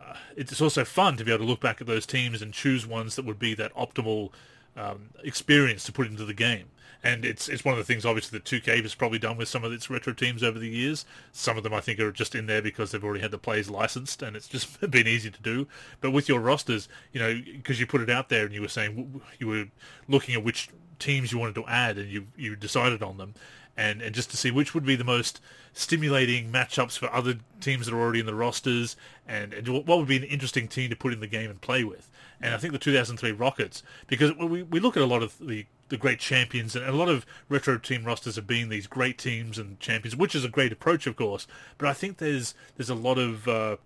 [0.00, 2.86] uh, it's also fun to be able to look back at those teams and choose
[2.86, 4.30] ones that would be that optimal
[4.76, 6.66] um, experience to put into the game
[7.04, 9.62] and it's it's one of the things obviously that 2K has probably done with some
[9.62, 11.04] of its retro teams over the years.
[11.32, 13.68] Some of them I think are just in there because they've already had the players
[13.70, 15.68] licensed and it's just been easy to do.
[16.00, 18.68] But with your rosters, you know, because you put it out there and you were
[18.68, 19.66] saying you were
[20.08, 23.34] looking at which teams you wanted to add and you you decided on them
[23.76, 25.40] and, and just to see which would be the most
[25.72, 28.96] stimulating matchups for other teams that are already in the rosters
[29.26, 31.82] and, and what would be an interesting team to put in the game and play
[31.82, 32.10] with.
[32.40, 35.66] And I think the 2003 Rockets, because we, we look at a lot of the
[35.90, 39.58] the great champions, and a lot of retro team rosters have been these great teams
[39.58, 41.46] and champions, which is a great approach, of course.
[41.76, 43.76] But I think there's there's a lot of uh,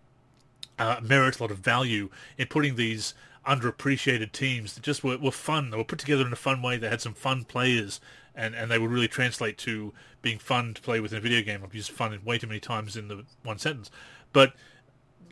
[0.78, 3.15] uh, merit, a lot of value in putting these
[3.47, 5.70] underappreciated teams that just were, were fun.
[5.70, 6.77] They were put together in a fun way.
[6.77, 8.01] They had some fun players,
[8.39, 9.93] and, and they would really translate to
[10.23, 11.60] being fun to play with in a video game.
[11.62, 13.90] I've used fun way too many times in the one sentence,
[14.32, 14.55] but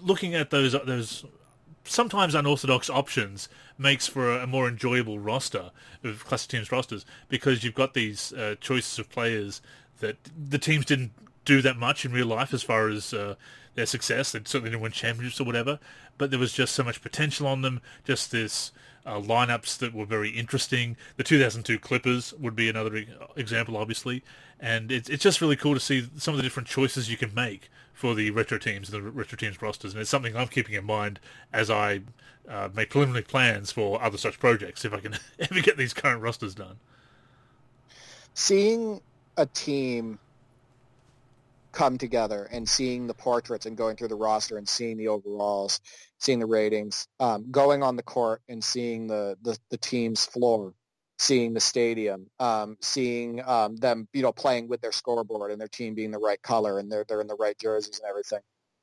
[0.01, 1.25] looking at those those
[1.85, 5.71] sometimes unorthodox options makes for a, more enjoyable roster
[6.03, 9.63] of classic teams rosters because you've got these uh, choices of players
[10.01, 11.13] that the teams didn't
[11.45, 13.37] do that much in real life as far as uh,
[13.77, 14.33] their success.
[14.33, 15.79] They certainly didn't win championships or whatever,
[16.19, 17.81] but there was just so much potential on them.
[18.05, 18.73] Just this
[19.07, 20.97] uh, lineups that were very interesting.
[21.17, 23.05] The 2002 Clippers would be another
[23.37, 24.23] example, obviously,
[24.61, 27.33] and it's it's just really cool to see some of the different choices you can
[27.33, 30.75] make for the retro teams and the retro teams rosters, and it's something I'm keeping
[30.75, 31.21] in mind
[31.53, 32.01] as I
[32.49, 36.21] uh, make preliminary plans for other such projects if I can ever get these current
[36.21, 36.77] rosters done.
[38.35, 39.01] Seeing
[39.37, 40.19] a team
[41.77, 45.79] come together and seeing the portraits and going through the roster and seeing the overalls,
[46.19, 50.73] seeing the ratings, um, going on the court and seeing the, the, the team's floor
[51.19, 55.69] seeing the stadium, um, seeing um, them, you know, playing with their scoreboard and their
[55.69, 58.41] team being the right color and they're they're in the right jerseys and everything.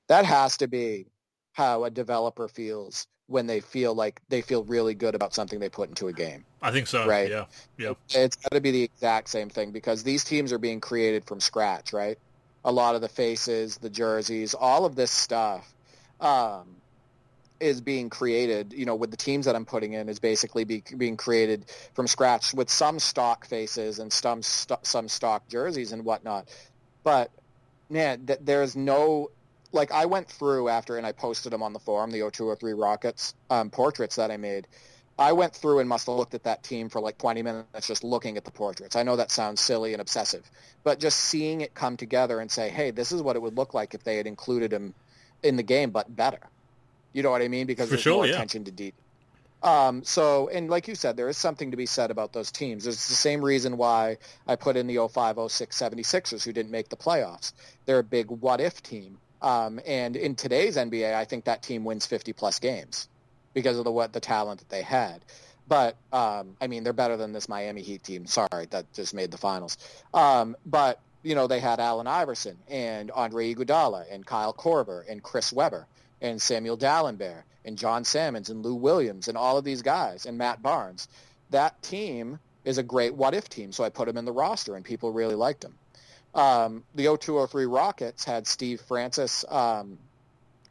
[0.08, 1.06] That has to be
[1.54, 5.70] how a developer feels when they feel like they feel really good about something they
[5.70, 6.44] put into a game.
[6.62, 7.08] I think so.
[7.08, 7.30] Right.
[7.30, 7.46] Yeah.
[7.78, 7.94] Yeah.
[8.10, 11.40] It's got to be the exact same thing because these teams are being created from
[11.40, 12.18] scratch, right?
[12.66, 15.74] A lot of the faces, the jerseys, all of this stuff.
[16.20, 16.78] Um,
[17.64, 20.84] is being created, you know, with the teams that I'm putting in is basically be,
[20.98, 26.04] being created from scratch with some stock faces and some st- some stock jerseys and
[26.04, 26.50] whatnot.
[27.04, 27.32] But
[27.90, 29.32] man, th- there's no
[29.72, 33.34] like I went through after and I posted them on the forum, the 0203 Rockets
[33.50, 34.68] um, portraits that I made.
[35.18, 38.04] I went through and must have looked at that team for like 20 minutes just
[38.04, 38.96] looking at the portraits.
[38.96, 40.50] I know that sounds silly and obsessive,
[40.84, 43.74] but just seeing it come together and say, hey, this is what it would look
[43.74, 44.94] like if they had included him
[45.44, 46.40] in the game, but better.
[47.14, 47.68] You know what I mean?
[47.68, 48.34] Because For there's sure, more yeah.
[48.34, 49.00] attention to detail.
[49.62, 52.86] Um, so, and like you said, there is something to be said about those teams.
[52.88, 54.18] It's the same reason why
[54.48, 57.54] I put in the 05, 06 76ers who didn't make the playoffs.
[57.86, 59.20] They're a big what-if team.
[59.42, 63.08] Um, and in today's NBA, I think that team wins 50-plus games
[63.54, 65.24] because of the what the talent that they had.
[65.68, 68.26] But, um, I mean, they're better than this Miami Heat team.
[68.26, 69.78] Sorry, that just made the finals.
[70.14, 75.24] Um, but you know, they had Allen Iverson and Andre Iguodala and Kyle Korver and
[75.24, 75.88] Chris Webber
[76.22, 80.38] and Samuel Dalembert and John Salmons and Lou Williams and all of these guys and
[80.38, 81.08] Matt Barnes.
[81.50, 84.76] That team is a great what if team, so I put him in the roster
[84.76, 85.76] and people really liked him.
[86.36, 89.46] Um, the 0203 Rockets had Steve Francis.
[89.48, 90.00] Um,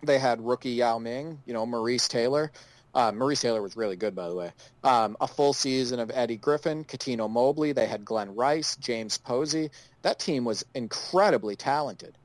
[0.02, 2.50] they had rookie Yao Ming, you know, Maurice Taylor.
[2.94, 4.52] Uh, Maurice Taylor was really good, by the way.
[4.85, 7.73] Um, a full season of Eddie Griffin, Cuttino Mobley.
[7.73, 9.70] They had Glen Rice, James Posey.
[10.02, 12.16] That team was incredibly talented.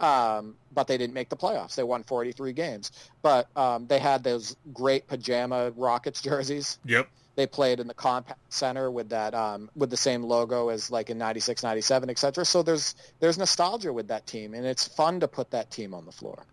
[0.00, 1.76] Um, but they didn't make the playoffs.
[1.76, 2.90] They won 43 games.
[3.22, 6.78] But um, they had those great pajama Rockets jerseys.
[6.84, 7.08] Yep.
[7.36, 11.10] They played in the Compaq Center with that um, with the same logo as like
[11.10, 12.44] in 96, 97, et cetera.
[12.44, 16.04] So there's there's nostalgia with that team, and it's fun to put that team on
[16.04, 16.44] the floor.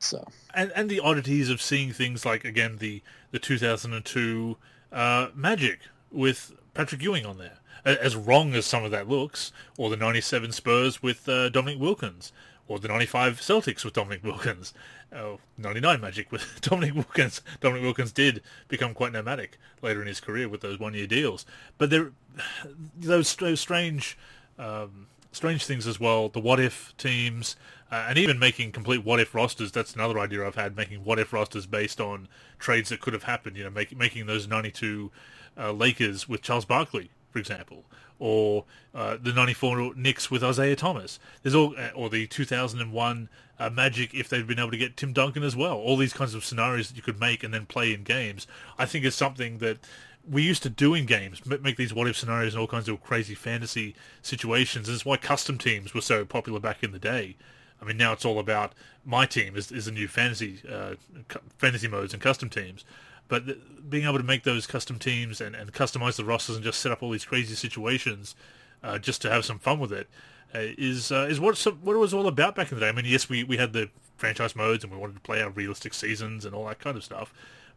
[0.00, 4.56] So and and the oddities of seeing things like again the the 2002
[4.92, 9.90] uh, Magic with Patrick Ewing on there, as wrong as some of that looks, or
[9.90, 12.32] the 97 Spurs with uh, Dominique Wilkins,
[12.66, 14.72] or the 95 Celtics with Dominique Wilkins,
[15.12, 17.42] uh, 99 Magic with Dominique Wilkins.
[17.60, 21.44] Dominique Wilkins did become quite nomadic later in his career with those one-year deals,
[21.78, 22.12] but there
[22.98, 24.18] those those strange.
[24.58, 26.28] Um, strange things as well.
[26.28, 27.56] The what if teams,
[27.90, 29.72] uh, and even making complete what if rosters.
[29.72, 33.24] That's another idea I've had, making what if rosters based on trades that could have
[33.24, 33.56] happened.
[33.56, 35.10] You know, making those 92
[35.58, 37.84] uh, Lakers with Charles Barkley, for example,
[38.18, 38.64] or
[38.94, 41.18] uh, the 94 Knicks with Isiah Thomas.
[41.42, 45.12] There's all, uh, or the 2001 uh, Magic if they'd been able to get Tim
[45.12, 45.76] Duncan as well.
[45.76, 48.46] All these kinds of scenarios that you could make and then play in games.
[48.78, 49.78] I think is something that
[50.28, 53.02] we used to do in games, make these what if scenarios and all kinds of
[53.02, 54.88] crazy fantasy situations.
[54.88, 57.36] And it's why custom teams were so popular back in the day.
[57.80, 58.72] I mean, now it's all about
[59.04, 60.94] my team is, is a new fantasy uh,
[61.58, 62.84] fantasy modes and custom teams.
[63.28, 63.58] But the,
[63.88, 66.92] being able to make those custom teams and, and customize the rosters and just set
[66.92, 68.34] up all these crazy situations
[68.82, 70.08] uh, just to have some fun with it
[70.54, 72.88] uh, is uh, is what what it was all about back in the day.
[72.88, 75.50] I mean, yes, we, we had the franchise modes and we wanted to play our
[75.50, 77.32] realistic seasons and all that kind of stuff.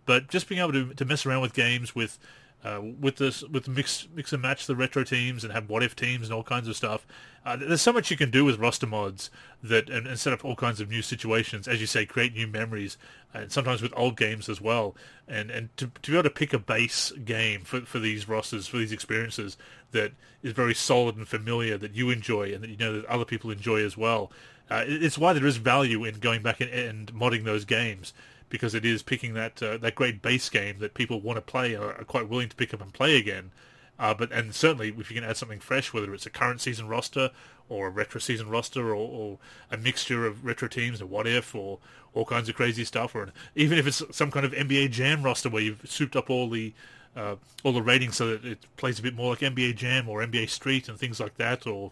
[0.05, 2.19] But just being able to, to mess around with games with
[2.63, 5.95] uh, with this with mix mix and match the retro teams and have what if
[5.95, 7.05] teams and all kinds of stuff.
[7.45, 9.29] Uh, there's so much you can do with roster mods
[9.61, 12.47] that and, and, set up all kinds of new situations, as you say, create new
[12.47, 12.97] memories,
[13.33, 14.95] and sometimes with old games as well.
[15.27, 18.67] And and to, to be able to pick a base game for for these rosters
[18.67, 19.57] for these experiences
[19.91, 23.25] that is very solid and familiar that you enjoy and that you know that other
[23.25, 24.31] people enjoy as well.
[24.71, 28.13] Uh, it's why there is value in going back and, and modding those games
[28.53, 31.73] because it is picking that uh, that great base game that people want to play
[31.75, 33.49] are, are quite willing to pick up and play again.
[33.97, 36.87] Uh, but and certainly if you can add something fresh, whether it's a current season
[36.87, 37.31] roster
[37.67, 39.39] or a retro season roster or, or
[39.71, 41.79] a mixture of retro teams, or what if, or
[42.13, 45.49] all kinds of crazy stuff, or even if it's some kind of NBA Jam roster
[45.49, 46.75] where you've souped up all the
[47.15, 50.23] uh, all the ratings so that it plays a bit more like NBA Jam or
[50.23, 51.91] NBA Street and things like that, or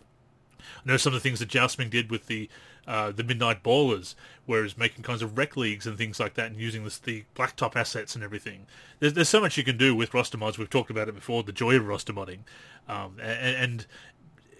[0.60, 2.50] I know some of the things that Jousting did with the
[2.88, 6.60] uh, the Midnight Ballers, whereas making kinds of rec leagues and things like that, and
[6.60, 8.66] using this, the blacktop assets and everything.
[9.00, 10.58] There's, there's so much you can do with roster mods.
[10.58, 12.40] We've talked about it before, the joy of roster modding,
[12.88, 13.86] um, and, and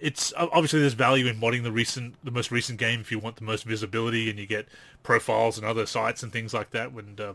[0.00, 3.36] it's obviously there's value in modding the recent, the most recent game if you want
[3.36, 4.66] the most visibility, and you get
[5.02, 7.16] profiles and other sites and things like that when.
[7.18, 7.34] Uh,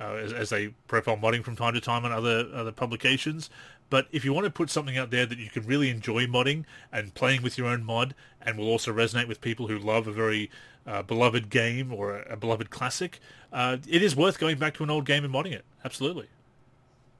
[0.00, 3.50] uh, as, as they profile modding from time to time on other other publications.
[3.90, 6.64] But if you want to put something out there that you can really enjoy modding
[6.92, 10.12] and playing with your own mod, and will also resonate with people who love a
[10.12, 10.50] very
[10.86, 13.20] uh, beloved game or a, a beloved classic,
[13.52, 15.64] uh, it is worth going back to an old game and modding it.
[15.84, 16.28] Absolutely.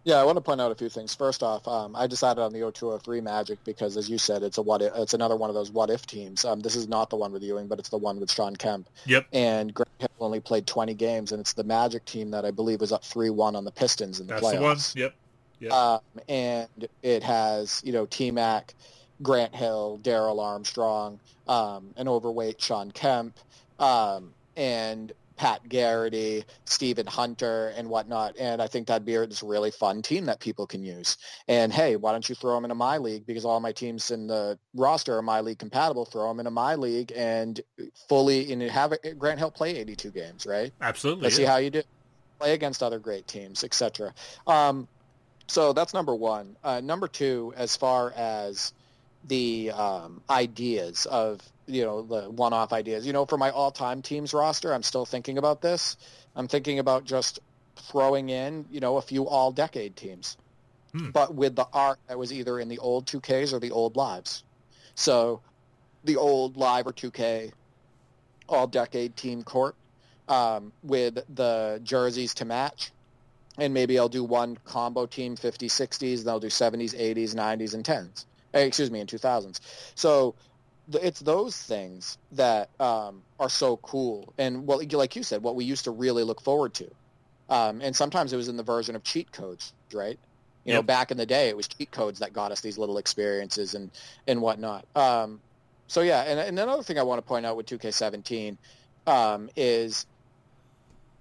[0.04, 1.14] Yeah, I want to point out a few things.
[1.14, 4.62] First off, um, I decided on the 0203 Magic because, as you said, it's a
[4.62, 6.44] what if, it's another one of those what if teams.
[6.44, 8.88] Um, this is not the one with Ewing, but it's the one with Shawn Kemp.
[9.04, 9.26] Yep.
[9.32, 12.80] And Grant Hill only played 20 games, and it's the Magic team that I believe
[12.80, 14.94] was up 3-1 on the Pistons in the That's playoffs.
[14.94, 15.10] the one.
[15.10, 15.14] Yep.
[15.60, 15.72] Yep.
[15.72, 18.74] Um, and it has you know T Mac,
[19.22, 23.38] Grant Hill, Darrell Armstrong, um, an overweight Shawn Kemp,
[23.78, 28.36] um, and Pat Garrity, Steven Hunter, and whatnot.
[28.38, 31.16] And I think that'd be a really fun team that people can use.
[31.48, 33.24] And hey, why don't you throw them into my league?
[33.24, 36.04] Because all my teams in the roster are my league compatible.
[36.04, 37.58] Throw them into my league and
[38.06, 40.74] fully and have Grant Hill play 82 games, right?
[40.82, 41.22] Absolutely.
[41.22, 41.46] Let's yeah.
[41.46, 41.82] see how you do.
[42.38, 44.12] Play against other great teams, etc.
[44.46, 44.88] Um,
[45.46, 46.54] so that's number one.
[46.62, 48.74] Uh, number two, as far as
[49.26, 51.40] the um, ideas of
[51.70, 53.06] you know the one-off ideas.
[53.06, 55.96] You know, for my all-time teams roster, I'm still thinking about this.
[56.36, 57.38] I'm thinking about just
[57.76, 60.36] throwing in you know a few all-decade teams,
[60.92, 61.10] Hmm.
[61.10, 64.44] but with the art that was either in the old 2Ks or the old lives.
[64.94, 65.40] So
[66.04, 67.52] the old live or 2K
[68.48, 69.76] all-decade team court
[70.28, 72.90] um, with the jerseys to match
[73.58, 77.74] and maybe I'll do one combo team 50s 60s and i'll do 70s 80s 90s
[77.74, 79.60] and 10s Eh, excuse me in 2000s
[79.94, 80.34] so
[80.94, 85.64] it's those things that um, are so cool, and well, like you said, what we
[85.64, 86.90] used to really look forward to.
[87.48, 90.18] Um, and sometimes it was in the version of cheat codes, right?
[90.64, 90.78] You yep.
[90.78, 93.74] know, back in the day, it was cheat codes that got us these little experiences
[93.74, 93.90] and
[94.26, 94.84] and whatnot.
[94.94, 95.40] Um,
[95.86, 98.56] so yeah, and, and another thing I want to point out with 2K17
[99.06, 100.06] um, is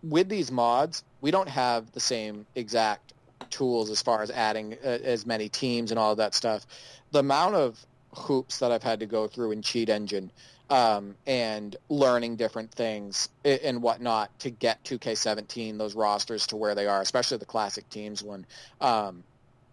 [0.04, 3.14] with these mods, we don't have the same exact
[3.50, 6.68] tools as far as adding uh, as many teams and all of that stuff.
[7.12, 10.32] The amount of hoops that I've had to go through in Cheat Engine
[10.70, 16.88] um, and learning different things and whatnot to get 2K17 those rosters to where they
[16.88, 18.46] are, especially the classic teams one.
[18.82, 19.24] Um,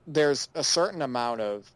[0.07, 1.71] there's a certain amount of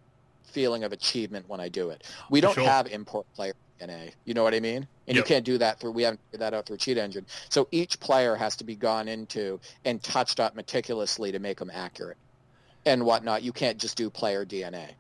[0.44, 2.04] feeling of achievement when I do it.
[2.30, 2.64] We don't sure.
[2.64, 4.12] have import player DNA.
[4.24, 4.86] You know what I mean?
[5.06, 5.16] And yep.
[5.16, 5.92] you can't do that through.
[5.92, 7.26] We haven't figured that out through Cheat Engine.
[7.48, 11.70] So each player has to be gone into and touched up meticulously to make them
[11.72, 12.18] accurate
[12.86, 13.42] and whatnot.
[13.42, 14.90] You can't just do player DNA.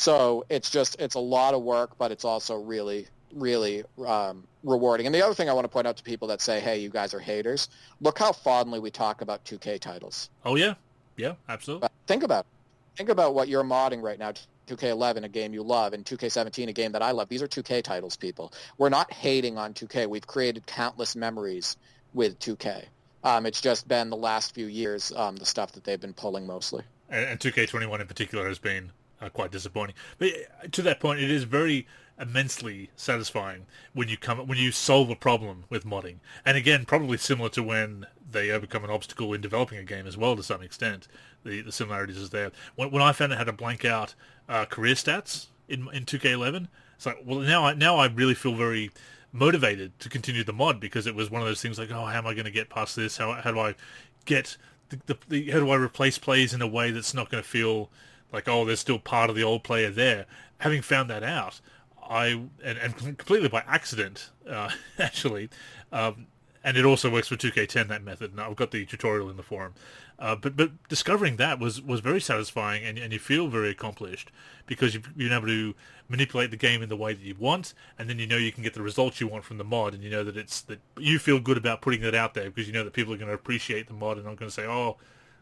[0.00, 5.04] So it's just it's a lot of work, but it's also really really um, rewarding.
[5.04, 6.88] And the other thing I want to point out to people that say, "Hey, you
[6.88, 7.68] guys are haters,"
[8.00, 10.30] look how fondly we talk about 2K titles.
[10.42, 10.72] Oh yeah,
[11.18, 11.82] yeah, absolutely.
[11.82, 12.96] But think about it.
[12.96, 14.32] think about what you're modding right now.
[14.68, 17.28] 2K11, a game you love, and 2K17, a game that I love.
[17.28, 18.54] These are 2K titles, people.
[18.78, 20.08] We're not hating on 2K.
[20.08, 21.76] We've created countless memories
[22.14, 22.84] with 2K.
[23.22, 26.46] Um, it's just been the last few years um, the stuff that they've been pulling
[26.46, 26.84] mostly.
[27.10, 29.94] And, and 2K21 in particular has been uh, quite disappointing.
[30.18, 31.86] But uh, to that point, it is very
[32.20, 33.64] immensely satisfying
[33.94, 36.16] when you come when you solve a problem with modding.
[36.44, 40.16] And again, probably similar to when they overcome an obstacle in developing a game as
[40.16, 41.08] well to some extent.
[41.44, 42.52] The the similarities is there.
[42.76, 44.14] When, when I found out how to blank out
[44.48, 48.54] uh, career stats in in 2K11, it's like well now I now I really feel
[48.54, 48.90] very
[49.32, 52.18] motivated to continue the mod because it was one of those things like oh how
[52.18, 53.76] am I going to get past this how how do I
[54.24, 54.56] get
[54.88, 57.48] the, the, the how do I replace plays in a way that's not going to
[57.48, 57.90] feel
[58.32, 60.26] like oh there's still part of the old player there.
[60.58, 61.60] Having found that out
[62.08, 65.48] I and, and completely by accident uh, actually
[65.92, 66.26] um,
[66.62, 69.42] and it also works for 2K10 that method and I've got the tutorial in the
[69.42, 69.74] forum.
[70.20, 74.30] Uh, but but discovering that was, was very satisfying, and, and you feel very accomplished
[74.66, 75.74] because you've been able to
[76.10, 78.62] manipulate the game in the way that you want, and then you know you can
[78.62, 81.18] get the results you want from the mod, and you know that it's that you
[81.18, 83.34] feel good about putting it out there because you know that people are going to
[83.34, 84.98] appreciate the mod and not going to say, oh,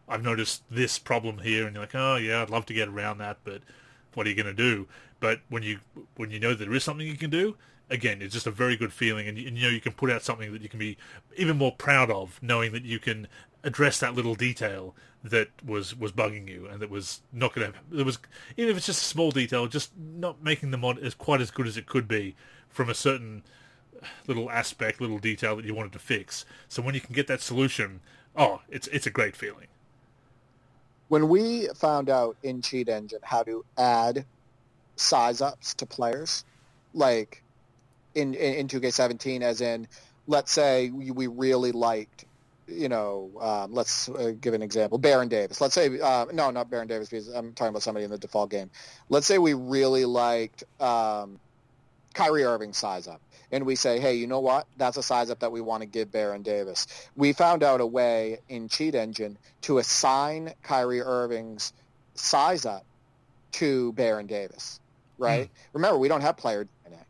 [0.09, 3.19] I've noticed this problem here, and you're like, oh yeah, I'd love to get around
[3.19, 3.63] that, but
[4.15, 4.89] what are you going to do?
[5.21, 5.81] But when you
[6.17, 7.57] when you know there is something you can do,
[7.91, 10.11] again, it's just a very good feeling, and you, and you, know you can put
[10.11, 10.97] out something that you can be
[11.37, 13.29] even more proud of, knowing that you can
[13.65, 14.95] address that little detail
[15.25, 18.01] that was was bugging you and that was not going to.
[18.01, 18.19] It was
[18.57, 21.51] even if it's just a small detail, just not making the mod as quite as
[21.51, 22.37] good as it could be
[22.69, 23.43] from a certain
[24.27, 26.45] little aspect, little detail that you wanted to fix.
[26.69, 28.01] So when you can get that solution,
[28.37, 29.67] oh, it's it's a great feeling.
[31.09, 34.25] When we found out in Cheat Engine how to add
[34.97, 36.45] size ups to players,
[36.95, 37.43] like
[38.15, 39.89] in in, in 2K17, as in
[40.27, 42.25] let's say we, really liked
[42.71, 44.99] you know, um, let's uh, give an example.
[44.99, 45.61] Baron Davis.
[45.61, 48.51] Let's say, uh, no, not Baron Davis, because I'm talking about somebody in the default
[48.51, 48.71] game.
[49.09, 51.41] Let's say we really liked um,
[52.19, 53.21] Kyrie Irving size up.
[53.53, 54.67] And we say, hey, you know what?
[54.77, 56.87] That's a size up that we want to give Baron Davis.
[57.17, 61.73] We found out a way in Cheat Engine to assign Kyrie Irving's
[62.15, 62.85] size up
[63.53, 64.81] to Baron Davis,
[65.17, 65.47] right?
[65.47, 65.75] Mm.
[65.75, 67.05] Remember, we don't have player DNA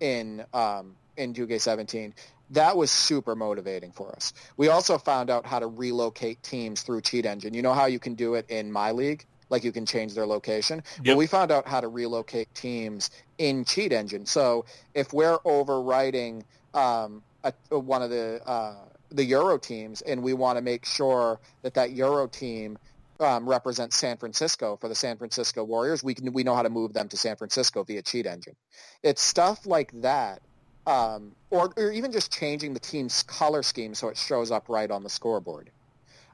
[0.00, 2.12] in um, in 2K17
[2.50, 4.34] that was super motivating for us.
[4.58, 7.54] We also found out how to relocate teams through Cheat Engine.
[7.54, 9.24] You know how you can do it in My League?
[9.52, 10.82] Like you can change their location.
[10.96, 11.06] Yep.
[11.06, 14.26] Well, we found out how to relocate teams in Cheat Engine.
[14.26, 14.64] So
[14.94, 16.42] if we're overwriting
[16.74, 18.74] um, a, one of the uh,
[19.10, 22.78] the Euro teams, and we want to make sure that that Euro team
[23.20, 26.70] um, represents San Francisco for the San Francisco Warriors, we can we know how to
[26.70, 28.56] move them to San Francisco via Cheat Engine.
[29.02, 30.42] It's stuff like that
[30.86, 34.90] um, or, or even just changing the team's color scheme so it shows up right
[34.90, 35.70] on the scoreboard.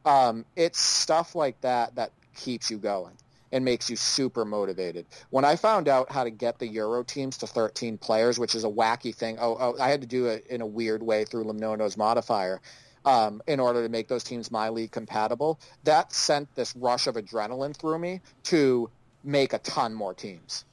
[0.04, 3.14] Um, it's stuff like that that keeps you going
[3.52, 5.06] and makes you super motivated.
[5.30, 8.64] When I found out how to get the Euro teams to 13 players, which is
[8.64, 11.44] a wacky thing, oh, oh I had to do it in a weird way through
[11.44, 12.60] Limnono's modifier
[13.04, 15.58] um, in order to make those teams my league compatible.
[15.84, 18.90] That sent this rush of adrenaline through me to
[19.24, 20.64] make a ton more teams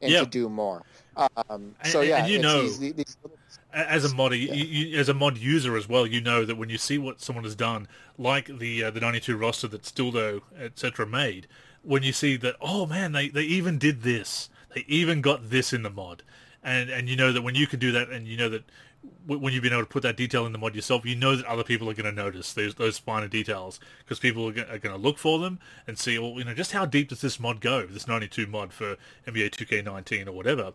[0.00, 0.24] and yep.
[0.24, 0.82] to do more.
[1.16, 3.38] Um, so yeah, and you know, these, these little...
[3.72, 4.52] as a mod, yeah.
[4.52, 7.20] you, you, as a mod user as well, you know that when you see what
[7.20, 7.88] someone has done,
[8.18, 11.06] like the uh, the '92 roster that Stildo etc.
[11.06, 11.46] made,
[11.82, 15.72] when you see that, oh man, they they even did this, they even got this
[15.72, 16.22] in the mod,
[16.62, 18.64] and and you know that when you can do that, and you know that
[19.26, 21.46] when you've been able to put that detail in the mod yourself, you know that
[21.46, 24.96] other people are going to notice those those finer details because people are, going to
[24.96, 27.86] look for them and see, well, you know, just how deep does this mod go?
[27.86, 28.96] This 92 mod for
[29.26, 30.72] NBA 2K19 or whatever.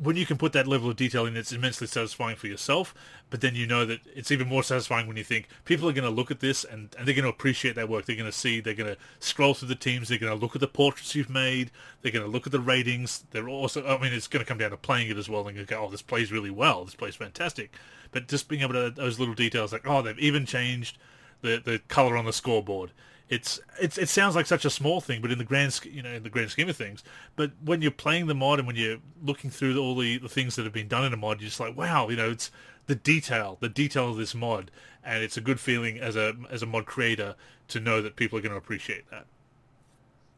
[0.00, 2.94] When you can put that level of detail in, it's immensely satisfying for yourself.
[3.30, 6.08] But then you know that it's even more satisfying when you think people are going
[6.08, 8.04] to look at this and, and they're going to appreciate that work.
[8.04, 10.54] They're going to see, they're going to scroll through the teams, they're going to look
[10.54, 11.70] at the portraits you've made,
[12.02, 13.24] they're going to look at the ratings.
[13.30, 15.46] They're also, I mean, it's going to come down to playing it as well.
[15.46, 16.84] And go, oh, this plays really well.
[16.84, 17.72] This plays fantastic.
[18.12, 20.98] But just being able to those little details, like oh, they've even changed
[21.40, 22.92] the the color on the scoreboard
[23.34, 26.10] it's it's it sounds like such a small thing, but in the grand you know
[26.10, 27.02] in the grand scheme of things,
[27.34, 30.56] but when you're playing the mod and when you're looking through all the, the things
[30.56, 32.50] that have been done in a mod, you're just like, wow, you know, it's
[32.86, 34.70] the detail, the detail of this mod,
[35.02, 37.34] and it's a good feeling as a as a mod creator
[37.68, 39.26] to know that people are going to appreciate that.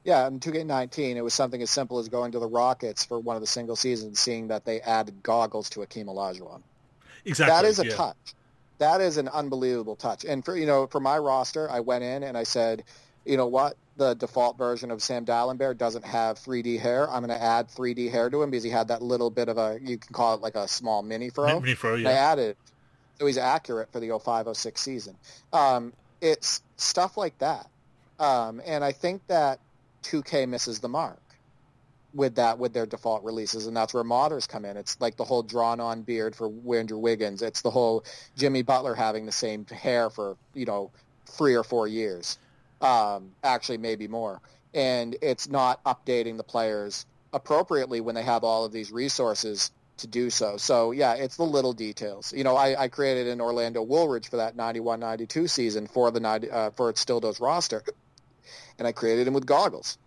[0.05, 3.35] Yeah, in 2K19, it was something as simple as going to the Rockets for one
[3.35, 6.63] of the single seasons, seeing that they added goggles to Akeem Olajuwon.
[7.25, 7.53] Exactly.
[7.53, 7.95] That is a yeah.
[7.97, 8.35] touch
[8.79, 10.25] that is an unbelievable touch.
[10.25, 12.85] And for you know, for my roster, I went in and I said,
[13.25, 17.11] you know what, the default version of Sam Dalembert doesn't have 3D hair.
[17.11, 19.59] I'm going to add 3D hair to him because he had that little bit of
[19.59, 21.61] a, you can call it like a small mini fro.
[21.61, 22.11] Mini fro, yeah.
[22.11, 22.57] I added,
[23.19, 25.17] so he's accurate for the 0506 season.
[25.53, 27.67] Um, it's stuff like that,
[28.19, 29.61] um, and I think that
[30.05, 31.19] 2K misses the mark
[32.17, 34.77] with that with their default releases, and that's where modders come in.
[34.77, 37.43] It's like the whole drawn-on beard for Andrew Wiggins.
[37.43, 38.05] It's the whole
[38.37, 40.91] Jimmy Butler having the same hair for you know
[41.27, 42.39] three or four years,
[42.81, 44.41] um, actually maybe more.
[44.75, 50.07] And it's not updating the players appropriately when they have all of these resources to
[50.07, 50.57] do so.
[50.57, 52.33] So yeah, it's the little details.
[52.33, 56.51] You know, I, I created an Orlando Woolridge for that 91-92 season for the 90,
[56.51, 57.83] uh, for its Stildos roster,
[58.79, 59.99] and I created him with goggles.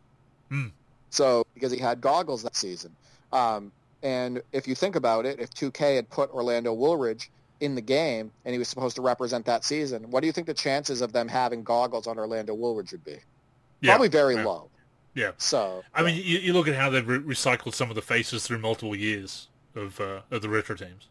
[0.49, 0.67] Hmm.
[1.09, 2.95] So because he had goggles that season.
[3.31, 3.71] Um,
[4.01, 7.29] and if you think about it, if 2K had put Orlando Woolridge
[7.59, 10.47] in the game and he was supposed to represent that season, what do you think
[10.47, 13.17] the chances of them having goggles on Orlando Woolridge would be?
[13.81, 14.45] Yeah, Probably very yeah.
[14.45, 14.69] low.
[15.15, 15.31] Yeah.
[15.37, 18.45] So I mean, you, you look at how they've re- recycled some of the faces
[18.45, 21.07] through multiple years of uh, of the retro teams.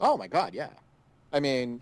[0.00, 0.68] Oh my God, yeah.
[1.32, 1.80] I mean,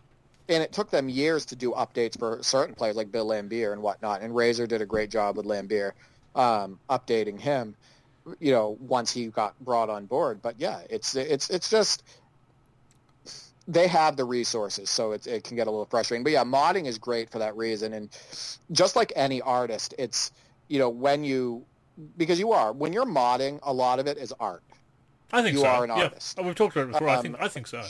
[0.48, 3.82] and it took them years to do updates for certain players like Bill Laimbeer and
[3.82, 4.22] whatnot.
[4.22, 5.92] And Razor did a great job with Laimbeer
[6.36, 7.74] um, updating him,
[8.38, 10.40] you know, once he got brought on board.
[10.42, 12.04] But yeah, it's it's it's just
[13.68, 16.22] they have the resources, so it, it can get a little frustrating.
[16.22, 17.92] But yeah, modding is great for that reason.
[17.94, 18.10] And
[18.70, 20.30] just like any artist, it's
[20.68, 21.64] you know when you
[22.16, 24.62] because you are when you're modding, a lot of it is art.
[25.32, 25.66] I think You so.
[25.66, 26.04] are an yeah.
[26.04, 26.38] artist.
[26.38, 27.08] Oh, we've talked about it before.
[27.08, 27.82] I Um, think I think so.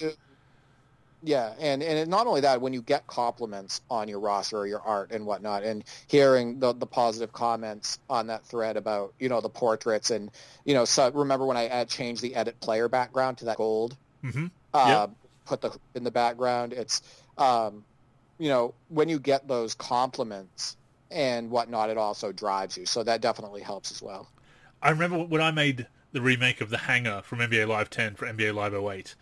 [1.23, 4.83] Yeah, and and not only that, when you get compliments on your roster or your
[4.83, 9.41] art and whatnot, and hearing the the positive comments on that thread about you know
[9.41, 10.31] the portraits and
[10.65, 13.97] you know so remember when I had changed the edit player background to that gold,
[14.23, 15.09] hmm uh,
[15.47, 16.73] put the in the background.
[16.73, 17.01] It's
[17.39, 17.85] um,
[18.39, 20.77] you know when you get those compliments
[21.11, 22.87] and whatnot, it also drives you.
[22.87, 24.29] So that definitely helps as well.
[24.83, 28.27] I remember when I made the remake of the Hangar from NBA Live 10 for
[28.27, 29.15] NBA Live 08.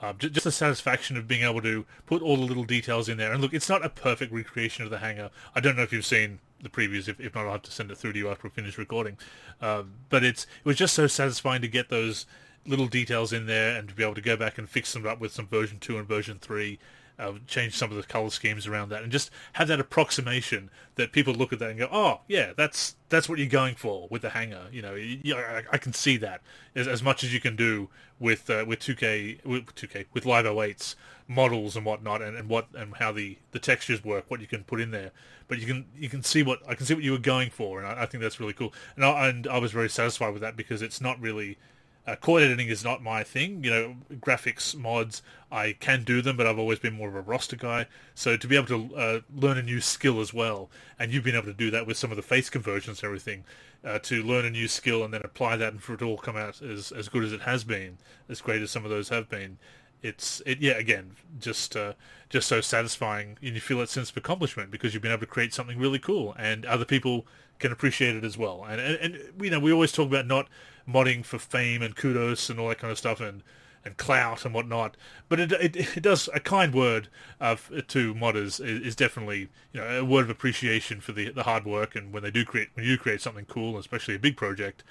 [0.00, 3.18] Um, ju- just the satisfaction of being able to put all the little details in
[3.18, 3.32] there.
[3.32, 5.30] And look, it's not a perfect recreation of the Hangar.
[5.54, 7.08] I don't know if you've seen the previews.
[7.08, 9.18] If, if not, I'll have to send it through to you after we finish recording.
[9.60, 12.26] Um, but it's it was just so satisfying to get those
[12.66, 15.20] little details in there and to be able to go back and fix them up
[15.20, 16.78] with some version 2 and version 3
[17.20, 21.12] uh, change some of the color schemes around that, and just have that approximation that
[21.12, 24.22] people look at that and go, "Oh, yeah, that's that's what you're going for with
[24.22, 26.40] the Hangar." You know, you, I, I can see that
[26.74, 27.88] as, as much as you can do
[28.18, 30.96] with uh, with 2K with 2K with Live 08's
[31.28, 34.64] models and whatnot, and, and what and how the, the textures work, what you can
[34.64, 35.12] put in there.
[35.48, 37.78] But you can you can see what I can see what you were going for,
[37.78, 38.72] and I, I think that's really cool.
[38.96, 41.58] And I, and I was very satisfied with that because it's not really
[42.06, 43.62] uh, court editing is not my thing.
[43.62, 45.22] You know, graphics mods,
[45.52, 47.86] I can do them, but I've always been more of a roster guy.
[48.14, 51.36] So to be able to uh, learn a new skill as well, and you've been
[51.36, 53.44] able to do that with some of the face conversions and everything,
[53.84, 56.18] uh, to learn a new skill and then apply that and for it to all
[56.18, 57.98] come out as, as good as it has been,
[58.28, 59.58] as great as some of those have been,
[60.02, 61.92] it's it yeah again just uh,
[62.28, 65.26] just so satisfying and you feel that sense of accomplishment because you've been able to
[65.26, 67.26] create something really cool and other people
[67.58, 70.48] can appreciate it as well and and, and you know we always talk about not
[70.88, 73.42] modding for fame and kudos and all that kind of stuff and
[73.82, 74.94] and clout and whatnot
[75.28, 77.08] but it it, it does a kind word
[77.40, 77.56] uh,
[77.88, 81.64] to modders is, is definitely you know a word of appreciation for the the hard
[81.64, 84.82] work and when they do create when you create something cool especially a big project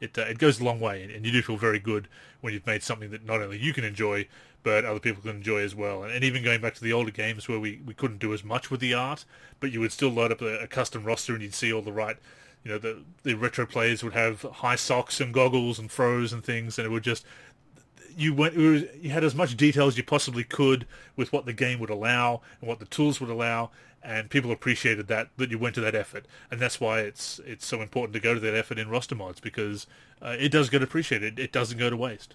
[0.00, 2.08] it uh, it goes a long way, and, and you do feel very good
[2.40, 4.28] when you've made something that not only you can enjoy,
[4.62, 6.02] but other people can enjoy as well.
[6.02, 8.44] And, and even going back to the older games where we, we couldn't do as
[8.44, 9.24] much with the art,
[9.58, 11.92] but you would still load up a, a custom roster and you'd see all the
[11.92, 12.18] right,
[12.66, 16.42] you know, the the retro players would have high socks and goggles and froze and
[16.42, 17.24] things, and it would just
[18.16, 20.84] you went was, you had as much detail as you possibly could
[21.14, 23.70] with what the game would allow and what the tools would allow
[24.02, 26.26] and people appreciated that that you went to that effort.
[26.50, 29.38] And that's why it's it's so important to go to that effort in roster mods
[29.38, 29.86] because
[30.20, 31.38] uh, it does get appreciated.
[31.38, 32.34] It doesn't go to waste.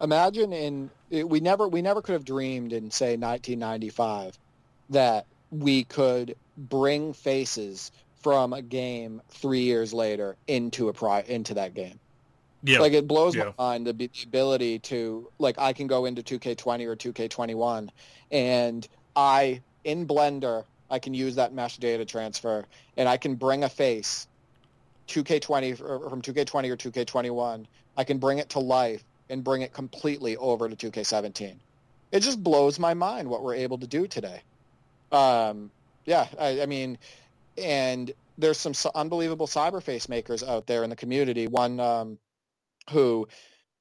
[0.00, 4.36] Imagine in we never we never could have dreamed in say 1995
[4.90, 7.92] that we could bring faces
[8.26, 12.00] from a game 3 years later into a pri- into that game
[12.66, 12.80] yeah.
[12.80, 13.52] Like it blows yeah.
[13.56, 17.90] my mind the, the ability to like I can go into 2K20 or 2K21
[18.32, 22.64] and I in Blender I can use that mesh data transfer
[22.96, 24.26] and I can bring a face
[25.08, 27.66] 2K20 from 2K20 or 2K21.
[27.96, 31.54] I can bring it to life and bring it completely over to 2K17.
[32.12, 34.42] It just blows my mind what we're able to do today.
[35.12, 35.70] Um,
[36.04, 36.98] yeah, I, I mean,
[37.58, 41.46] and there's some unbelievable cyberface makers out there in the community.
[41.46, 42.18] One um,
[42.90, 43.26] who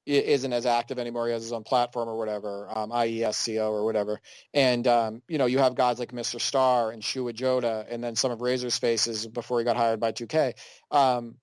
[0.05, 1.27] isn't as active anymore.
[1.27, 4.21] He has his own platform or whatever, um, IESCO or whatever.
[4.53, 6.39] And, um, you know, you have guys like Mr.
[6.39, 10.11] Star and Shua Joda and then some of Razor's faces before he got hired by
[10.11, 10.53] 2K.
[10.91, 11.35] Um,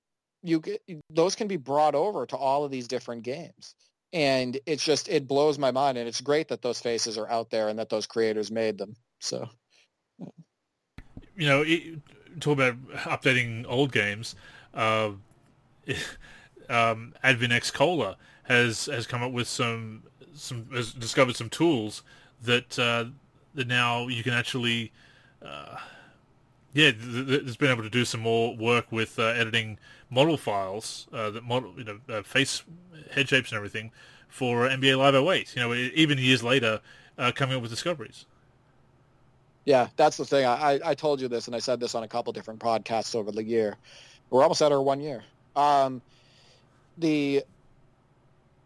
[0.44, 0.62] you
[1.10, 3.74] Those can be brought over to all of these different games.
[4.12, 5.98] And it's just, it blows my mind.
[5.98, 8.94] And it's great that those faces are out there and that those creators made them.
[9.20, 9.48] So,
[11.36, 11.64] you know,
[12.40, 14.34] talk about updating old games.
[14.74, 15.12] Uh,
[16.68, 20.04] um, Advin Cola has has come up with some
[20.34, 22.02] some has discovered some tools
[22.42, 23.06] that uh,
[23.54, 24.92] that now you can actually
[25.44, 25.76] uh,
[26.72, 29.78] yeah th- th- has been able to do some more work with uh, editing
[30.10, 32.62] model files uh, that model you know uh, face
[33.12, 33.90] head shapes and everything
[34.28, 36.80] for NBA Live 08 you know even years later
[37.18, 38.26] uh, coming up with discoveries
[39.64, 42.08] yeah that's the thing I, I told you this and I said this on a
[42.08, 43.76] couple different podcasts over the year
[44.30, 45.22] we're almost at our one year
[45.54, 46.00] um,
[46.96, 47.44] the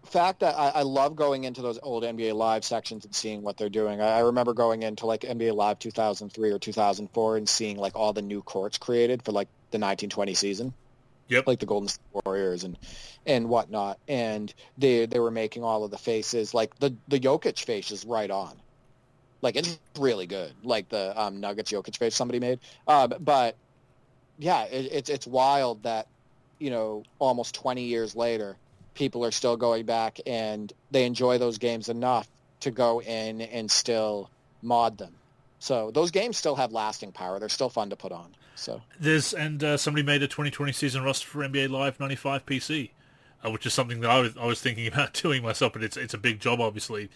[0.06, 3.56] fact that I, I, love going into those old NBA Live sections and seeing what
[3.56, 4.00] they're doing.
[4.00, 8.12] I, I, remember going into like NBA Live 2003 or 2004 and seeing like all
[8.12, 10.74] the new courts created for like the 1920 season.
[11.28, 11.48] Yep.
[11.48, 12.78] Like the Golden State Warriors and
[13.26, 17.58] and whatnot, and they they were making all of the faces like the the Jokic
[17.58, 18.54] face is right on,
[19.42, 20.52] like it's really good.
[20.62, 23.56] Like the um, Nuggets Jokic face somebody made, uh, but
[24.38, 26.06] yeah, it, it's it's wild that
[26.58, 28.56] you know almost 20 years later
[28.94, 32.26] people are still going back and they enjoy those games enough
[32.60, 34.30] to go in and still
[34.62, 35.14] mod them.
[35.58, 37.38] So those games still have lasting power.
[37.38, 38.34] They're still fun to put on.
[38.54, 42.90] So there's and uh, somebody made a 2020 season roster for NBA Live 95 PC,
[43.44, 45.74] uh, which is something that I was I was thinking about doing myself.
[45.74, 47.10] But it's it's a big job, obviously,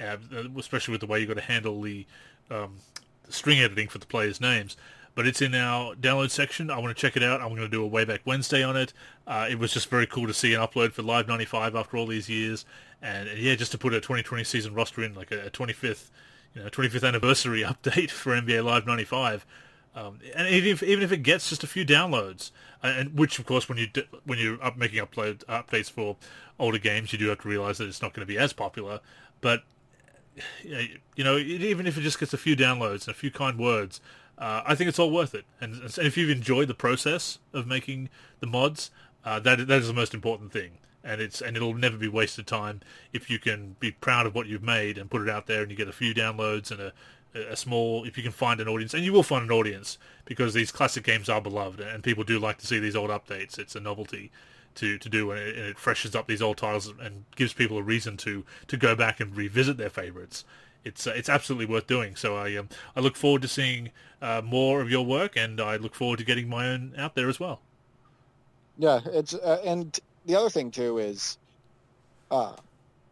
[0.00, 0.16] uh,
[0.58, 2.06] especially with the way you got to handle the,
[2.50, 2.76] um,
[3.24, 4.76] the string editing for the players' names
[5.16, 6.70] but it's in our download section.
[6.70, 7.40] I want to check it out.
[7.40, 8.92] I'm going to do a Wayback Wednesday on it.
[9.26, 12.06] Uh, it was just very cool to see an upload for Live 95 after all
[12.06, 12.66] these years.
[13.00, 16.10] And, yeah, just to put a 2020 season roster in, like a, a 25th,
[16.54, 19.46] you know, 25th anniversary update for NBA Live 95.
[19.94, 22.50] Um, and even if, even if it gets just a few downloads,
[22.82, 23.88] and which of course when you
[24.24, 26.16] when you're up making upload updates for
[26.58, 29.00] older games, you do have to realize that it's not going to be as popular.
[29.40, 29.64] But
[30.64, 34.00] you know, even if it just gets a few downloads and a few kind words,
[34.38, 35.44] uh, I think it's all worth it.
[35.60, 38.10] And, and, if you've enjoyed the process of making
[38.40, 38.90] the mods,
[39.24, 40.78] uh, that that is the most important thing.
[41.02, 42.80] And it's and it'll never be wasted time
[43.12, 45.70] if you can be proud of what you've made and put it out there, and
[45.70, 46.92] you get a few downloads and a
[47.36, 50.54] a small if you can find an audience and you will find an audience because
[50.54, 53.76] these classic games are beloved and people do like to see these old updates it's
[53.76, 54.30] a novelty
[54.76, 57.78] to, to do and it, and it freshens up these old titles and gives people
[57.78, 60.44] a reason to to go back and revisit their favorites
[60.86, 62.14] it's uh, it's absolutely worth doing.
[62.14, 63.90] So I um, I look forward to seeing
[64.22, 67.28] uh, more of your work, and I look forward to getting my own out there
[67.28, 67.60] as well.
[68.78, 71.38] Yeah, it's uh, and the other thing too is,
[72.30, 72.54] uh,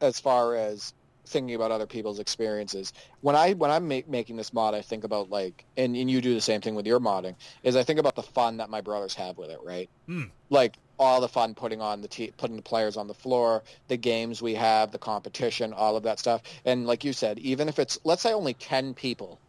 [0.00, 0.94] as far as
[1.26, 2.92] thinking about other people's experiences.
[3.22, 6.34] When I when I'm making this mod, I think about like, and, and you do
[6.34, 7.34] the same thing with your modding.
[7.64, 9.90] Is I think about the fun that my brothers have with it, right?
[10.08, 10.30] Mm.
[10.48, 13.96] Like all the fun putting on the te- putting the players on the floor, the
[13.96, 16.42] games we have, the competition, all of that stuff.
[16.64, 19.40] And like you said, even if it's let's say only 10 people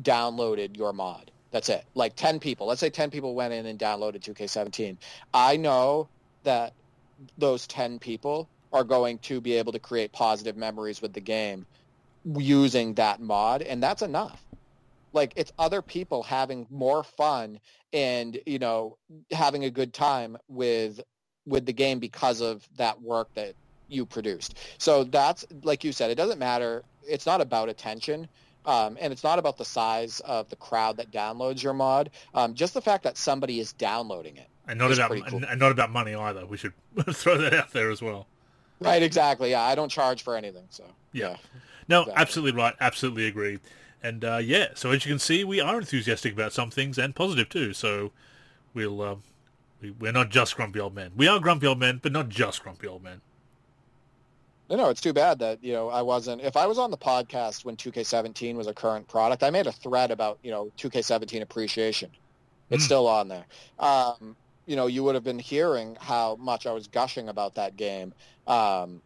[0.00, 1.30] downloaded your mod.
[1.52, 1.84] That's it.
[1.94, 2.66] Like 10 people.
[2.66, 4.98] Let's say 10 people went in and downloaded 2K17.
[5.32, 6.10] I know
[6.44, 6.74] that
[7.38, 11.66] those 10 people are going to be able to create positive memories with the game
[12.36, 14.44] using that mod and that's enough
[15.12, 17.60] like it's other people having more fun
[17.96, 18.96] and you know
[19.30, 21.00] having a good time with
[21.46, 23.54] with the game because of that work that
[23.88, 28.28] you produced so that's like you said it doesn't matter it's not about attention
[28.66, 32.52] um, and it's not about the size of the crowd that downloads your mod um,
[32.54, 35.42] just the fact that somebody is downloading it and not about cool.
[35.48, 36.72] and not about money either we should
[37.12, 38.26] throw that out there as well
[38.78, 39.52] Right, exactly.
[39.52, 41.30] Yeah, I don't charge for anything, so Yeah.
[41.30, 41.36] yeah.
[41.88, 42.20] No, Exactly.
[42.20, 42.74] absolutely right.
[42.78, 43.58] Absolutely agree.
[44.02, 47.14] And uh, yeah, so as you can see, we are enthusiastic about some things and
[47.14, 47.72] positive too.
[47.72, 48.12] So
[48.74, 49.16] we'll uh,
[49.80, 51.12] we, we're not just grumpy old men.
[51.16, 53.20] We are grumpy old men, but not just grumpy old men.
[54.68, 56.42] No, no, it's too bad that you know I wasn't.
[56.42, 59.72] If I was on the podcast when 2K17 was a current product, I made a
[59.72, 62.10] thread about you know 2K17 appreciation.
[62.70, 62.86] It's Mm.
[62.86, 63.46] still on there.
[63.78, 64.36] Um,
[64.66, 68.12] you know, you would have been hearing how much I was gushing about that game,
[68.48, 69.00] um,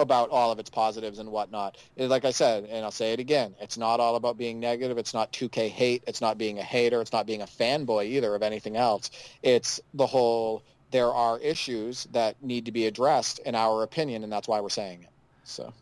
[0.00, 1.76] about all of its positives and whatnot.
[1.96, 4.98] And like I said, and I'll say it again, it's not all about being negative.
[4.98, 6.02] It's not 2K hate.
[6.06, 7.00] It's not being a hater.
[7.00, 9.10] It's not being a fanboy either of anything else.
[9.42, 14.32] It's the whole there are issues that need to be addressed in our opinion, and
[14.32, 15.10] that's why we're saying it.
[15.44, 15.72] So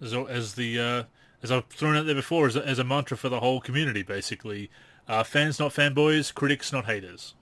[0.00, 1.02] As, as the uh,
[1.42, 4.02] as I've thrown out there before, as a, as a mantra for the whole community,
[4.02, 4.70] basically,
[5.08, 7.34] uh, fans not fanboys, critics not haters.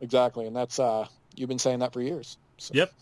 [0.00, 2.36] exactly, and that's uh, you've been saying that for years.
[2.58, 2.72] So.
[2.74, 2.92] Yep.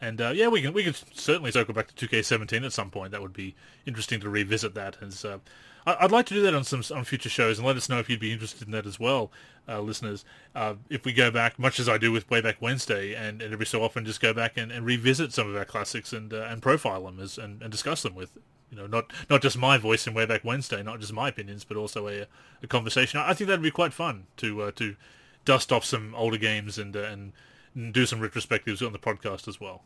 [0.00, 3.12] And uh, yeah, we can we can certainly circle back to 2K17 at some point.
[3.12, 3.54] That would be
[3.86, 4.98] interesting to revisit that.
[5.02, 5.38] As uh,
[5.86, 8.10] I'd like to do that on some on future shows, and let us know if
[8.10, 9.30] you'd be interested in that as well,
[9.68, 10.24] uh, listeners.
[10.54, 13.66] Uh, if we go back, much as I do with Wayback Wednesday, and, and every
[13.66, 16.60] so often just go back and, and revisit some of our classics and uh, and
[16.60, 18.36] profile them as and, and discuss them with
[18.70, 21.76] you know not not just my voice in Wayback Wednesday, not just my opinions, but
[21.76, 22.26] also a
[22.62, 23.20] a conversation.
[23.20, 24.96] I think that'd be quite fun to uh, to
[25.44, 27.32] dust off some older games and and
[27.76, 29.82] and do some retrospectives on the podcast as well.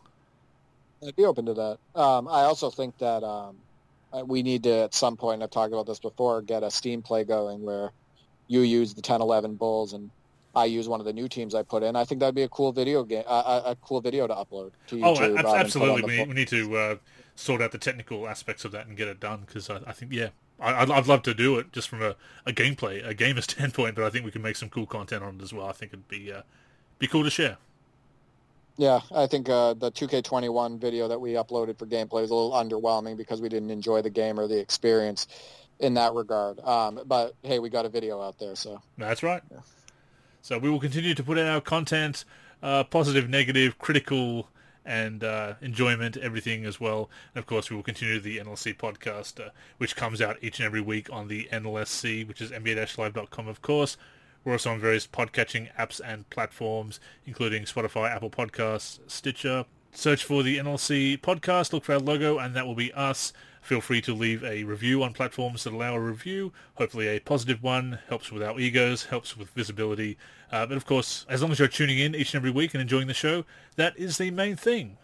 [1.07, 1.79] I'd be open to that.
[1.95, 3.57] Um, I also think that um,
[4.27, 7.25] we need to, at some point, I've talked about this before, get a Steam play
[7.25, 7.91] going where
[8.49, 10.11] you use the 10-11 Bulls and
[10.55, 11.95] I use one of the new teams I put in.
[11.97, 15.01] I think that'd be a cool video game, uh, a, cool video to upload to
[15.03, 15.17] Oh, YouTube.
[15.17, 16.03] ab- and put on absolutely.
[16.03, 16.97] We need, we need to uh,
[17.37, 20.13] sort out the technical aspects of that and get it done because I, I think,
[20.13, 23.41] yeah, I, I'd, I'd love to do it just from a, a gameplay, a gamer
[23.43, 25.67] standpoint, but I think we can make some cool content on it as well.
[25.67, 26.43] I think it'd be uh,
[26.99, 27.57] be cool to share.
[28.81, 32.53] Yeah, I think uh, the 2K21 video that we uploaded for gameplay was a little
[32.53, 35.27] underwhelming because we didn't enjoy the game or the experience
[35.81, 36.59] in that regard.
[36.61, 39.43] Um, but hey, we got a video out there, so That's right.
[40.41, 42.25] So we will continue to put out our content,
[42.63, 44.49] uh, positive, negative, critical,
[44.87, 47.11] and uh, enjoyment, everything as well.
[47.35, 50.65] And of course, we will continue the NLSC podcast, uh, which comes out each and
[50.65, 53.99] every week on the NLSC, which is nba-live.com, of course.
[54.45, 59.67] We're also on various podcatching apps and platforms, including Spotify, Apple Podcasts, Stitcher.
[59.93, 63.35] Search for the NLSC podcast, look for our logo, and that will be us.
[63.61, 67.63] Feel free to leave a review on platforms that allow a review, hopefully a positive
[67.63, 70.17] one, helps with our egos, helps with visibility.
[70.51, 72.81] Uh, but of course, as long as you're tuning in each and every week and
[72.81, 73.45] enjoying the show,
[73.77, 74.97] that is the main thing.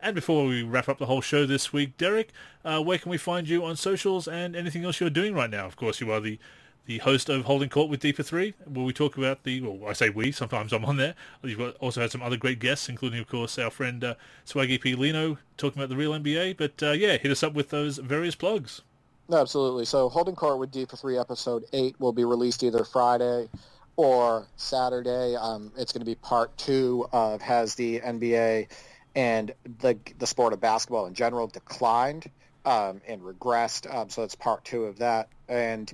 [0.00, 2.30] And before we wrap up the whole show this week, Derek,
[2.64, 5.66] uh, where can we find you on socials and anything else you're doing right now?
[5.66, 6.38] Of course, you are the
[6.86, 9.60] the host of Holding Court with D for Three, where we talk about the.
[9.60, 10.32] Well, I say we.
[10.32, 11.14] Sometimes I'm on there.
[11.42, 14.14] You've got, also had some other great guests, including, of course, our friend uh,
[14.46, 14.94] Swaggy P.
[14.94, 16.56] Lino talking about the real NBA.
[16.56, 18.82] But uh, yeah, hit us up with those various plugs.
[19.30, 19.84] Absolutely.
[19.84, 23.48] So Holding Court with D for Three episode eight will be released either Friday
[23.96, 25.34] or Saturday.
[25.34, 28.68] Um, it's going to be part two of has the NBA
[29.16, 32.30] and the the sport of basketball in general declined
[32.64, 33.92] um, and regressed.
[33.92, 35.28] Um, so it's part two of that.
[35.48, 35.92] And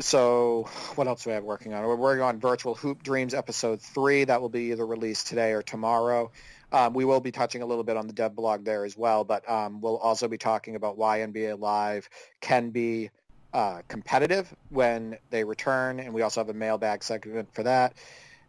[0.00, 1.84] so what else do we have working on?
[1.84, 4.24] We're working on Virtual Hoop Dreams episode three.
[4.24, 6.30] That will be either released today or tomorrow.
[6.72, 9.24] Um, we will be touching a little bit on the dev blog there as well,
[9.24, 12.08] but um, we'll also be talking about why NBA Live
[12.40, 13.10] can be
[13.52, 17.94] uh, competitive when they return, and we also have a mailbag segment for that.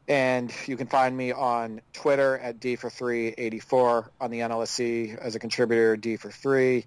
[0.07, 4.39] And you can find me on Twitter at D for three eighty four on the
[4.39, 6.85] NLSC as a contributor D for three,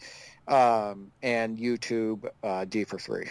[0.48, 3.28] um, and YouTube uh, D for three.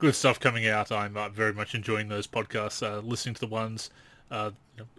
[0.00, 0.90] Good stuff coming out.
[0.90, 3.90] I'm uh, very much enjoying those podcasts, uh, listening to the ones.
[4.30, 4.50] Uh,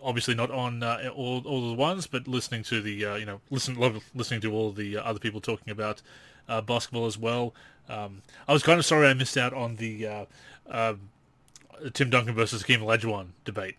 [0.02, 3.42] obviously not on uh, all all the ones, but listening to the uh, you know
[3.50, 6.02] listen love listening to all the uh, other people talking about
[6.66, 7.54] basketball as well.
[7.90, 10.28] Um, I was kind of sorry I missed out on the
[10.70, 11.10] um
[11.94, 13.78] Tim Duncan versus Hakeem Olajuwon debate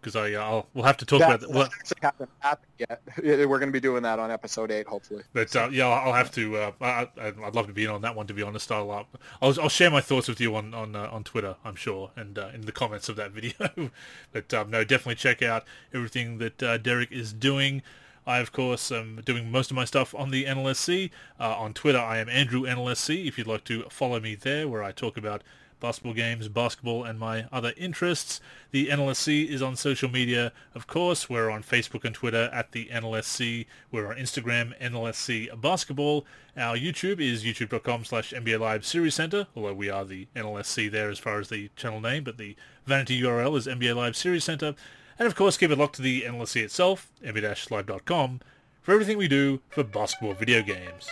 [0.00, 1.50] because I uh, I'll, we'll have to talk That, about that.
[1.50, 3.02] Well, actually hasn't happened yet.
[3.22, 5.22] We're going to be doing that on episode eight, hopefully.
[5.32, 6.56] But uh, yeah, I'll have to.
[6.56, 8.26] Uh, I, I- I'd love to be in on that one.
[8.26, 9.04] To be honest, I'll uh,
[9.42, 11.56] I'll, I'll share my thoughts with you on on uh, on Twitter.
[11.64, 13.90] I'm sure, and uh, in the comments of that video.
[14.32, 15.64] but um, no, definitely check out
[15.94, 17.82] everything that uh, Derek is doing.
[18.26, 21.10] I, of course, am doing most of my stuff on the NLSC.
[21.40, 23.26] Uh, on Twitter, I am Andrew NLSC.
[23.26, 25.42] If you'd like to follow me there, where I talk about
[25.80, 28.40] basketball games, basketball, and my other interests.
[28.70, 31.28] The NLSC is on social media, of course.
[31.28, 33.66] We're on Facebook and Twitter at the NLSC.
[33.90, 36.24] We're on Instagram, NLSC Basketball.
[36.56, 41.10] Our YouTube is youtube.com slash NBA Live Series Center, although we are the NLSC there
[41.10, 44.74] as far as the channel name, but the vanity URL is NBA Live Series Center.
[45.18, 48.40] And of course, keep it locked to the NLSC itself, nba-live.com,
[48.82, 51.08] for everything we do for basketball video games.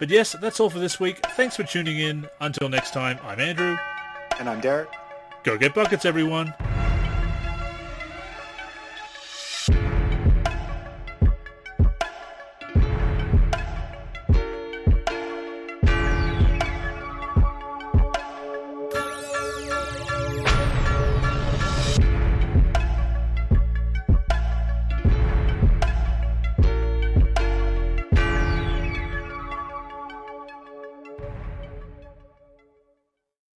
[0.00, 1.20] But yes, that's all for this week.
[1.36, 2.26] Thanks for tuning in.
[2.40, 3.76] Until next time, I'm Andrew.
[4.38, 4.88] And I'm Derek.
[5.44, 6.54] Go get buckets, everyone.